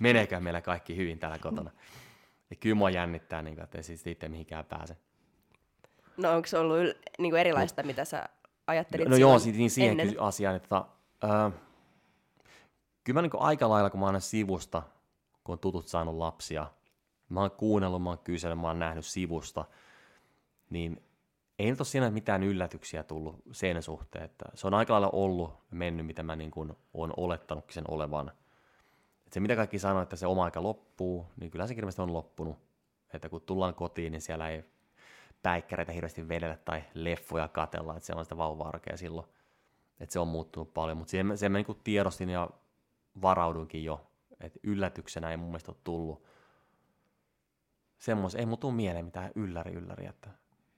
Meneekö 0.00 0.40
meillä 0.40 0.60
kaikki 0.60 0.96
hyvin 0.96 1.18
täällä 1.18 1.38
kotona? 1.38 1.70
Ja 2.50 2.56
kyllä 2.56 2.74
mua 2.74 2.90
jännittää, 2.90 3.42
niin 3.42 3.54
kuin, 3.54 3.64
että 3.64 3.78
ei 3.78 3.82
siis 3.84 4.06
itse 4.06 4.28
mihinkään 4.28 4.64
pääse. 4.64 4.96
No 6.16 6.32
onko 6.32 6.46
se 6.46 6.58
ollut 6.58 6.96
niin 7.18 7.32
kuin 7.32 7.40
erilaista, 7.40 7.82
mitä 7.82 8.04
sä 8.04 8.28
ajattelit 8.66 9.08
No 9.08 9.16
joo, 9.16 9.38
niin 9.44 9.70
siihen 9.70 10.00
ennen? 10.00 10.20
asiaan, 10.20 10.56
että 10.56 10.76
äh, 11.24 11.52
kyllä 13.04 13.18
mä 13.18 13.22
niin 13.22 13.40
aika 13.42 13.68
lailla, 13.68 13.90
kun 13.90 14.00
mä 14.00 14.06
oon 14.06 14.20
sivusta, 14.20 14.82
kun 15.44 15.52
on 15.52 15.58
tutut 15.58 15.88
saanut 15.88 16.14
lapsia, 16.16 16.66
mä 17.28 17.40
oon 17.40 17.50
kuunnellut, 17.50 18.02
mä 18.02 18.08
oon 18.08 18.18
kysellyt, 18.18 18.60
mä 18.60 18.66
oon 18.66 18.78
nähnyt 18.78 19.06
sivusta, 19.06 19.64
niin 20.70 21.02
ei 21.58 21.70
nyt 21.70 21.80
ole 21.80 21.86
siinä 21.86 22.10
mitään 22.10 22.42
yllätyksiä 22.42 23.02
tullut 23.02 23.36
sen 23.52 23.82
suhteen, 23.82 24.24
että 24.24 24.44
se 24.54 24.66
on 24.66 24.74
aika 24.74 24.92
lailla 24.92 25.10
ollut 25.12 25.52
mennyt, 25.70 26.06
mitä 26.06 26.22
mä 26.22 26.36
niin 26.36 26.50
kuin 26.50 26.72
oon 26.94 27.12
olettanutkin 27.16 27.74
sen 27.74 27.84
olevan. 27.90 28.32
Et 29.26 29.32
se 29.32 29.40
mitä 29.40 29.56
kaikki 29.56 29.78
sanoo, 29.78 30.02
että 30.02 30.16
se 30.16 30.26
oma 30.26 30.44
aika 30.44 30.62
loppuu, 30.62 31.26
niin 31.40 31.50
kyllä 31.50 31.66
se 31.66 31.76
hirveästi 31.76 32.02
on 32.02 32.12
loppunut. 32.12 32.58
Että 33.12 33.28
kun 33.28 33.40
tullaan 33.40 33.74
kotiin, 33.74 34.12
niin 34.12 34.20
siellä 34.20 34.48
ei 34.48 34.64
päikkäreitä 35.42 35.92
hirveästi 35.92 36.28
vedellä 36.28 36.56
tai 36.64 36.84
leffoja 36.94 37.48
katella, 37.48 37.96
että 37.96 38.06
se 38.06 38.12
on 38.14 38.24
sitä 38.24 38.36
vauva-arkea 38.36 38.96
silloin. 38.96 39.26
Että 40.00 40.12
se 40.12 40.18
on 40.18 40.28
muuttunut 40.28 40.74
paljon, 40.74 40.98
mutta 40.98 41.24
mä- 41.24 41.36
sen 41.36 41.52
mä 41.52 41.58
niin 41.58 41.80
tiedostin 41.84 42.28
ja 42.28 42.50
varaudunkin 43.22 43.84
jo, 43.84 44.06
että 44.40 44.58
yllätyksenä 44.62 45.30
ei 45.30 45.36
mun 45.36 45.48
mielestä 45.48 45.72
ole 45.72 45.78
tullut 45.84 46.22
semmos, 47.98 48.34
ei 48.34 48.46
mun 48.46 48.58
tuu 48.58 48.72
mieleen 48.72 49.04
mitään 49.04 49.30
ylläri 49.34 49.72
ylläri, 49.72 50.06
että 50.06 50.30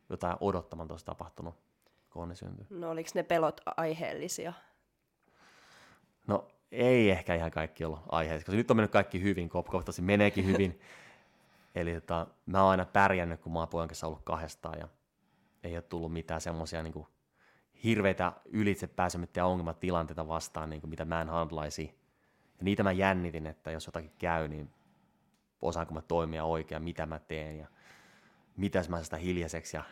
jotain 0.08 0.36
odottaman 0.40 0.88
tuossa 0.88 1.06
tapahtunut, 1.06 1.54
kun 2.10 2.22
onni 2.22 2.36
syntyi. 2.36 2.66
No 2.70 2.90
oliko 2.90 3.10
ne 3.14 3.22
pelot 3.22 3.60
aiheellisia? 3.76 4.52
No 6.26 6.48
ei 6.72 7.10
ehkä 7.10 7.34
ihan 7.34 7.50
kaikki 7.50 7.84
ollut 7.84 8.00
aiheellista, 8.08 8.46
koska 8.46 8.56
nyt 8.56 8.70
on 8.70 8.76
mennyt 8.76 8.90
kaikki 8.90 9.22
hyvin, 9.22 9.48
kopkohtaisesti 9.48 10.02
meneekin 10.02 10.46
hyvin. 10.46 10.80
Eli 11.74 11.94
tota, 11.94 12.26
mä 12.46 12.62
oon 12.62 12.70
aina 12.70 12.84
pärjännyt, 12.84 13.40
kun 13.40 13.52
mä 13.52 13.58
oon 13.58 13.68
pojan 13.68 13.88
kanssa 13.88 14.06
ollut 14.06 14.22
kahdestaan 14.24 14.78
ja 14.78 14.88
ei 15.62 15.76
ole 15.76 15.82
tullut 15.82 16.12
mitään 16.12 16.40
semmoisia 16.40 16.82
niin 16.82 17.06
hirveitä 17.84 18.32
ylitse 18.44 18.86
pääsemättä 18.86 19.46
ongelmatilanteita 19.46 20.28
vastaan, 20.28 20.70
niin 20.70 20.80
kuin 20.80 20.90
mitä 20.90 21.04
mä 21.04 21.20
en 21.20 21.28
handlaisi. 21.28 22.00
Ja 22.58 22.64
niitä 22.64 22.82
mä 22.82 22.92
jännitin, 22.92 23.46
että 23.46 23.70
jos 23.70 23.86
jotakin 23.86 24.12
käy, 24.18 24.48
niin 24.48 24.70
osaanko 25.62 25.94
mä 25.94 26.02
toimia 26.02 26.44
oikein, 26.44 26.82
mitä 26.82 27.06
mä 27.06 27.18
teen 27.18 27.58
ja 27.58 27.66
mitäs 28.56 28.88
mä 28.88 29.02
sitä 29.02 29.16
hiljaiseksi 29.16 29.76
ja 29.76 29.82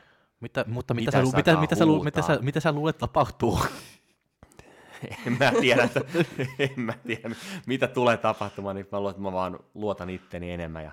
Mitä, 0.40 0.64
mutta 0.68 0.94
mitä, 0.94 1.10
Mitä 1.10 1.30
sä, 1.30 1.36
mitä, 1.36 1.56
mitä, 1.56 1.76
sä, 1.76 1.86
mitä, 2.04 2.22
sä, 2.22 2.38
mitä 2.42 2.60
sä 2.60 2.72
luulet 2.72 2.98
tapahtuu? 2.98 3.60
en 5.26 5.32
mä 5.38 5.52
tiedä, 5.60 5.84
että, 5.84 6.00
en 6.58 6.80
mä 6.80 6.92
tiedä, 7.06 7.30
mitä 7.66 7.88
tulee 7.88 8.16
tapahtumaan, 8.16 8.76
niin 8.76 8.86
mä 8.92 8.98
luulen, 8.98 9.10
että 9.10 9.22
mä 9.22 9.32
vaan 9.32 9.58
luotan 9.74 10.10
itteni 10.10 10.50
enemmän 10.50 10.84
ja 10.84 10.92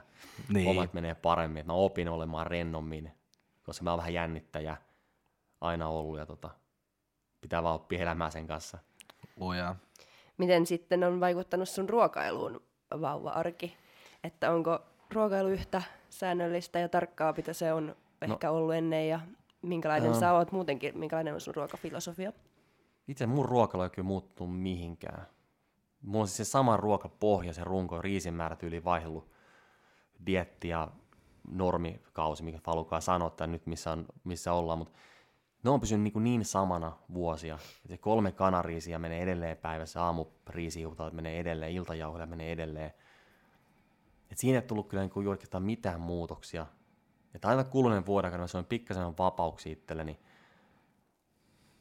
niin. 0.49 0.69
omat 0.69 0.93
menee 0.93 1.15
paremmin. 1.15 1.59
Että 1.59 1.73
mä 1.73 1.77
opin 1.77 2.09
olemaan 2.09 2.47
rennommin, 2.47 3.11
koska 3.63 3.83
mä 3.83 3.89
oon 3.89 3.97
vähän 3.97 4.13
jännittäjä 4.13 4.77
aina 5.61 5.87
ollut 5.87 6.17
ja 6.17 6.25
tota, 6.25 6.49
pitää 7.41 7.63
vaan 7.63 7.75
oppia 7.75 8.01
elämään 8.01 8.31
sen 8.31 8.47
kanssa. 8.47 8.77
Lujaa. 9.35 9.75
Miten 10.37 10.65
sitten 10.65 11.03
on 11.03 11.19
vaikuttanut 11.19 11.69
sun 11.69 11.89
ruokailuun 11.89 12.63
vauva-arki? 13.01 13.77
Että 14.25 14.51
onko 14.51 14.79
ruokailu 15.13 15.49
yhtä 15.49 15.81
säännöllistä 16.09 16.79
ja 16.79 16.89
tarkkaa, 16.89 17.33
mitä 17.37 17.53
se 17.53 17.73
on 17.73 17.95
ehkä 18.21 18.51
ollut 18.51 18.73
ennen 18.73 19.09
ja 19.09 19.19
minkälainen 19.61 20.09
Joo. 20.09 20.19
sä 20.19 20.33
oot 20.33 20.51
muutenkin, 20.51 20.97
minkälainen 20.97 21.33
on 21.33 21.41
sun 21.41 21.55
ruokafilosofia? 21.55 22.33
Itse 23.07 23.25
mun 23.25 23.45
ruokailu 23.45 23.83
ei 23.83 23.89
kyllä 23.89 24.07
muuttunut 24.07 24.61
mihinkään. 24.61 25.27
Mulla 26.01 26.21
on 26.21 26.27
siis 26.27 26.37
se 26.37 26.51
sama 26.51 26.77
ruokapohja, 26.77 27.53
se 27.53 27.63
runko, 27.63 28.01
riisimäärät 28.01 28.63
yli 28.63 28.83
vaihdellut 28.83 29.31
dietti 30.25 30.67
ja 30.67 30.91
normikausi, 31.51 32.43
mikä 32.43 32.59
halukaa 32.65 33.01
sanoa 33.01 33.29
tai 33.29 33.47
nyt 33.47 33.65
missä, 33.65 33.91
on, 33.91 34.05
missä 34.23 34.53
ollaan, 34.53 34.77
mutta 34.77 34.93
ne 35.63 35.69
on 35.69 35.79
pysynyt 35.79 36.13
niin, 36.13 36.23
niin 36.23 36.45
samana 36.45 36.91
vuosia. 37.13 37.57
Se 37.87 37.97
kolme 37.97 38.31
kanariisiä 38.31 38.99
menee 38.99 39.23
edelleen 39.23 39.57
päivässä, 39.57 40.03
aamuriisijuhtaat 40.03 41.13
menee 41.13 41.39
edelleen, 41.39 41.71
iltajauhoja 41.71 42.25
menee 42.25 42.51
edelleen. 42.51 42.93
Et 44.31 44.37
siinä 44.37 44.59
ei 44.59 44.67
tullut 44.67 44.87
kyllä 44.87 45.03
niin 45.03 45.27
oikeastaan 45.27 45.63
mitään 45.63 45.99
muutoksia. 45.99 46.67
Et 47.33 47.45
aina 47.45 47.63
kuluneen 47.63 48.05
vuoden 48.05 48.27
aikana 48.27 48.47
se 48.47 48.57
on 48.57 48.65
pikkasen 48.65 49.17
vapauksia 49.17 49.73
itselleni. 49.73 50.19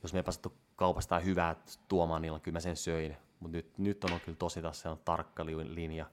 Jos 0.02 0.12
me 0.12 0.18
ei 0.18 0.22
päästy 0.22 0.50
kaupasta 0.76 1.18
hyvää 1.18 1.56
tuomaan, 1.88 2.22
niin 2.22 2.40
kyllä 2.40 2.56
mä 2.56 2.60
sen 2.60 2.76
söin. 2.76 3.16
Mutta 3.40 3.56
nyt, 3.56 3.78
nyt 3.78 4.04
on 4.04 4.20
kyllä 4.24 4.36
tosi 4.38 4.62
taas 4.62 4.80
se 4.80 4.88
on 4.88 4.98
tarkka 5.04 5.46
li- 5.46 5.74
linja. 5.74 6.06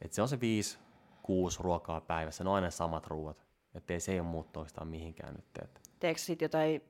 Et 0.00 0.12
se 0.12 0.22
on 0.22 0.28
se 0.28 0.40
viisi, 0.40 0.78
kuusi 1.22 1.62
ruokaa 1.62 2.00
päivässä, 2.00 2.44
ne 2.44 2.50
on 2.50 2.56
aina 2.56 2.70
samat 2.70 3.06
ruoat. 3.06 3.46
Että 3.74 3.92
ei 3.92 4.00
se 4.00 4.12
ei 4.12 4.20
ole 4.20 4.28
muuttunut 4.28 4.56
oikeastaan 4.56 4.88
mihinkään 4.88 5.34
nyt. 5.34 5.44
Et. 5.62 5.80
Teekö 6.00 6.20
sit 6.20 6.42
jotain 6.42 6.82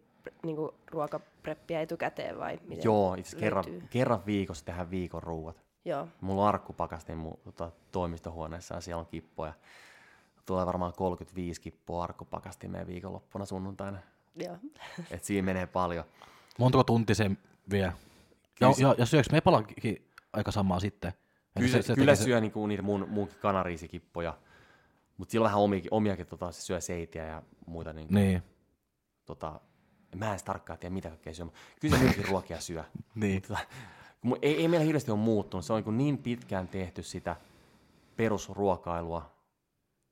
niinku, 0.44 0.74
ruokapreppiä 0.90 1.80
etukäteen 1.80 2.38
vai 2.38 2.58
miten 2.62 2.84
Joo, 2.84 3.14
itse 3.14 3.36
kerran, 3.36 3.64
kerran 3.90 4.26
viikossa 4.26 4.64
tehdään 4.64 4.90
viikon 4.90 5.22
ruuat. 5.22 5.64
Joo, 5.84 6.08
Mulla 6.20 6.42
on 6.42 6.48
arkkupakasti 6.48 7.14
mun 7.14 7.38
tota, 7.44 7.70
toimistohuoneessa 7.92 8.74
ja 8.74 8.80
siellä 8.80 9.00
on 9.00 9.06
kippoja. 9.06 9.52
Tulee 10.46 10.66
varmaan 10.66 10.92
35 10.92 11.60
kippoa 11.60 12.04
arkkupakastimeen 12.04 12.86
viikonloppuna 12.86 13.44
sunnuntaina. 13.46 13.98
joo. 14.36 14.56
Et 15.10 15.24
siinä 15.24 15.44
menee 15.46 15.66
paljon. 15.66 16.04
Montako 16.58 16.84
tunti 16.84 17.14
se 17.14 17.30
vie? 17.70 17.80
Ja, 17.80 17.92
Kyllä 18.58 18.72
se- 18.72 18.82
ja, 18.82 18.94
ja 18.98 19.06
syöks 19.06 19.30
Mepalakin 19.30 20.08
aika 20.32 20.50
samaa 20.50 20.80
sitten? 20.80 21.12
Eli 21.56 21.66
Kyllä, 21.66 21.82
se, 21.82 21.86
se 21.86 21.94
kyllä 21.94 22.14
syö 22.14 22.40
niinku 22.40 22.66
niitä 22.66 22.82
mun, 22.82 23.06
munkin 23.08 23.38
kanariisikippoja, 23.40 24.38
mutta 25.16 25.32
sillä 25.32 25.44
on 25.44 25.48
vähän 25.48 25.60
omiakin, 25.60 25.94
omiakin 25.94 26.26
tota, 26.26 26.52
se 26.52 26.62
syö 26.62 26.80
seitiä 26.80 27.26
ja 27.26 27.42
muita. 27.66 27.92
Niin, 27.92 28.14
Niin, 28.14 28.42
tota, 29.24 29.60
mä 30.16 30.32
en 30.34 30.40
tarkkaan 30.44 30.78
tiedä, 30.78 30.94
mitä 30.94 31.08
kaikkea 31.08 31.34
syö, 31.34 31.44
mutta 31.44 31.60
kyllä 31.80 31.98
se 31.98 32.22
ruokia 32.28 32.60
syö. 32.60 32.84
niin. 33.14 33.42
Tota, 33.42 33.58
kun 34.20 34.38
ei, 34.42 34.56
ei 34.56 34.68
meillä 34.68 34.84
hirveästi 34.86 35.10
ole 35.10 35.18
muuttunut. 35.20 35.64
Se 35.64 35.72
on 35.72 35.82
niin, 35.84 35.96
niin 35.96 36.18
pitkään 36.18 36.68
tehty 36.68 37.02
sitä 37.02 37.36
perusruokailua, 38.16 39.30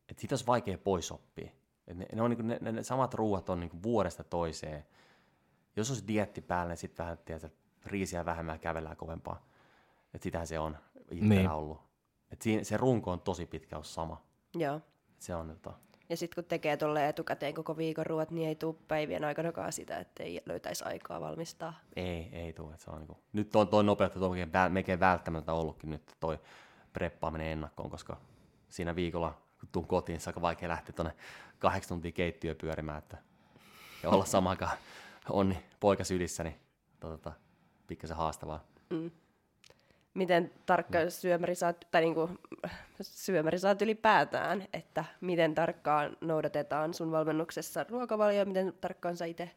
että 0.09 0.21
sitä 0.21 0.33
olisi 0.33 0.47
vaikea 0.47 0.79
pois 0.79 1.13
oppia. 1.13 1.51
Et 1.87 1.97
ne, 1.97 2.07
ne, 2.15 2.23
on 2.23 2.31
niin 2.31 2.49
ne, 2.49 2.59
ne, 2.61 2.73
ne, 2.73 2.83
samat 2.83 3.15
ruuat 3.15 3.49
on 3.51 3.61
niin 3.61 3.83
vuodesta 3.83 4.25
toiseen. 4.25 4.87
Jos 5.77 5.91
olisi 5.91 6.07
dietti 6.09 6.41
päällä, 6.41 6.71
niin 6.71 6.77
sitten 6.79 7.05
vähän 7.07 7.19
tiedätkö, 7.25 7.49
riisiä 7.87 8.25
vähemmän 8.25 8.55
ja 8.55 8.59
kävellään 8.59 8.97
kovempaa. 8.97 9.47
Et 10.15 10.23
sitähän 10.23 10.47
se 10.47 10.59
on 10.59 10.77
itsellä 11.11 11.35
Niin. 11.35 11.51
ollut. 11.51 11.81
Et 12.31 12.43
siinä, 12.43 12.65
se 12.65 12.77
runko 12.77 13.11
on 13.13 13.21
tosi 13.21 13.47
pitkä 13.47 13.77
ollut 13.77 13.87
sama. 13.87 14.23
joo. 14.55 14.77
Et 14.77 15.23
se 15.23 15.35
on, 15.35 15.49
tota, 15.63 15.79
Ja 16.09 16.17
sitten 16.17 16.43
kun 16.43 16.49
tekee 16.49 16.77
tuolle 16.77 17.09
etukäteen 17.09 17.55
koko 17.55 17.77
viikon 17.77 18.07
ruoat, 18.07 18.31
niin 18.31 18.49
ei 18.49 18.55
tule 18.55 18.75
päivien 18.89 19.25
aikanakaan 19.25 19.73
sitä, 19.73 19.99
että 19.99 20.23
ei 20.23 20.43
löytäisi 20.47 20.85
aikaa 20.85 21.21
valmistaa. 21.21 21.81
ei, 21.97 22.29
ei 22.33 22.53
tule. 22.53 22.75
Et 22.75 22.81
se 22.81 22.91
on, 22.91 22.99
niin 22.99 23.07
kuin, 23.07 23.19
nyt 23.33 23.57
on 23.57 23.69
toi 23.69 23.85
nopeutta 23.85 24.21
väl, 24.21 24.69
melkein 24.69 25.01
välttämättä 25.01 25.53
ollutkin 25.53 25.91
nyt 25.91 26.03
toi 26.21 26.39
preppaaminen 26.93 27.47
ennakkoon, 27.47 27.91
koska 27.91 28.17
siinä 28.69 28.97
viikolla, 28.97 29.39
kun 29.61 29.69
tuun 29.73 29.87
kotiin, 29.87 30.15
niin 30.15 30.21
se 30.21 30.31
on 30.31 30.33
aika 30.33 30.41
vaikea 30.41 30.69
lähteä 30.69 30.93
tuonne 30.93 31.15
kahdeksan 31.59 31.89
tuntia 31.89 32.13
keittiöön 32.13 32.57
pyörimään, 32.57 32.99
että, 32.99 33.19
ja 34.03 34.11
olla 34.11 34.25
samaan 34.25 34.51
aikaan 34.51 34.79
onni 35.31 35.65
poika 35.81 36.05
sylissä, 36.05 36.45
niin 36.45 36.61
tota, 37.01 37.33
pikkasen 37.87 38.17
haastavaa. 38.17 38.65
Miten 40.15 40.51
tarkka 40.67 41.11
syömäri 41.11 41.55
saat, 41.55 41.87
tai 41.91 42.01
niinku, 42.01 42.31
syömäri 43.03 43.59
saat 43.59 43.83
ylipäätään, 43.83 44.65
että 44.73 45.05
miten 45.21 45.55
tarkkaan 45.55 46.17
noudatetaan 46.21 46.95
sun 46.95 47.11
valmennuksessa 47.11 47.87
ruokavalio, 47.89 48.45
miten 48.45 48.75
tarkkaan 48.81 49.17
sä 49.17 49.25
itse 49.25 49.51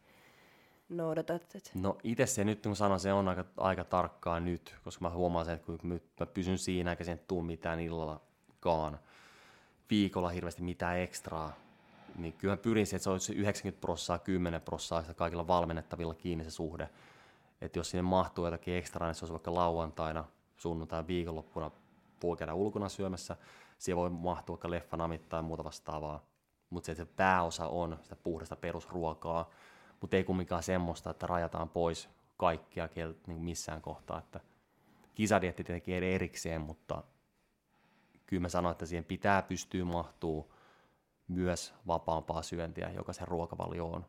noudatat? 0.90 1.56
Et. 1.56 1.72
No 1.74 1.98
itse 2.04 2.26
se 2.26 2.44
nyt, 2.44 2.64
kun 2.64 2.76
sanon, 2.76 3.00
se 3.00 3.14
on 3.14 3.28
aika, 3.28 3.46
aika 3.58 3.84
tarkkaa 3.84 4.40
nyt, 4.40 4.76
koska 4.84 5.06
mä 5.06 5.10
huomaan 5.10 5.46
sen, 5.46 5.56
että 5.56 5.66
kun 5.66 5.80
nyt 5.84 6.04
mä 6.20 6.26
pysyn 6.26 6.58
siinä, 6.58 6.92
eikä 6.92 7.04
sen 7.04 7.22
tuu 7.28 7.42
mitään 7.42 7.80
illallakaan 7.80 9.00
viikolla 9.90 10.30
hirveästi 10.30 10.62
mitään 10.62 11.00
ekstraa, 11.00 11.54
niin 12.18 12.34
kyllä 12.34 12.54
mä 12.54 12.58
pyrin 12.58 12.86
siihen, 12.86 12.98
että 12.98 13.04
se 13.04 13.10
olisi 13.10 13.26
se 13.26 13.34
90 13.34 13.82
prossaa, 13.82 14.20
10 14.20 14.62
prossaa 14.62 15.04
kaikilla 15.16 15.48
valmennettavilla 15.48 16.14
kiinni 16.14 16.44
se 16.44 16.52
suhde. 16.52 16.90
Että 17.62 17.80
jos 17.80 17.90
sinne 17.90 18.02
mahtuu 18.02 18.46
jotakin 18.46 18.76
ekstraa, 18.76 19.08
niin 19.10 19.16
se 19.16 19.26
olisi 19.26 19.34
vaikka 19.34 19.54
lauantaina, 19.54 20.26
sunnuntai, 20.62 21.08
viikonloppuna 21.08 21.72
voi 22.24 22.38
käydä 22.38 22.54
ulkona 22.54 22.90
syömässä. 22.90 23.38
Siihen 23.78 23.98
voi 23.98 24.10
mahtua 24.10 24.54
vaikka 24.54 24.70
leffanamit 24.70 25.30
tai 25.30 25.42
muuta 25.42 25.64
vastaavaa. 25.64 26.26
Mutta 26.70 26.86
se, 26.86 26.96
se 26.96 27.06
pääosa 27.06 27.68
on 27.68 28.00
sitä 28.04 28.16
puhdasta 28.16 28.56
perusruokaa, 28.56 29.50
mutta 30.02 30.18
ei 30.18 30.24
kumminkaan 30.24 30.64
semmoista, 30.64 31.10
että 31.10 31.28
rajataan 31.28 31.70
pois 31.70 32.10
kaikkia 32.38 32.90
niin 33.28 33.42
missään 33.42 33.82
kohtaa. 33.82 34.20
Että 34.20 34.40
kisadietti 35.16 35.64
tietenkin 35.64 35.96
eri- 35.96 36.14
erikseen, 36.14 36.62
mutta 36.62 37.04
kyllä 38.26 38.42
mä 38.42 38.50
sanon, 38.50 38.72
että 38.72 38.86
siihen 38.86 39.06
pitää 39.06 39.42
pystyä 39.42 39.86
mahtuu 39.86 40.54
myös 41.28 41.74
vapaampaa 41.88 42.42
syöntiä, 42.42 42.90
joka 42.90 43.14
se 43.14 43.26
ruokavalio 43.26 43.88
on, 43.88 44.06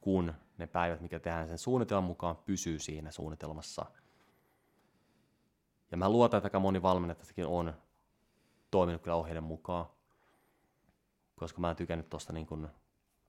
kun 0.00 0.34
ne 0.58 0.66
päivät, 0.66 1.00
mikä 1.00 1.18
tehdään 1.18 1.48
sen 1.48 1.58
suunnitelman 1.58 2.04
mukaan, 2.04 2.36
pysyy 2.36 2.78
siinä 2.78 3.10
suunnitelmassa. 3.10 3.86
Ja 5.90 5.96
mä 5.96 6.08
luotan, 6.08 6.38
että 6.38 6.46
aika 6.46 6.60
moni 6.60 6.82
valmennettajakin 6.82 7.46
on 7.46 7.74
toiminut 8.70 9.02
kyllä 9.02 9.16
ohjeiden 9.16 9.44
mukaan, 9.44 9.86
koska 11.36 11.60
mä 11.60 11.70
en 11.70 11.76
tykännyt 11.76 12.10
tuosta 12.10 12.32
niin 12.32 12.46
kun, 12.46 12.68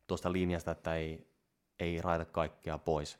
tosta 0.08 0.32
linjasta, 0.32 0.72
että 0.72 0.96
ei, 0.96 1.28
ei 1.80 2.02
raita 2.02 2.26
kaikkea 2.26 2.78
pois, 2.78 3.20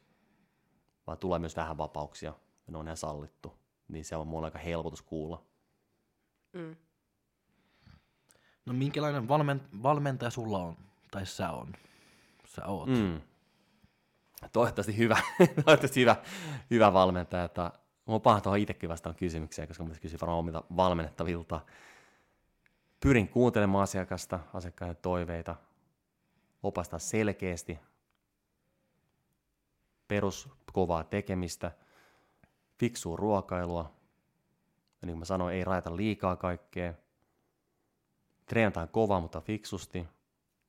vaan 1.08 1.18
tulee 1.18 1.40
myös 1.40 1.56
vähän 1.56 1.78
vapauksia, 1.78 2.34
ja 2.68 2.72
ne 2.72 2.78
on 2.78 2.88
ihan 2.88 2.98
sallittu. 2.98 3.54
Niin 3.88 4.06
se 4.06 4.16
on 4.16 4.28
mulle 4.28 4.48
aika 4.48 4.60
helpotus 4.60 5.02
kuulla. 5.02 5.44
Mm. 6.54 6.76
No 8.66 8.74
minkälainen 8.74 9.28
valmen, 9.28 9.62
valmentaja 9.84 10.32
sulla 10.32 10.58
on? 10.58 10.78
Tai 11.12 11.26
sä 11.26 11.52
on? 11.52 11.74
Sä 12.46 12.66
oot. 12.66 12.90
Mm. 12.90 13.22
Toivottavasti 14.52 14.98
hyvä, 14.98 15.18
toivottavasti 15.66 16.02
hyvä, 16.02 16.16
hyvä 16.72 16.94
valmentaja. 16.94 17.44
Että 17.44 17.72
Mua 18.06 18.16
on 18.16 18.22
paha 18.22 18.42
tuohon 18.42 18.60
itsekin 18.60 18.90
vastaan 18.90 19.16
kysymykseen, 19.16 19.68
koska 19.68 19.84
mä 19.84 19.94
kysyn 20.02 20.20
varmaan 20.22 20.40
omilta 20.40 20.64
valmennettavilta. 20.76 21.62
Pyrin 23.00 23.30
kuuntelemaan 23.30 23.84
asiakasta, 23.84 24.40
asiakkaiden 24.54 24.98
toiveita, 25.02 25.56
opastaa 26.64 27.00
selkeästi, 27.00 27.80
peruskovaa 30.08 31.04
tekemistä, 31.04 31.72
fiksua 32.80 33.18
ruokailua, 33.18 33.92
ja 35.02 35.06
niin 35.06 35.14
kuin 35.14 35.20
mä 35.20 35.26
sanoin, 35.26 35.56
ei 35.56 35.64
rajata 35.64 35.96
liikaa 35.96 36.36
kaikkea, 36.36 36.94
treenataan 38.46 38.90
kovaa, 38.90 39.20
mutta 39.20 39.42
fiksusti, 39.42 40.08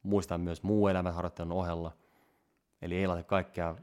muistaa 0.03 0.39
myös 0.39 0.63
muu 0.63 0.89
elämänharjoittelun 0.89 1.53
ohella, 1.53 1.93
eli 2.83 2.97
ei 2.97 3.07
laita 3.07 3.23
kaikkea 3.23 3.77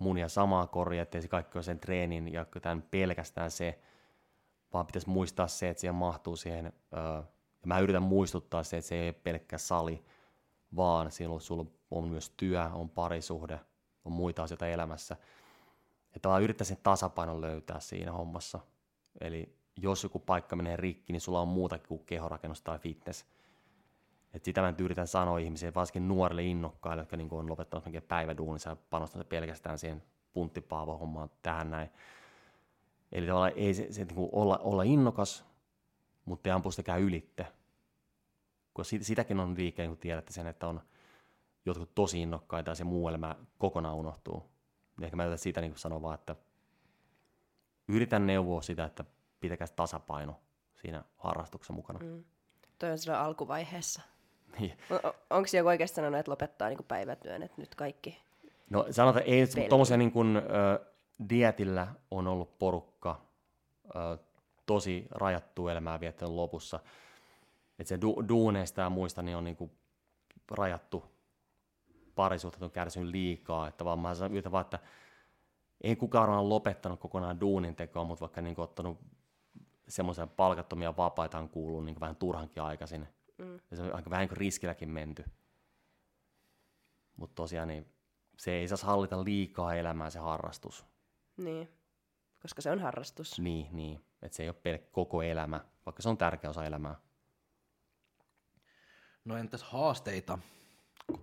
munia 0.00 0.28
samaa 0.28 0.66
koria, 0.66 1.02
ettei 1.02 1.22
se 1.22 1.28
kaikki 1.28 1.58
ole 1.58 1.62
sen 1.62 1.80
treenin 1.80 2.32
ja 2.32 2.46
tämän 2.62 2.82
pelkästään 2.90 3.50
se, 3.50 3.78
vaan 4.72 4.86
pitäisi 4.86 5.10
muistaa 5.10 5.48
se, 5.48 5.68
että 5.68 5.80
siihen 5.80 5.94
mahtuu 5.94 6.36
siihen, 6.36 6.72
öö, 6.96 7.02
ja 7.64 7.66
mä 7.66 7.78
yritän 7.78 8.02
muistuttaa 8.02 8.62
se, 8.62 8.76
että 8.76 8.88
se 8.88 8.94
ei 8.94 9.08
ole 9.08 9.12
pelkkä 9.12 9.58
sali, 9.58 10.04
vaan 10.76 11.10
silloin 11.10 11.40
sulla 11.40 11.66
on 11.90 12.08
myös 12.08 12.30
työ, 12.36 12.64
on 12.72 12.90
parisuhde, 12.90 13.60
on 14.04 14.12
muita 14.12 14.42
asioita 14.42 14.66
elämässä. 14.66 15.16
Ja 16.14 16.20
tavallaan 16.20 16.42
yrittää 16.42 16.64
sen 16.64 16.78
tasapainon 16.82 17.40
löytää 17.40 17.80
siinä 17.80 18.12
hommassa. 18.12 18.60
Eli 19.20 19.56
jos 19.76 20.02
joku 20.02 20.18
paikka 20.18 20.56
menee 20.56 20.76
rikki, 20.76 21.12
niin 21.12 21.20
sulla 21.20 21.40
on 21.40 21.48
muutakin 21.48 21.88
kuin 21.88 22.04
kehorakennus 22.04 22.62
tai 22.62 22.78
fitness. 22.78 23.26
Et 24.34 24.44
sitä 24.44 24.60
mä 24.60 24.70
nyt 24.70 24.80
yritän 24.80 25.06
sanoa 25.06 25.38
ihmisille, 25.38 25.74
varsinkin 25.74 26.08
nuorille 26.08 26.42
innokkaille, 26.42 27.02
jotka 27.02 27.16
niin 27.16 27.28
on 27.32 27.50
lopettanut 27.50 28.08
päiväduunissa 28.08 28.70
ja 28.70 28.76
panostanut 28.90 29.28
pelkästään 29.28 29.78
siihen 29.78 30.02
punttipaavo-hommaan 30.32 31.30
tähän 31.42 31.70
näin. 31.70 31.90
Eli 33.12 33.26
tavallaan 33.26 33.52
ei 33.56 33.74
se, 33.74 33.92
se 33.92 34.04
niin 34.04 34.14
kuin 34.14 34.28
olla, 34.32 34.58
olla 34.58 34.82
innokas, 34.82 35.44
mutta 36.24 36.48
ei 36.48 36.52
ampu 36.52 36.70
sitäkään 36.70 37.00
ylitte. 37.00 37.46
Koska 38.72 38.90
sit, 38.90 39.02
sitäkin 39.02 39.40
on 39.40 39.54
liikkeen, 39.56 39.90
kun 39.90 39.98
tiedätte 39.98 40.32
sen, 40.32 40.46
että 40.46 40.68
on 40.68 40.80
jotkut 41.66 41.94
tosi 41.94 42.22
innokkaita 42.22 42.70
ja 42.70 42.74
se 42.74 42.84
muu 42.84 43.08
elämä 43.08 43.36
kokonaan 43.58 43.96
unohtuu. 43.96 44.50
Niin 44.96 45.04
ehkä 45.04 45.16
mä 45.16 45.24
yritän 45.24 45.38
siitä 45.38 45.60
niin 45.60 45.76
sanoa 45.76 46.02
vaan, 46.02 46.14
että 46.14 46.36
yritän 47.88 48.26
neuvoa 48.26 48.62
sitä, 48.62 48.84
että 48.84 49.04
pitäkää 49.40 49.68
tasapaino 49.76 50.40
siinä 50.74 51.04
harrastuksessa 51.16 51.72
mukana. 51.72 51.98
Mm. 51.98 52.24
Toi 52.78 52.90
on 52.90 53.14
alkuvaiheessa. 53.14 54.02
Niin. 54.60 54.78
Onko 55.30 55.48
joku 55.52 55.68
oikeasti 55.68 55.94
sanonut, 55.94 56.18
että 56.20 56.30
lopettaa 56.30 56.68
niin 56.68 56.78
päivätyön, 56.88 57.42
että 57.42 57.60
nyt 57.60 57.74
kaikki? 57.74 58.18
No 58.70 58.86
sanotaan, 58.90 59.24
ei 59.26 59.46
Peli. 59.54 59.68
tuommoisia 59.68 59.96
niin 59.96 60.12
kuin, 60.12 60.36
ö, 60.36 60.40
dietillä 61.28 61.86
on 62.10 62.26
ollut 62.26 62.58
porukka 62.58 63.20
ö, 63.96 64.18
tosi 64.66 65.06
rajattu 65.10 65.68
elämää 65.68 66.00
viettänyt 66.00 66.34
lopussa. 66.34 66.80
Että 67.78 67.88
se 67.88 67.96
du- 67.96 68.28
duuneista 68.28 68.80
ja 68.80 68.90
muista 68.90 69.22
niin 69.22 69.36
on 69.36 69.44
niin 69.44 69.56
kuin 69.56 69.70
rajattu 70.50 71.04
parisuhteet 72.14 72.62
on 72.62 72.70
kärsinyt 72.70 73.10
liikaa. 73.10 73.68
Että 73.68 73.84
vaan 73.84 73.98
mä 73.98 74.12
yritän 74.30 74.52
vaan, 74.52 74.64
että 74.64 74.78
ei 75.80 75.96
kukaan 75.96 76.30
ole 76.30 76.48
lopettanut 76.48 77.00
kokonaan 77.00 77.40
duunin 77.40 77.76
tekoa, 77.76 78.04
mutta 78.04 78.20
vaikka 78.20 78.40
niin 78.40 78.54
kuin 78.54 78.64
ottanut 78.64 78.98
semmoisia 79.88 80.26
palkattomia 80.26 80.96
vapaita 80.96 81.38
on 81.38 81.48
kuullut 81.48 81.84
niin 81.84 81.94
kuin 81.94 82.00
vähän 82.00 82.16
turhankin 82.16 82.62
aikaisin. 82.62 83.08
Mm. 83.38 83.60
Ja 83.70 83.76
se 83.76 83.82
on 83.82 83.94
aika 83.94 84.10
vähän 84.10 84.20
niin 84.20 84.28
kuin 84.28 84.38
riskilläkin 84.38 84.90
menty. 84.90 85.24
Mutta 87.16 87.34
tosiaan 87.34 87.68
niin 87.68 87.94
se 88.36 88.52
ei 88.52 88.68
saisi 88.68 88.86
hallita 88.86 89.24
liikaa 89.24 89.74
elämää 89.74 90.10
se 90.10 90.18
harrastus. 90.18 90.86
Niin, 91.36 91.68
koska 92.42 92.62
se 92.62 92.70
on 92.70 92.80
harrastus. 92.80 93.40
Niin, 93.40 93.76
niin. 93.76 94.04
Että 94.22 94.36
se 94.36 94.42
ei 94.42 94.48
ole 94.48 94.56
pelkkä 94.62 94.88
koko 94.92 95.22
elämä, 95.22 95.64
vaikka 95.86 96.02
se 96.02 96.08
on 96.08 96.18
tärkeä 96.18 96.50
osa 96.50 96.64
elämää. 96.64 96.94
No 99.24 99.36
entäs 99.36 99.62
haasteita 99.62 100.38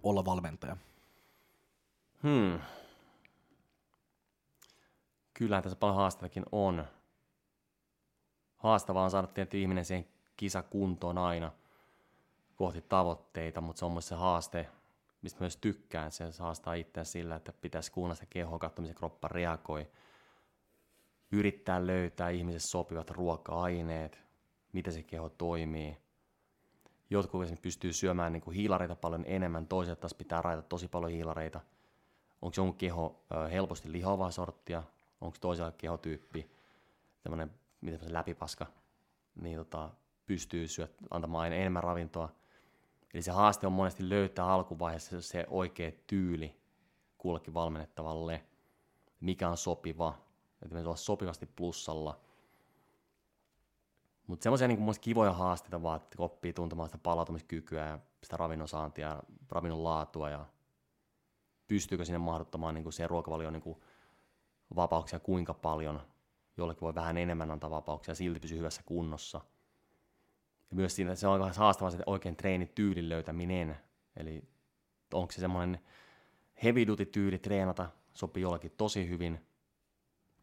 olla 0.04 0.26
valmentaja? 0.26 0.78
Hmm. 2.24 2.60
Kyllähän 5.34 5.64
tässä 5.64 5.76
paljon 5.76 5.96
haasteitakin 5.96 6.46
on. 6.52 6.86
Haastavaa 8.58 9.04
on 9.04 9.12
saada 9.12 9.28
tietty 9.28 9.62
ihminen 9.62 9.86
siihen 9.86 10.08
kisakuntoon 10.38 11.18
aina 11.18 11.52
kohti 12.62 12.82
tavoitteita, 12.82 13.62
mutta 13.62 13.80
se 13.80 13.86
on 13.86 13.92
myös 13.92 14.08
se 14.08 14.16
haaste, 14.16 14.68
mistä 15.22 15.40
myös 15.40 15.58
tykkään. 15.58 16.12
Se 16.12 16.26
haastaa 16.40 16.74
itseään 16.74 17.06
sillä, 17.06 17.36
että 17.36 17.54
pitäisi 17.54 17.92
kuunnella 17.92 18.16
sitä 18.16 18.28
kehoa, 18.30 18.60
katsoa, 18.60 18.82
miten 18.82 18.96
kroppa 18.96 19.28
reagoi. 19.28 19.88
Yrittää 21.32 21.88
löytää 21.88 22.30
ihmisessä 22.30 22.70
sopivat 22.70 23.10
ruoka-aineet, 23.10 24.20
miten 24.74 24.94
se 24.94 25.04
keho 25.04 25.30
toimii. 25.30 25.98
Jotkut 27.10 27.44
esimerkiksi 27.44 27.64
pystyy 27.64 27.94
syömään 27.94 28.34
niin 28.34 28.42
kuin 28.42 28.56
hiilareita 28.56 28.96
paljon 28.96 29.24
enemmän, 29.28 29.68
toiset 29.68 30.00
taas 30.00 30.14
pitää 30.14 30.42
rajata 30.42 30.62
tosi 30.62 30.88
paljon 30.88 31.12
hiilareita. 31.12 31.62
Onko 32.42 32.54
jonkun 32.58 32.78
keho 32.78 33.24
helposti 33.52 33.92
lihoavaa 33.92 34.32
sorttia, 34.32 34.84
onko 35.22 35.38
toisella 35.42 35.72
kehotyyppi 35.72 36.52
tämmöinen 37.24 37.52
miten 37.82 38.00
se 38.00 38.14
läpipaska, 38.14 38.68
niin 39.42 39.58
tota, 39.58 39.90
pystyy 40.26 40.68
syöt, 40.68 40.96
antamaan 41.10 41.44
aina 41.44 41.56
enemmän 41.56 41.84
ravintoa. 41.84 42.30
Eli 43.14 43.22
se 43.22 43.32
haaste 43.32 43.68
on 43.68 43.74
monesti 43.74 44.10
löytää 44.10 44.46
alkuvaiheessa 44.46 45.22
se 45.22 45.46
oikea 45.50 45.92
tyyli 46.08 46.62
kullekin 47.18 47.54
valmennettavalle, 47.54 48.44
mikä 49.20 49.50
on 49.50 49.58
sopiva, 49.58 50.18
että 50.62 50.76
me 50.76 50.82
olla 50.82 50.96
sopivasti 50.96 51.46
plussalla. 51.46 52.20
Mutta 54.28 54.44
semmoisia 54.44 54.68
niin 54.68 55.00
kivoja 55.02 55.34
haasteita 55.34 55.84
vaan, 55.84 56.02
että 56.02 56.16
oppii 56.20 56.54
tuntemaan 56.54 56.90
sitä 56.90 56.98
palautumiskykyä 56.98 57.88
ja 57.88 58.00
sitä 58.24 58.38
ravinnon 58.38 58.68
saantia 58.68 59.08
ja 59.08 59.24
ravinnon 59.50 59.84
laatua 59.84 60.30
ja 60.30 60.46
pystyykö 61.68 62.06
sinne 62.06 62.18
mahdottamaan 62.18 62.76
niin 62.76 62.94
se 62.94 63.08
ruokavalio 63.08 63.52
niin 63.52 63.82
vapauksia 64.76 65.20
kuinka 65.20 65.54
paljon. 65.54 66.02
Jollekin 66.58 66.82
voi 66.82 66.96
vähän 66.96 67.18
enemmän 67.18 67.52
antaa 67.52 67.70
vapauksia 67.70 68.16
silti 68.16 68.40
pysyä 68.40 68.58
hyvässä 68.58 68.82
kunnossa. 68.86 69.42
Ja 70.72 70.76
myös 70.76 70.96
siinä, 70.96 71.16
se 71.16 71.28
on 71.28 71.40
vähän 71.40 71.56
haastavaa 71.56 71.92
se 71.92 71.98
oikein 72.06 72.36
treenityylin 72.36 73.10
löytäminen. 73.10 73.78
Eli 74.18 74.44
onko 75.14 75.32
se 75.32 75.40
semmoinen 75.40 75.80
heavy 76.64 76.88
duty 76.88 77.06
tyyli 77.06 77.38
treenata, 77.38 77.90
sopii 78.14 78.44
jollakin 78.44 78.72
tosi 78.78 79.10
hyvin, 79.10 79.46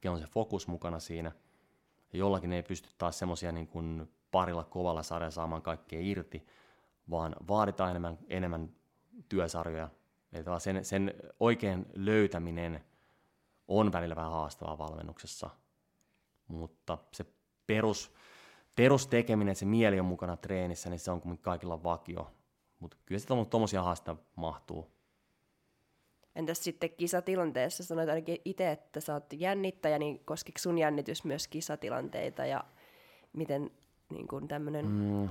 on 0.08 0.18
se 0.18 0.26
fokus 0.26 0.66
mukana 0.66 1.00
siinä. 1.00 1.32
Ja 2.12 2.18
jollakin 2.18 2.52
ei 2.52 2.62
pysty 2.62 2.88
taas 2.98 3.18
semmoisia 3.18 3.52
niin 3.52 4.08
parilla 4.30 4.64
kovalla 4.64 5.02
sarjalla 5.02 5.30
saamaan 5.30 5.62
kaikkea 5.62 6.00
irti, 6.02 6.46
vaan 7.10 7.36
vaaditaan 7.48 7.90
enemmän, 7.90 8.18
enemmän 8.28 8.70
työsarjoja. 9.28 9.88
Eli 10.32 10.44
sen, 10.60 10.84
sen 10.84 11.14
oikein 11.40 11.86
löytäminen 11.94 12.84
on 13.68 13.92
välillä 13.92 14.16
vähän 14.16 14.30
haastavaa 14.30 14.78
valmennuksessa. 14.78 15.50
Mutta 16.48 16.98
se 17.12 17.26
perus, 17.66 18.14
perustekeminen, 18.78 19.52
että 19.52 19.58
se 19.58 19.66
mieli 19.66 20.00
on 20.00 20.06
mukana 20.06 20.36
treenissä, 20.36 20.90
niin 20.90 20.98
se 20.98 21.10
on 21.10 21.20
kuitenkin 21.20 21.42
kaikilla 21.42 21.82
vakio. 21.82 22.30
Mutta 22.80 22.96
kyllä 23.06 23.18
se 23.18 23.26
tuommoisia 23.26 23.82
haasteita 23.82 24.22
mahtuu. 24.36 24.90
Entäs 26.36 26.64
sitten 26.64 26.90
kisatilanteessa, 26.90 27.84
sanoit 27.84 28.08
ainakin 28.08 28.38
itse, 28.44 28.70
että 28.70 29.00
sä 29.00 29.14
oot 29.14 29.32
jännittäjä, 29.32 29.98
niin 29.98 30.24
koskiko 30.24 30.58
sun 30.58 30.78
jännitys 30.78 31.24
myös 31.24 31.48
kisatilanteita 31.48 32.46
ja 32.46 32.64
miten 33.32 33.70
niin 34.10 34.28
kun 34.28 34.48
tämmönen, 34.48 34.86
mm. 34.86 35.28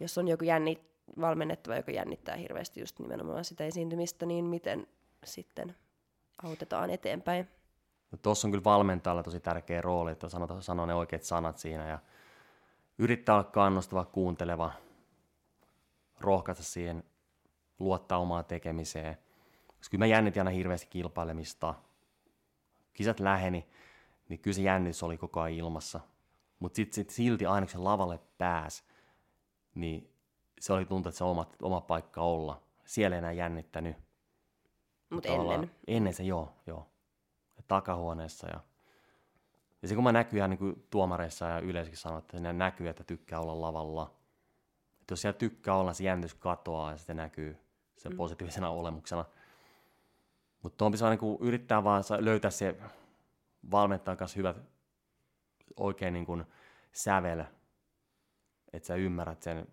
jos 0.00 0.18
on 0.18 0.28
joku 0.28 0.44
jännit, 0.44 0.82
valmennettava, 1.20 1.76
joka 1.76 1.90
jännittää 1.90 2.36
hirveästi 2.36 2.80
just 2.80 2.98
nimenomaan 2.98 3.44
sitä 3.44 3.64
esiintymistä, 3.64 4.26
niin 4.26 4.44
miten 4.44 4.86
sitten 5.24 5.76
autetaan 6.42 6.90
eteenpäin? 6.90 7.48
No, 8.12 8.18
Tuossa 8.22 8.48
on 8.48 8.52
kyllä 8.52 8.64
valmentajalla 8.64 9.22
tosi 9.22 9.40
tärkeä 9.40 9.80
rooli, 9.80 10.10
että 10.12 10.28
sanoo, 10.28 10.60
sanoo 10.60 10.86
ne 10.86 10.94
oikeat 10.94 11.22
sanat 11.22 11.58
siinä 11.58 11.88
ja 11.88 11.98
yrittää 12.98 13.34
olla 13.34 13.44
kannustava, 13.44 14.04
kuunteleva, 14.04 14.72
rohkaista 16.20 16.64
siihen, 16.64 17.04
luottaa 17.78 18.18
omaan 18.18 18.44
tekemiseen. 18.44 19.18
Koska 19.66 19.90
kyllä 19.90 20.02
mä 20.02 20.06
jännitin 20.06 20.40
aina 20.40 20.50
hirveästi 20.50 20.86
kilpailemista. 20.86 21.74
Kisat 22.92 23.20
läheni, 23.20 23.66
niin 24.28 24.40
kyllä 24.40 24.54
se 24.54 24.62
jännitys 24.62 25.02
oli 25.02 25.18
koko 25.18 25.40
ajan 25.40 25.58
ilmassa. 25.58 26.00
Mutta 26.58 26.76
sitten 26.76 26.94
sit 26.94 27.10
silti 27.10 27.46
aina 27.46 27.66
kun 27.66 27.72
se 27.72 27.78
lavalle 27.78 28.20
pääsi, 28.38 28.84
niin 29.74 30.12
se 30.60 30.72
oli 30.72 30.84
tuntuu, 30.84 31.10
että 31.10 31.18
se 31.18 31.24
oma, 31.24 31.46
oma 31.62 31.80
paikka 31.80 32.22
olla. 32.22 32.62
Siellä 32.84 33.16
ei 33.16 33.18
enää 33.18 33.32
jännittänyt. 33.32 33.96
Mutta 35.10 35.28
ennen? 35.28 35.70
Ennen 35.86 36.14
se 36.14 36.22
joo, 36.22 36.52
joo. 36.66 36.86
Takahuoneessa 37.68 38.48
ja 38.48 38.60
ja 39.82 39.88
se 39.88 39.94
kun 39.94 40.04
mä 40.04 40.12
näkyy 40.12 40.36
ihan 40.36 40.50
niin 40.50 40.86
tuomareissa 40.90 41.46
ja 41.46 41.58
yleisökin 41.58 41.98
sanoo, 41.98 42.18
että 42.18 42.40
ne 42.40 42.52
näkyy, 42.52 42.88
että 42.88 43.04
tykkää 43.04 43.40
olla 43.40 43.60
lavalla. 43.60 44.14
Että 45.00 45.12
jos 45.12 45.22
siellä 45.22 45.38
tykkää 45.38 45.74
olla, 45.74 45.92
se 45.92 46.04
jännitys 46.04 46.34
katoaa 46.34 46.90
ja 46.90 46.96
sitten 46.96 47.16
näkyy 47.16 47.56
sen 47.96 48.12
mm. 48.12 48.16
positiivisena 48.16 48.70
olemuksena. 48.70 49.24
Mutta 50.62 50.76
tuon 50.76 50.92
pitää 50.92 51.10
niin 51.10 51.38
yrittää 51.40 51.84
vaan 51.84 52.04
löytää 52.18 52.50
se 52.50 52.76
valmentajan 53.70 54.16
kanssa 54.16 54.36
hyvät 54.36 54.56
oikein 55.76 56.14
niin 56.14 56.26
kuin 56.26 56.44
sävel, 56.92 57.44
että 58.72 58.86
sä 58.86 58.94
ymmärrät 58.94 59.42
sen 59.42 59.66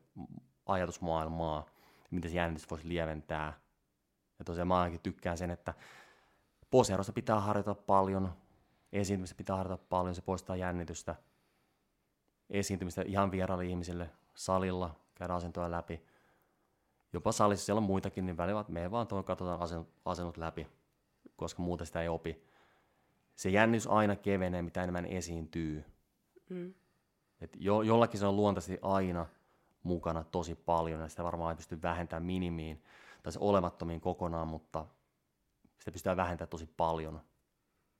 ajatusmaailmaa, 0.65 1.65
miten 2.11 2.31
se 2.31 2.37
jännitys 2.37 2.69
voisi 2.69 2.87
lieventää. 2.87 3.53
Ja 4.39 4.45
tosiaan 4.45 4.67
mä 4.67 4.79
ainakin 4.79 5.01
tykkään 5.01 5.37
sen, 5.37 5.51
että 5.51 5.73
poseerosta 6.71 7.13
pitää 7.13 7.39
harjoitella 7.39 7.81
paljon, 7.87 8.33
esiintymistä 8.99 9.35
pitää 9.35 9.55
harjoitella 9.55 9.87
paljon, 9.89 10.15
se 10.15 10.21
poistaa 10.21 10.55
jännitystä. 10.55 11.15
Esiintymistä 12.49 13.01
ihan 13.01 13.31
vieraille 13.31 13.65
ihmisille, 13.65 14.09
salilla, 14.35 14.95
käydä 15.15 15.33
asentoja 15.33 15.71
läpi. 15.71 16.05
Jopa 17.13 17.31
salissa 17.31 17.65
siellä 17.65 17.79
on 17.79 17.83
muitakin, 17.83 18.25
niin 18.25 18.37
välillä 18.37 18.65
me 18.67 18.91
vaan 18.91 19.07
tuon 19.07 19.23
katsotaan 19.23 19.61
asennut, 19.61 19.87
asennut 20.05 20.37
läpi, 20.37 20.67
koska 21.35 21.61
muuten 21.61 21.87
sitä 21.87 22.01
ei 22.01 22.07
opi. 22.07 22.43
Se 23.35 23.49
jännitys 23.49 23.87
aina 23.87 24.15
kevenee, 24.15 24.61
mitä 24.61 24.83
enemmän 24.83 25.05
esiintyy. 25.05 25.85
Mm. 26.49 26.73
Et 27.41 27.57
jo, 27.59 27.81
jollakin 27.81 28.19
se 28.19 28.25
on 28.25 28.35
luontaisesti 28.35 28.79
aina 28.81 29.25
mukana 29.83 30.23
tosi 30.23 30.55
paljon, 30.55 31.01
ja 31.01 31.07
sitä 31.07 31.23
varmaan 31.23 31.51
ei 31.51 31.55
pysty 31.55 31.81
vähentämään 31.81 32.25
minimiin 32.25 32.83
tai 33.23 33.31
se 33.31 33.39
olemattomiin 33.41 34.01
kokonaan, 34.01 34.47
mutta 34.47 34.85
sitä 35.79 35.91
pystytään 35.91 36.17
vähentämään 36.17 36.49
tosi 36.49 36.65
paljon. 36.77 37.21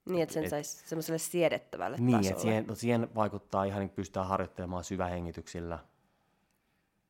Niin, 0.06 0.24
että 0.24 0.34
sen 0.34 0.44
et, 0.44 0.50
saisi 0.50 0.88
semmoiselle 0.88 1.18
siedettävälle 1.18 1.98
niin, 1.98 2.18
tasolle. 2.18 2.34
Niin, 2.34 2.42
siihen, 2.42 2.68
no 2.68 2.76
siihen 2.76 3.16
vaikuttaa 3.16 3.64
ihan, 3.64 3.80
niin 3.80 3.90
pystytään 3.90 4.28
harjoittelemaan 4.28 4.84
syvähengityksillä, 4.84 5.80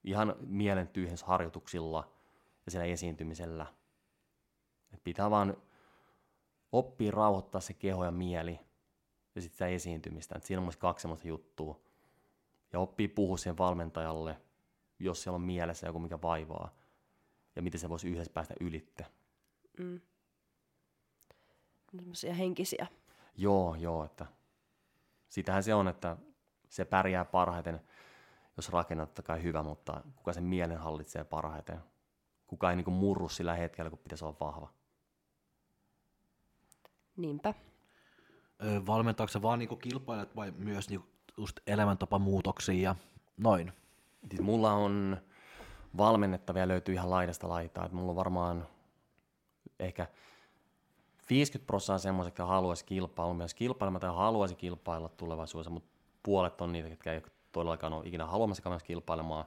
ihan 0.04 0.36
mielen 0.40 0.88
tyhjensharjoituksilla 0.88 2.12
ja 2.66 2.72
siellä 2.72 2.86
esiintymisellä. 2.86 3.66
Et 4.94 5.04
pitää 5.04 5.30
vaan 5.30 5.58
oppia 6.72 7.12
rauhoittaa 7.12 7.62
se 7.62 7.74
keho 7.74 8.06
ja 8.06 8.12
mieli 8.12 8.60
ja 9.36 9.42
sitten 9.42 9.56
sitä 9.56 9.68
esiintymistä. 9.68 10.36
Et 10.36 10.44
siinä 10.44 10.60
on 10.60 10.66
myös 10.66 10.78
kaksi 10.78 11.02
semmoista 11.02 11.28
juttua. 11.28 11.80
Ja 12.74 12.80
oppii 12.80 13.08
puhua 13.08 13.38
sen 13.38 13.58
valmentajalle, 13.58 14.42
jos 15.00 15.24
siellä 15.24 15.36
on 15.36 15.42
mielessä 15.42 15.88
joku, 15.88 16.00
mikä 16.00 16.22
vaivaa. 16.22 16.76
Ja 17.56 17.62
miten 17.62 17.80
se 17.80 17.90
voisi 17.90 18.10
yhdessä 18.10 18.34
päästä 18.34 18.54
ylitte. 18.60 19.06
Mm 19.78 20.02
semmoisia 22.00 22.34
henkisiä. 22.34 22.88
Joo, 23.38 23.76
joo, 23.76 24.04
että 24.06 24.26
sitähän 25.30 25.64
se 25.64 25.74
on, 25.74 25.88
että 25.88 26.18
se 26.70 26.86
pärjää 26.86 27.26
parhaiten, 27.26 27.82
jos 28.58 28.70
rakennat 28.70 29.22
kai 29.24 29.44
hyvä, 29.44 29.64
mutta 29.64 30.02
kuka 30.16 30.34
sen 30.34 30.44
mielen 30.44 30.78
hallitsee 30.78 31.24
parhaiten. 31.24 31.80
kukaan 32.48 32.72
ei 32.72 32.76
niin 32.76 32.86
kuin 32.86 32.96
murru 32.96 33.30
sillä 33.30 33.54
hetkellä, 33.54 33.90
kun 33.90 34.00
pitäisi 34.00 34.26
olla 34.26 34.38
vahva. 34.40 34.70
Niinpä. 37.18 37.54
Ö, 38.64 38.86
valmentaako 38.86 39.32
se 39.32 39.42
vaan 39.42 39.60
niinku 39.60 39.76
kilpailijat 39.76 40.36
vai 40.36 40.52
myös 40.52 40.90
niinku 40.90 41.08
just 41.38 41.60
elämäntapamuutoksia 41.68 42.82
ja 42.82 42.96
noin? 43.38 43.74
Siis 44.30 44.42
mulla 44.42 44.74
on 44.74 45.18
valmennettavia 45.98 46.68
löytyy 46.68 46.94
ihan 46.94 47.10
laidasta 47.10 47.50
laitaa. 47.50 47.86
Että 47.86 47.96
mulla 47.98 48.10
on 48.10 48.16
varmaan 48.16 48.68
ehkä 49.80 50.08
50 51.30 51.68
prosenttia 51.68 52.04
semmoisia, 52.04 52.28
jotka 52.28 52.46
haluaisi 52.46 52.86
kilpailla, 52.86 53.34
myös 53.34 53.54
kilpailematta 53.54 54.12
haluaisi 54.12 54.56
kilpailla 54.56 55.10
tulevaisuudessa, 55.10 55.72
mutta 55.72 55.90
puolet 56.24 56.62
on 56.62 56.72
niitä, 56.72 56.90
jotka 56.90 57.12
ei 57.12 57.22
todellakaan 57.52 57.94
ole 57.94 58.08
ikinä 58.08 58.26
haluamassa 58.26 58.70
myös 58.70 58.84
kilpailemaan, 58.84 59.46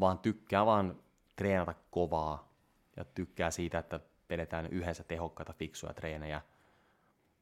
vaan 0.00 0.18
tykkää 0.18 0.66
vaan 0.66 0.96
treenata 1.36 1.74
kovaa 1.90 2.48
ja 2.96 3.04
tykkää 3.04 3.50
siitä, 3.50 3.78
että 3.78 4.00
vedetään 4.30 4.66
yhdessä 4.66 5.04
tehokkaita, 5.04 5.52
fiksuja 5.52 5.94
treenejä 5.94 6.40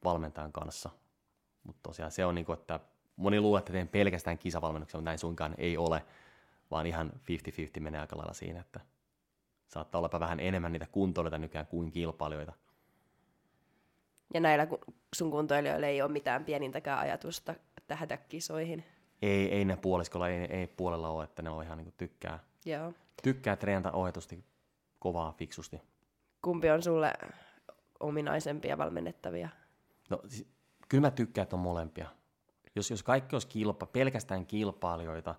valmentajan 0.03 0.51
kanssa. 0.51 0.89
Mutta 1.63 1.79
tosiaan 1.83 2.11
se 2.11 2.25
on 2.25 2.35
niin 2.35 2.45
kuin, 2.45 2.59
että 2.59 2.79
moni 3.15 3.41
luulee, 3.41 3.59
että 3.59 3.73
teen 3.73 3.87
pelkästään 3.87 4.37
kisavalmennuksia, 4.37 4.97
mutta 4.97 5.09
näin 5.09 5.19
suinkaan 5.19 5.55
ei 5.57 5.77
ole, 5.77 6.05
vaan 6.71 6.85
ihan 6.85 7.11
50-50 7.77 7.79
menee 7.79 8.01
aika 8.01 8.17
lailla 8.17 8.33
siinä, 8.33 8.59
että 8.59 8.79
saattaa 9.67 9.99
olla 9.99 10.19
vähän 10.19 10.39
enemmän 10.39 10.71
niitä 10.71 10.87
kuntoilijoita 10.91 11.37
nykyään 11.37 11.67
kuin 11.67 11.91
kilpailijoita. 11.91 12.53
Ja 14.33 14.39
näillä 14.39 14.67
sun 15.15 15.31
kuntoilijoilla 15.31 15.87
ei 15.87 16.01
ole 16.01 16.11
mitään 16.11 16.45
pienintäkään 16.45 16.99
ajatusta 16.99 17.55
tähdä 17.87 18.17
kisoihin. 18.17 18.83
Ei, 19.21 19.51
ei 19.51 19.65
ne 19.65 19.77
puoliskolla, 19.77 20.29
ei, 20.29 20.45
ei 20.45 20.67
puolella 20.67 21.09
ole, 21.09 21.23
että 21.23 21.41
ne 21.41 21.49
on 21.49 21.63
ihan 21.63 21.77
niin 21.77 21.85
kuin 21.85 21.95
tykkää, 21.97 22.39
Joo. 22.65 22.93
tykkää 23.23 23.55
treenata 23.55 23.91
ohjatusti, 23.91 24.43
kovaa, 24.99 25.31
fiksusti. 25.31 25.81
Kumpi 26.41 26.69
on 26.69 26.83
sulle 26.83 27.13
ominaisempia 27.99 28.77
valmennettavia? 28.77 29.49
No, 30.09 30.21
siis, 30.27 30.47
kyllä 30.89 31.07
mä 31.07 31.11
tykkään, 31.11 31.43
että 31.43 31.55
on 31.55 31.61
molempia. 31.61 32.09
Jos, 32.75 32.91
jos 32.91 33.03
kaikki 33.03 33.35
olisi 33.35 33.47
kilpa, 33.47 33.85
pelkästään 33.85 34.45
kilpailijoita 34.45 35.35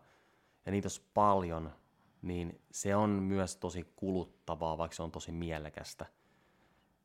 ja 0.66 0.72
niitä 0.72 0.86
olisi 0.86 1.02
paljon, 1.14 1.72
niin 2.22 2.60
se 2.70 2.96
on 2.96 3.10
myös 3.10 3.56
tosi 3.56 3.92
kuluttavaa, 3.96 4.78
vaikka 4.78 4.94
se 4.94 5.02
on 5.02 5.12
tosi 5.12 5.32
mielekästä. 5.32 6.06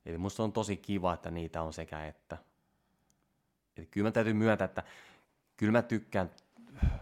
Eli 0.06 0.18
musta 0.18 0.44
on 0.44 0.54
tosi 0.54 0.78
kiva, 0.78 1.14
että 1.14 1.32
niitä 1.32 1.62
on 1.62 1.74
sekä 1.74 2.06
että. 2.06 2.38
Eli 3.78 3.86
kyllä 3.86 4.08
mä 4.08 4.12
täytyy 4.12 4.34
myöntää, 4.34 4.66
että 4.66 4.84
kyllä 5.58 5.72
mä 5.72 5.82
tykkään 5.82 6.32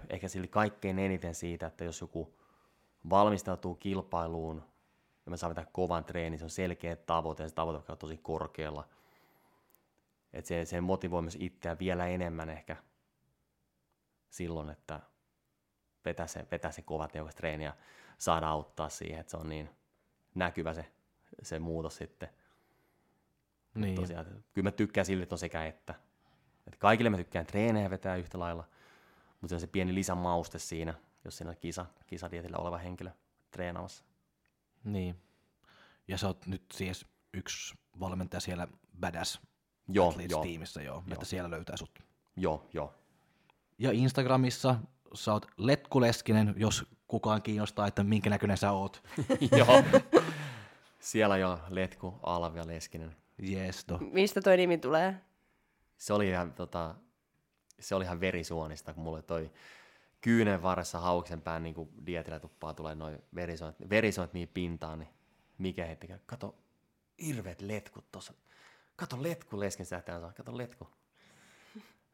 ehkä 0.10 0.28
sille 0.28 0.48
kaikkein 0.48 1.00
eniten 1.00 1.36
siitä, 1.36 1.68
että 1.68 1.84
jos 1.84 2.02
joku 2.02 2.34
valmistautuu 3.10 3.76
kilpailuun 3.76 4.64
ja 5.26 5.30
mä 5.30 5.38
saan 5.38 5.50
vetää 5.50 5.72
kovan 5.72 6.06
treenin, 6.06 6.40
se 6.40 6.46
on 6.46 6.50
selkeä 6.50 6.96
tavoite 6.96 7.44
ja 7.44 7.50
se 7.50 7.56
tavoite 7.56 7.92
on 7.92 7.98
tosi 7.98 8.18
korkealla– 8.18 8.88
et 10.34 10.46
se, 10.46 10.66
se 10.66 10.82
motivoi 10.82 11.22
myös 11.22 11.38
itseä 11.40 11.80
vielä 11.80 12.08
enemmän 12.08 12.50
ehkä 12.50 12.76
silloin, 14.30 14.70
että 14.70 15.00
vetää 16.06 16.28
se, 16.28 16.48
vetää 16.52 16.72
se 16.72 16.82
kova 16.82 17.08
tehokas 17.08 17.36
treeni 17.36 17.64
ja 17.64 17.76
saada 18.18 18.50
auttaa 18.50 18.90
siihen, 18.90 19.20
että 19.20 19.32
se 19.32 19.38
on 19.38 19.50
niin 19.50 19.70
näkyvä 20.36 20.74
se, 20.74 20.92
se 21.42 21.60
muutos 21.60 21.96
sitten. 21.96 22.30
Niin. 23.82 23.96
Tosiaan, 23.96 24.26
kyllä 24.54 24.68
mä 24.68 24.72
tykkään 24.72 25.06
sille, 25.06 25.24
että 25.24 25.36
on 25.36 25.40
sekä 25.40 25.66
että. 25.66 25.96
että 26.68 26.80
kaikille 26.80 27.10
mä 27.10 27.18
tykkään 27.18 27.46
treenejä 27.46 27.90
vetää 27.90 28.16
yhtä 28.16 28.40
lailla, 28.40 28.64
mutta 29.42 29.48
se 29.48 29.56
on 29.56 29.62
se 29.62 29.68
pieni 29.68 29.96
lisämauste 29.96 30.60
siinä, 30.60 30.94
jos 31.26 31.38
siinä 31.38 31.50
on 31.50 31.58
kisa, 31.60 31.86
kisadietillä 32.08 32.58
oleva 32.58 32.78
henkilö 32.78 33.12
treenaamassa. 33.52 34.04
Niin. 34.84 35.16
Ja 36.08 36.18
sä 36.18 36.28
oot 36.28 36.46
nyt 36.48 36.64
siis 36.74 37.06
yksi 37.34 37.76
valmentaja 38.00 38.40
siellä 38.40 38.68
Badass 39.00 39.42
Joo, 39.88 40.16
joo, 40.30 40.42
tiimissä, 40.42 40.82
joo, 40.82 40.96
joo, 40.96 41.14
että 41.14 41.26
siellä 41.26 41.52
löytää 41.52 41.78
sut. 41.78 42.00
joo, 42.36 42.70
joo. 42.74 42.94
Ja 43.78 43.92
Instagramissa 43.92 44.76
sä 45.14 45.34
oot 45.34 45.48
Letku 45.58 46.02
Leskinen, 46.02 46.54
jos 46.58 46.86
kukaan 47.08 47.42
kiinnostaa, 47.42 47.88
että 47.88 48.04
minkä 48.04 48.30
näköinen 48.30 48.58
sä 48.58 48.72
oot. 48.72 49.04
joo. 49.58 49.84
Siellä 51.00 51.38
jo 51.38 51.60
Letku, 51.70 52.20
Alvi 52.24 52.58
ja 52.58 52.68
Leskinen. 52.68 53.16
Jees, 53.42 53.88
no. 53.88 53.98
Mistä 54.02 54.42
toi 54.42 54.58
nimi 54.58 54.78
tulee? 54.78 55.16
se 55.98 56.14
oli 56.14 56.30
ihan, 56.30 56.54
tota, 56.54 56.96
se 57.80 57.96
oli 57.96 58.04
ihan 58.04 58.20
verisuonista, 58.20 58.94
kun 58.94 59.04
mulle 59.04 59.22
toi 59.22 59.52
kyynen 60.22 60.62
varressa 60.64 61.00
hauksen 61.00 61.42
pään 61.42 61.64
niin 61.64 61.76
dietillä 62.06 62.40
tuppaa 62.40 62.74
tulee 62.74 62.96
noin 62.96 63.20
verisuonet, 63.36 63.76
verisuonet 63.90 64.34
mihin 64.34 64.48
pintaan, 64.48 65.00
niin 65.00 65.10
mikä 65.58 65.86
heti, 65.86 66.08
kato, 66.26 66.56
hirveet 67.26 67.62
letkut 67.62 68.12
tossa. 68.12 68.34
Kato 68.96 69.24
letku 69.24 69.60
lesken 69.60 69.86
sähtään 69.86 70.22
saa, 70.22 70.34
kato 70.34 70.58
letku. 70.58 70.88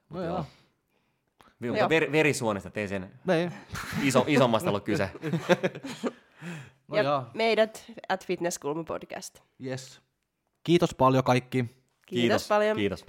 No 0.10 0.24
joo. 0.24 0.46
Mutta 1.60 1.78
Joo. 1.80 1.90
ver, 1.90 2.12
verisuonista 2.12 2.70
tein 2.70 2.90
sen 2.90 3.20
Niin. 3.28 3.54
iso, 4.04 4.24
isommasta 4.28 4.70
ollut 4.70 4.84
kyse. 4.84 5.10
No 6.88 6.98
ja 6.98 7.04
joo, 7.04 7.24
meidät 7.34 7.92
at 8.10 8.26
Fitness 8.26 8.60
Kulma 8.60 8.84
podcast. 8.84 9.40
yes. 9.66 10.02
Kiitos 10.66 10.96
paljon 10.96 11.24
kaikki. 11.24 11.66
Kiitos, 12.06 12.48
paljon. 12.48 12.78
Kiitos. 12.78 13.06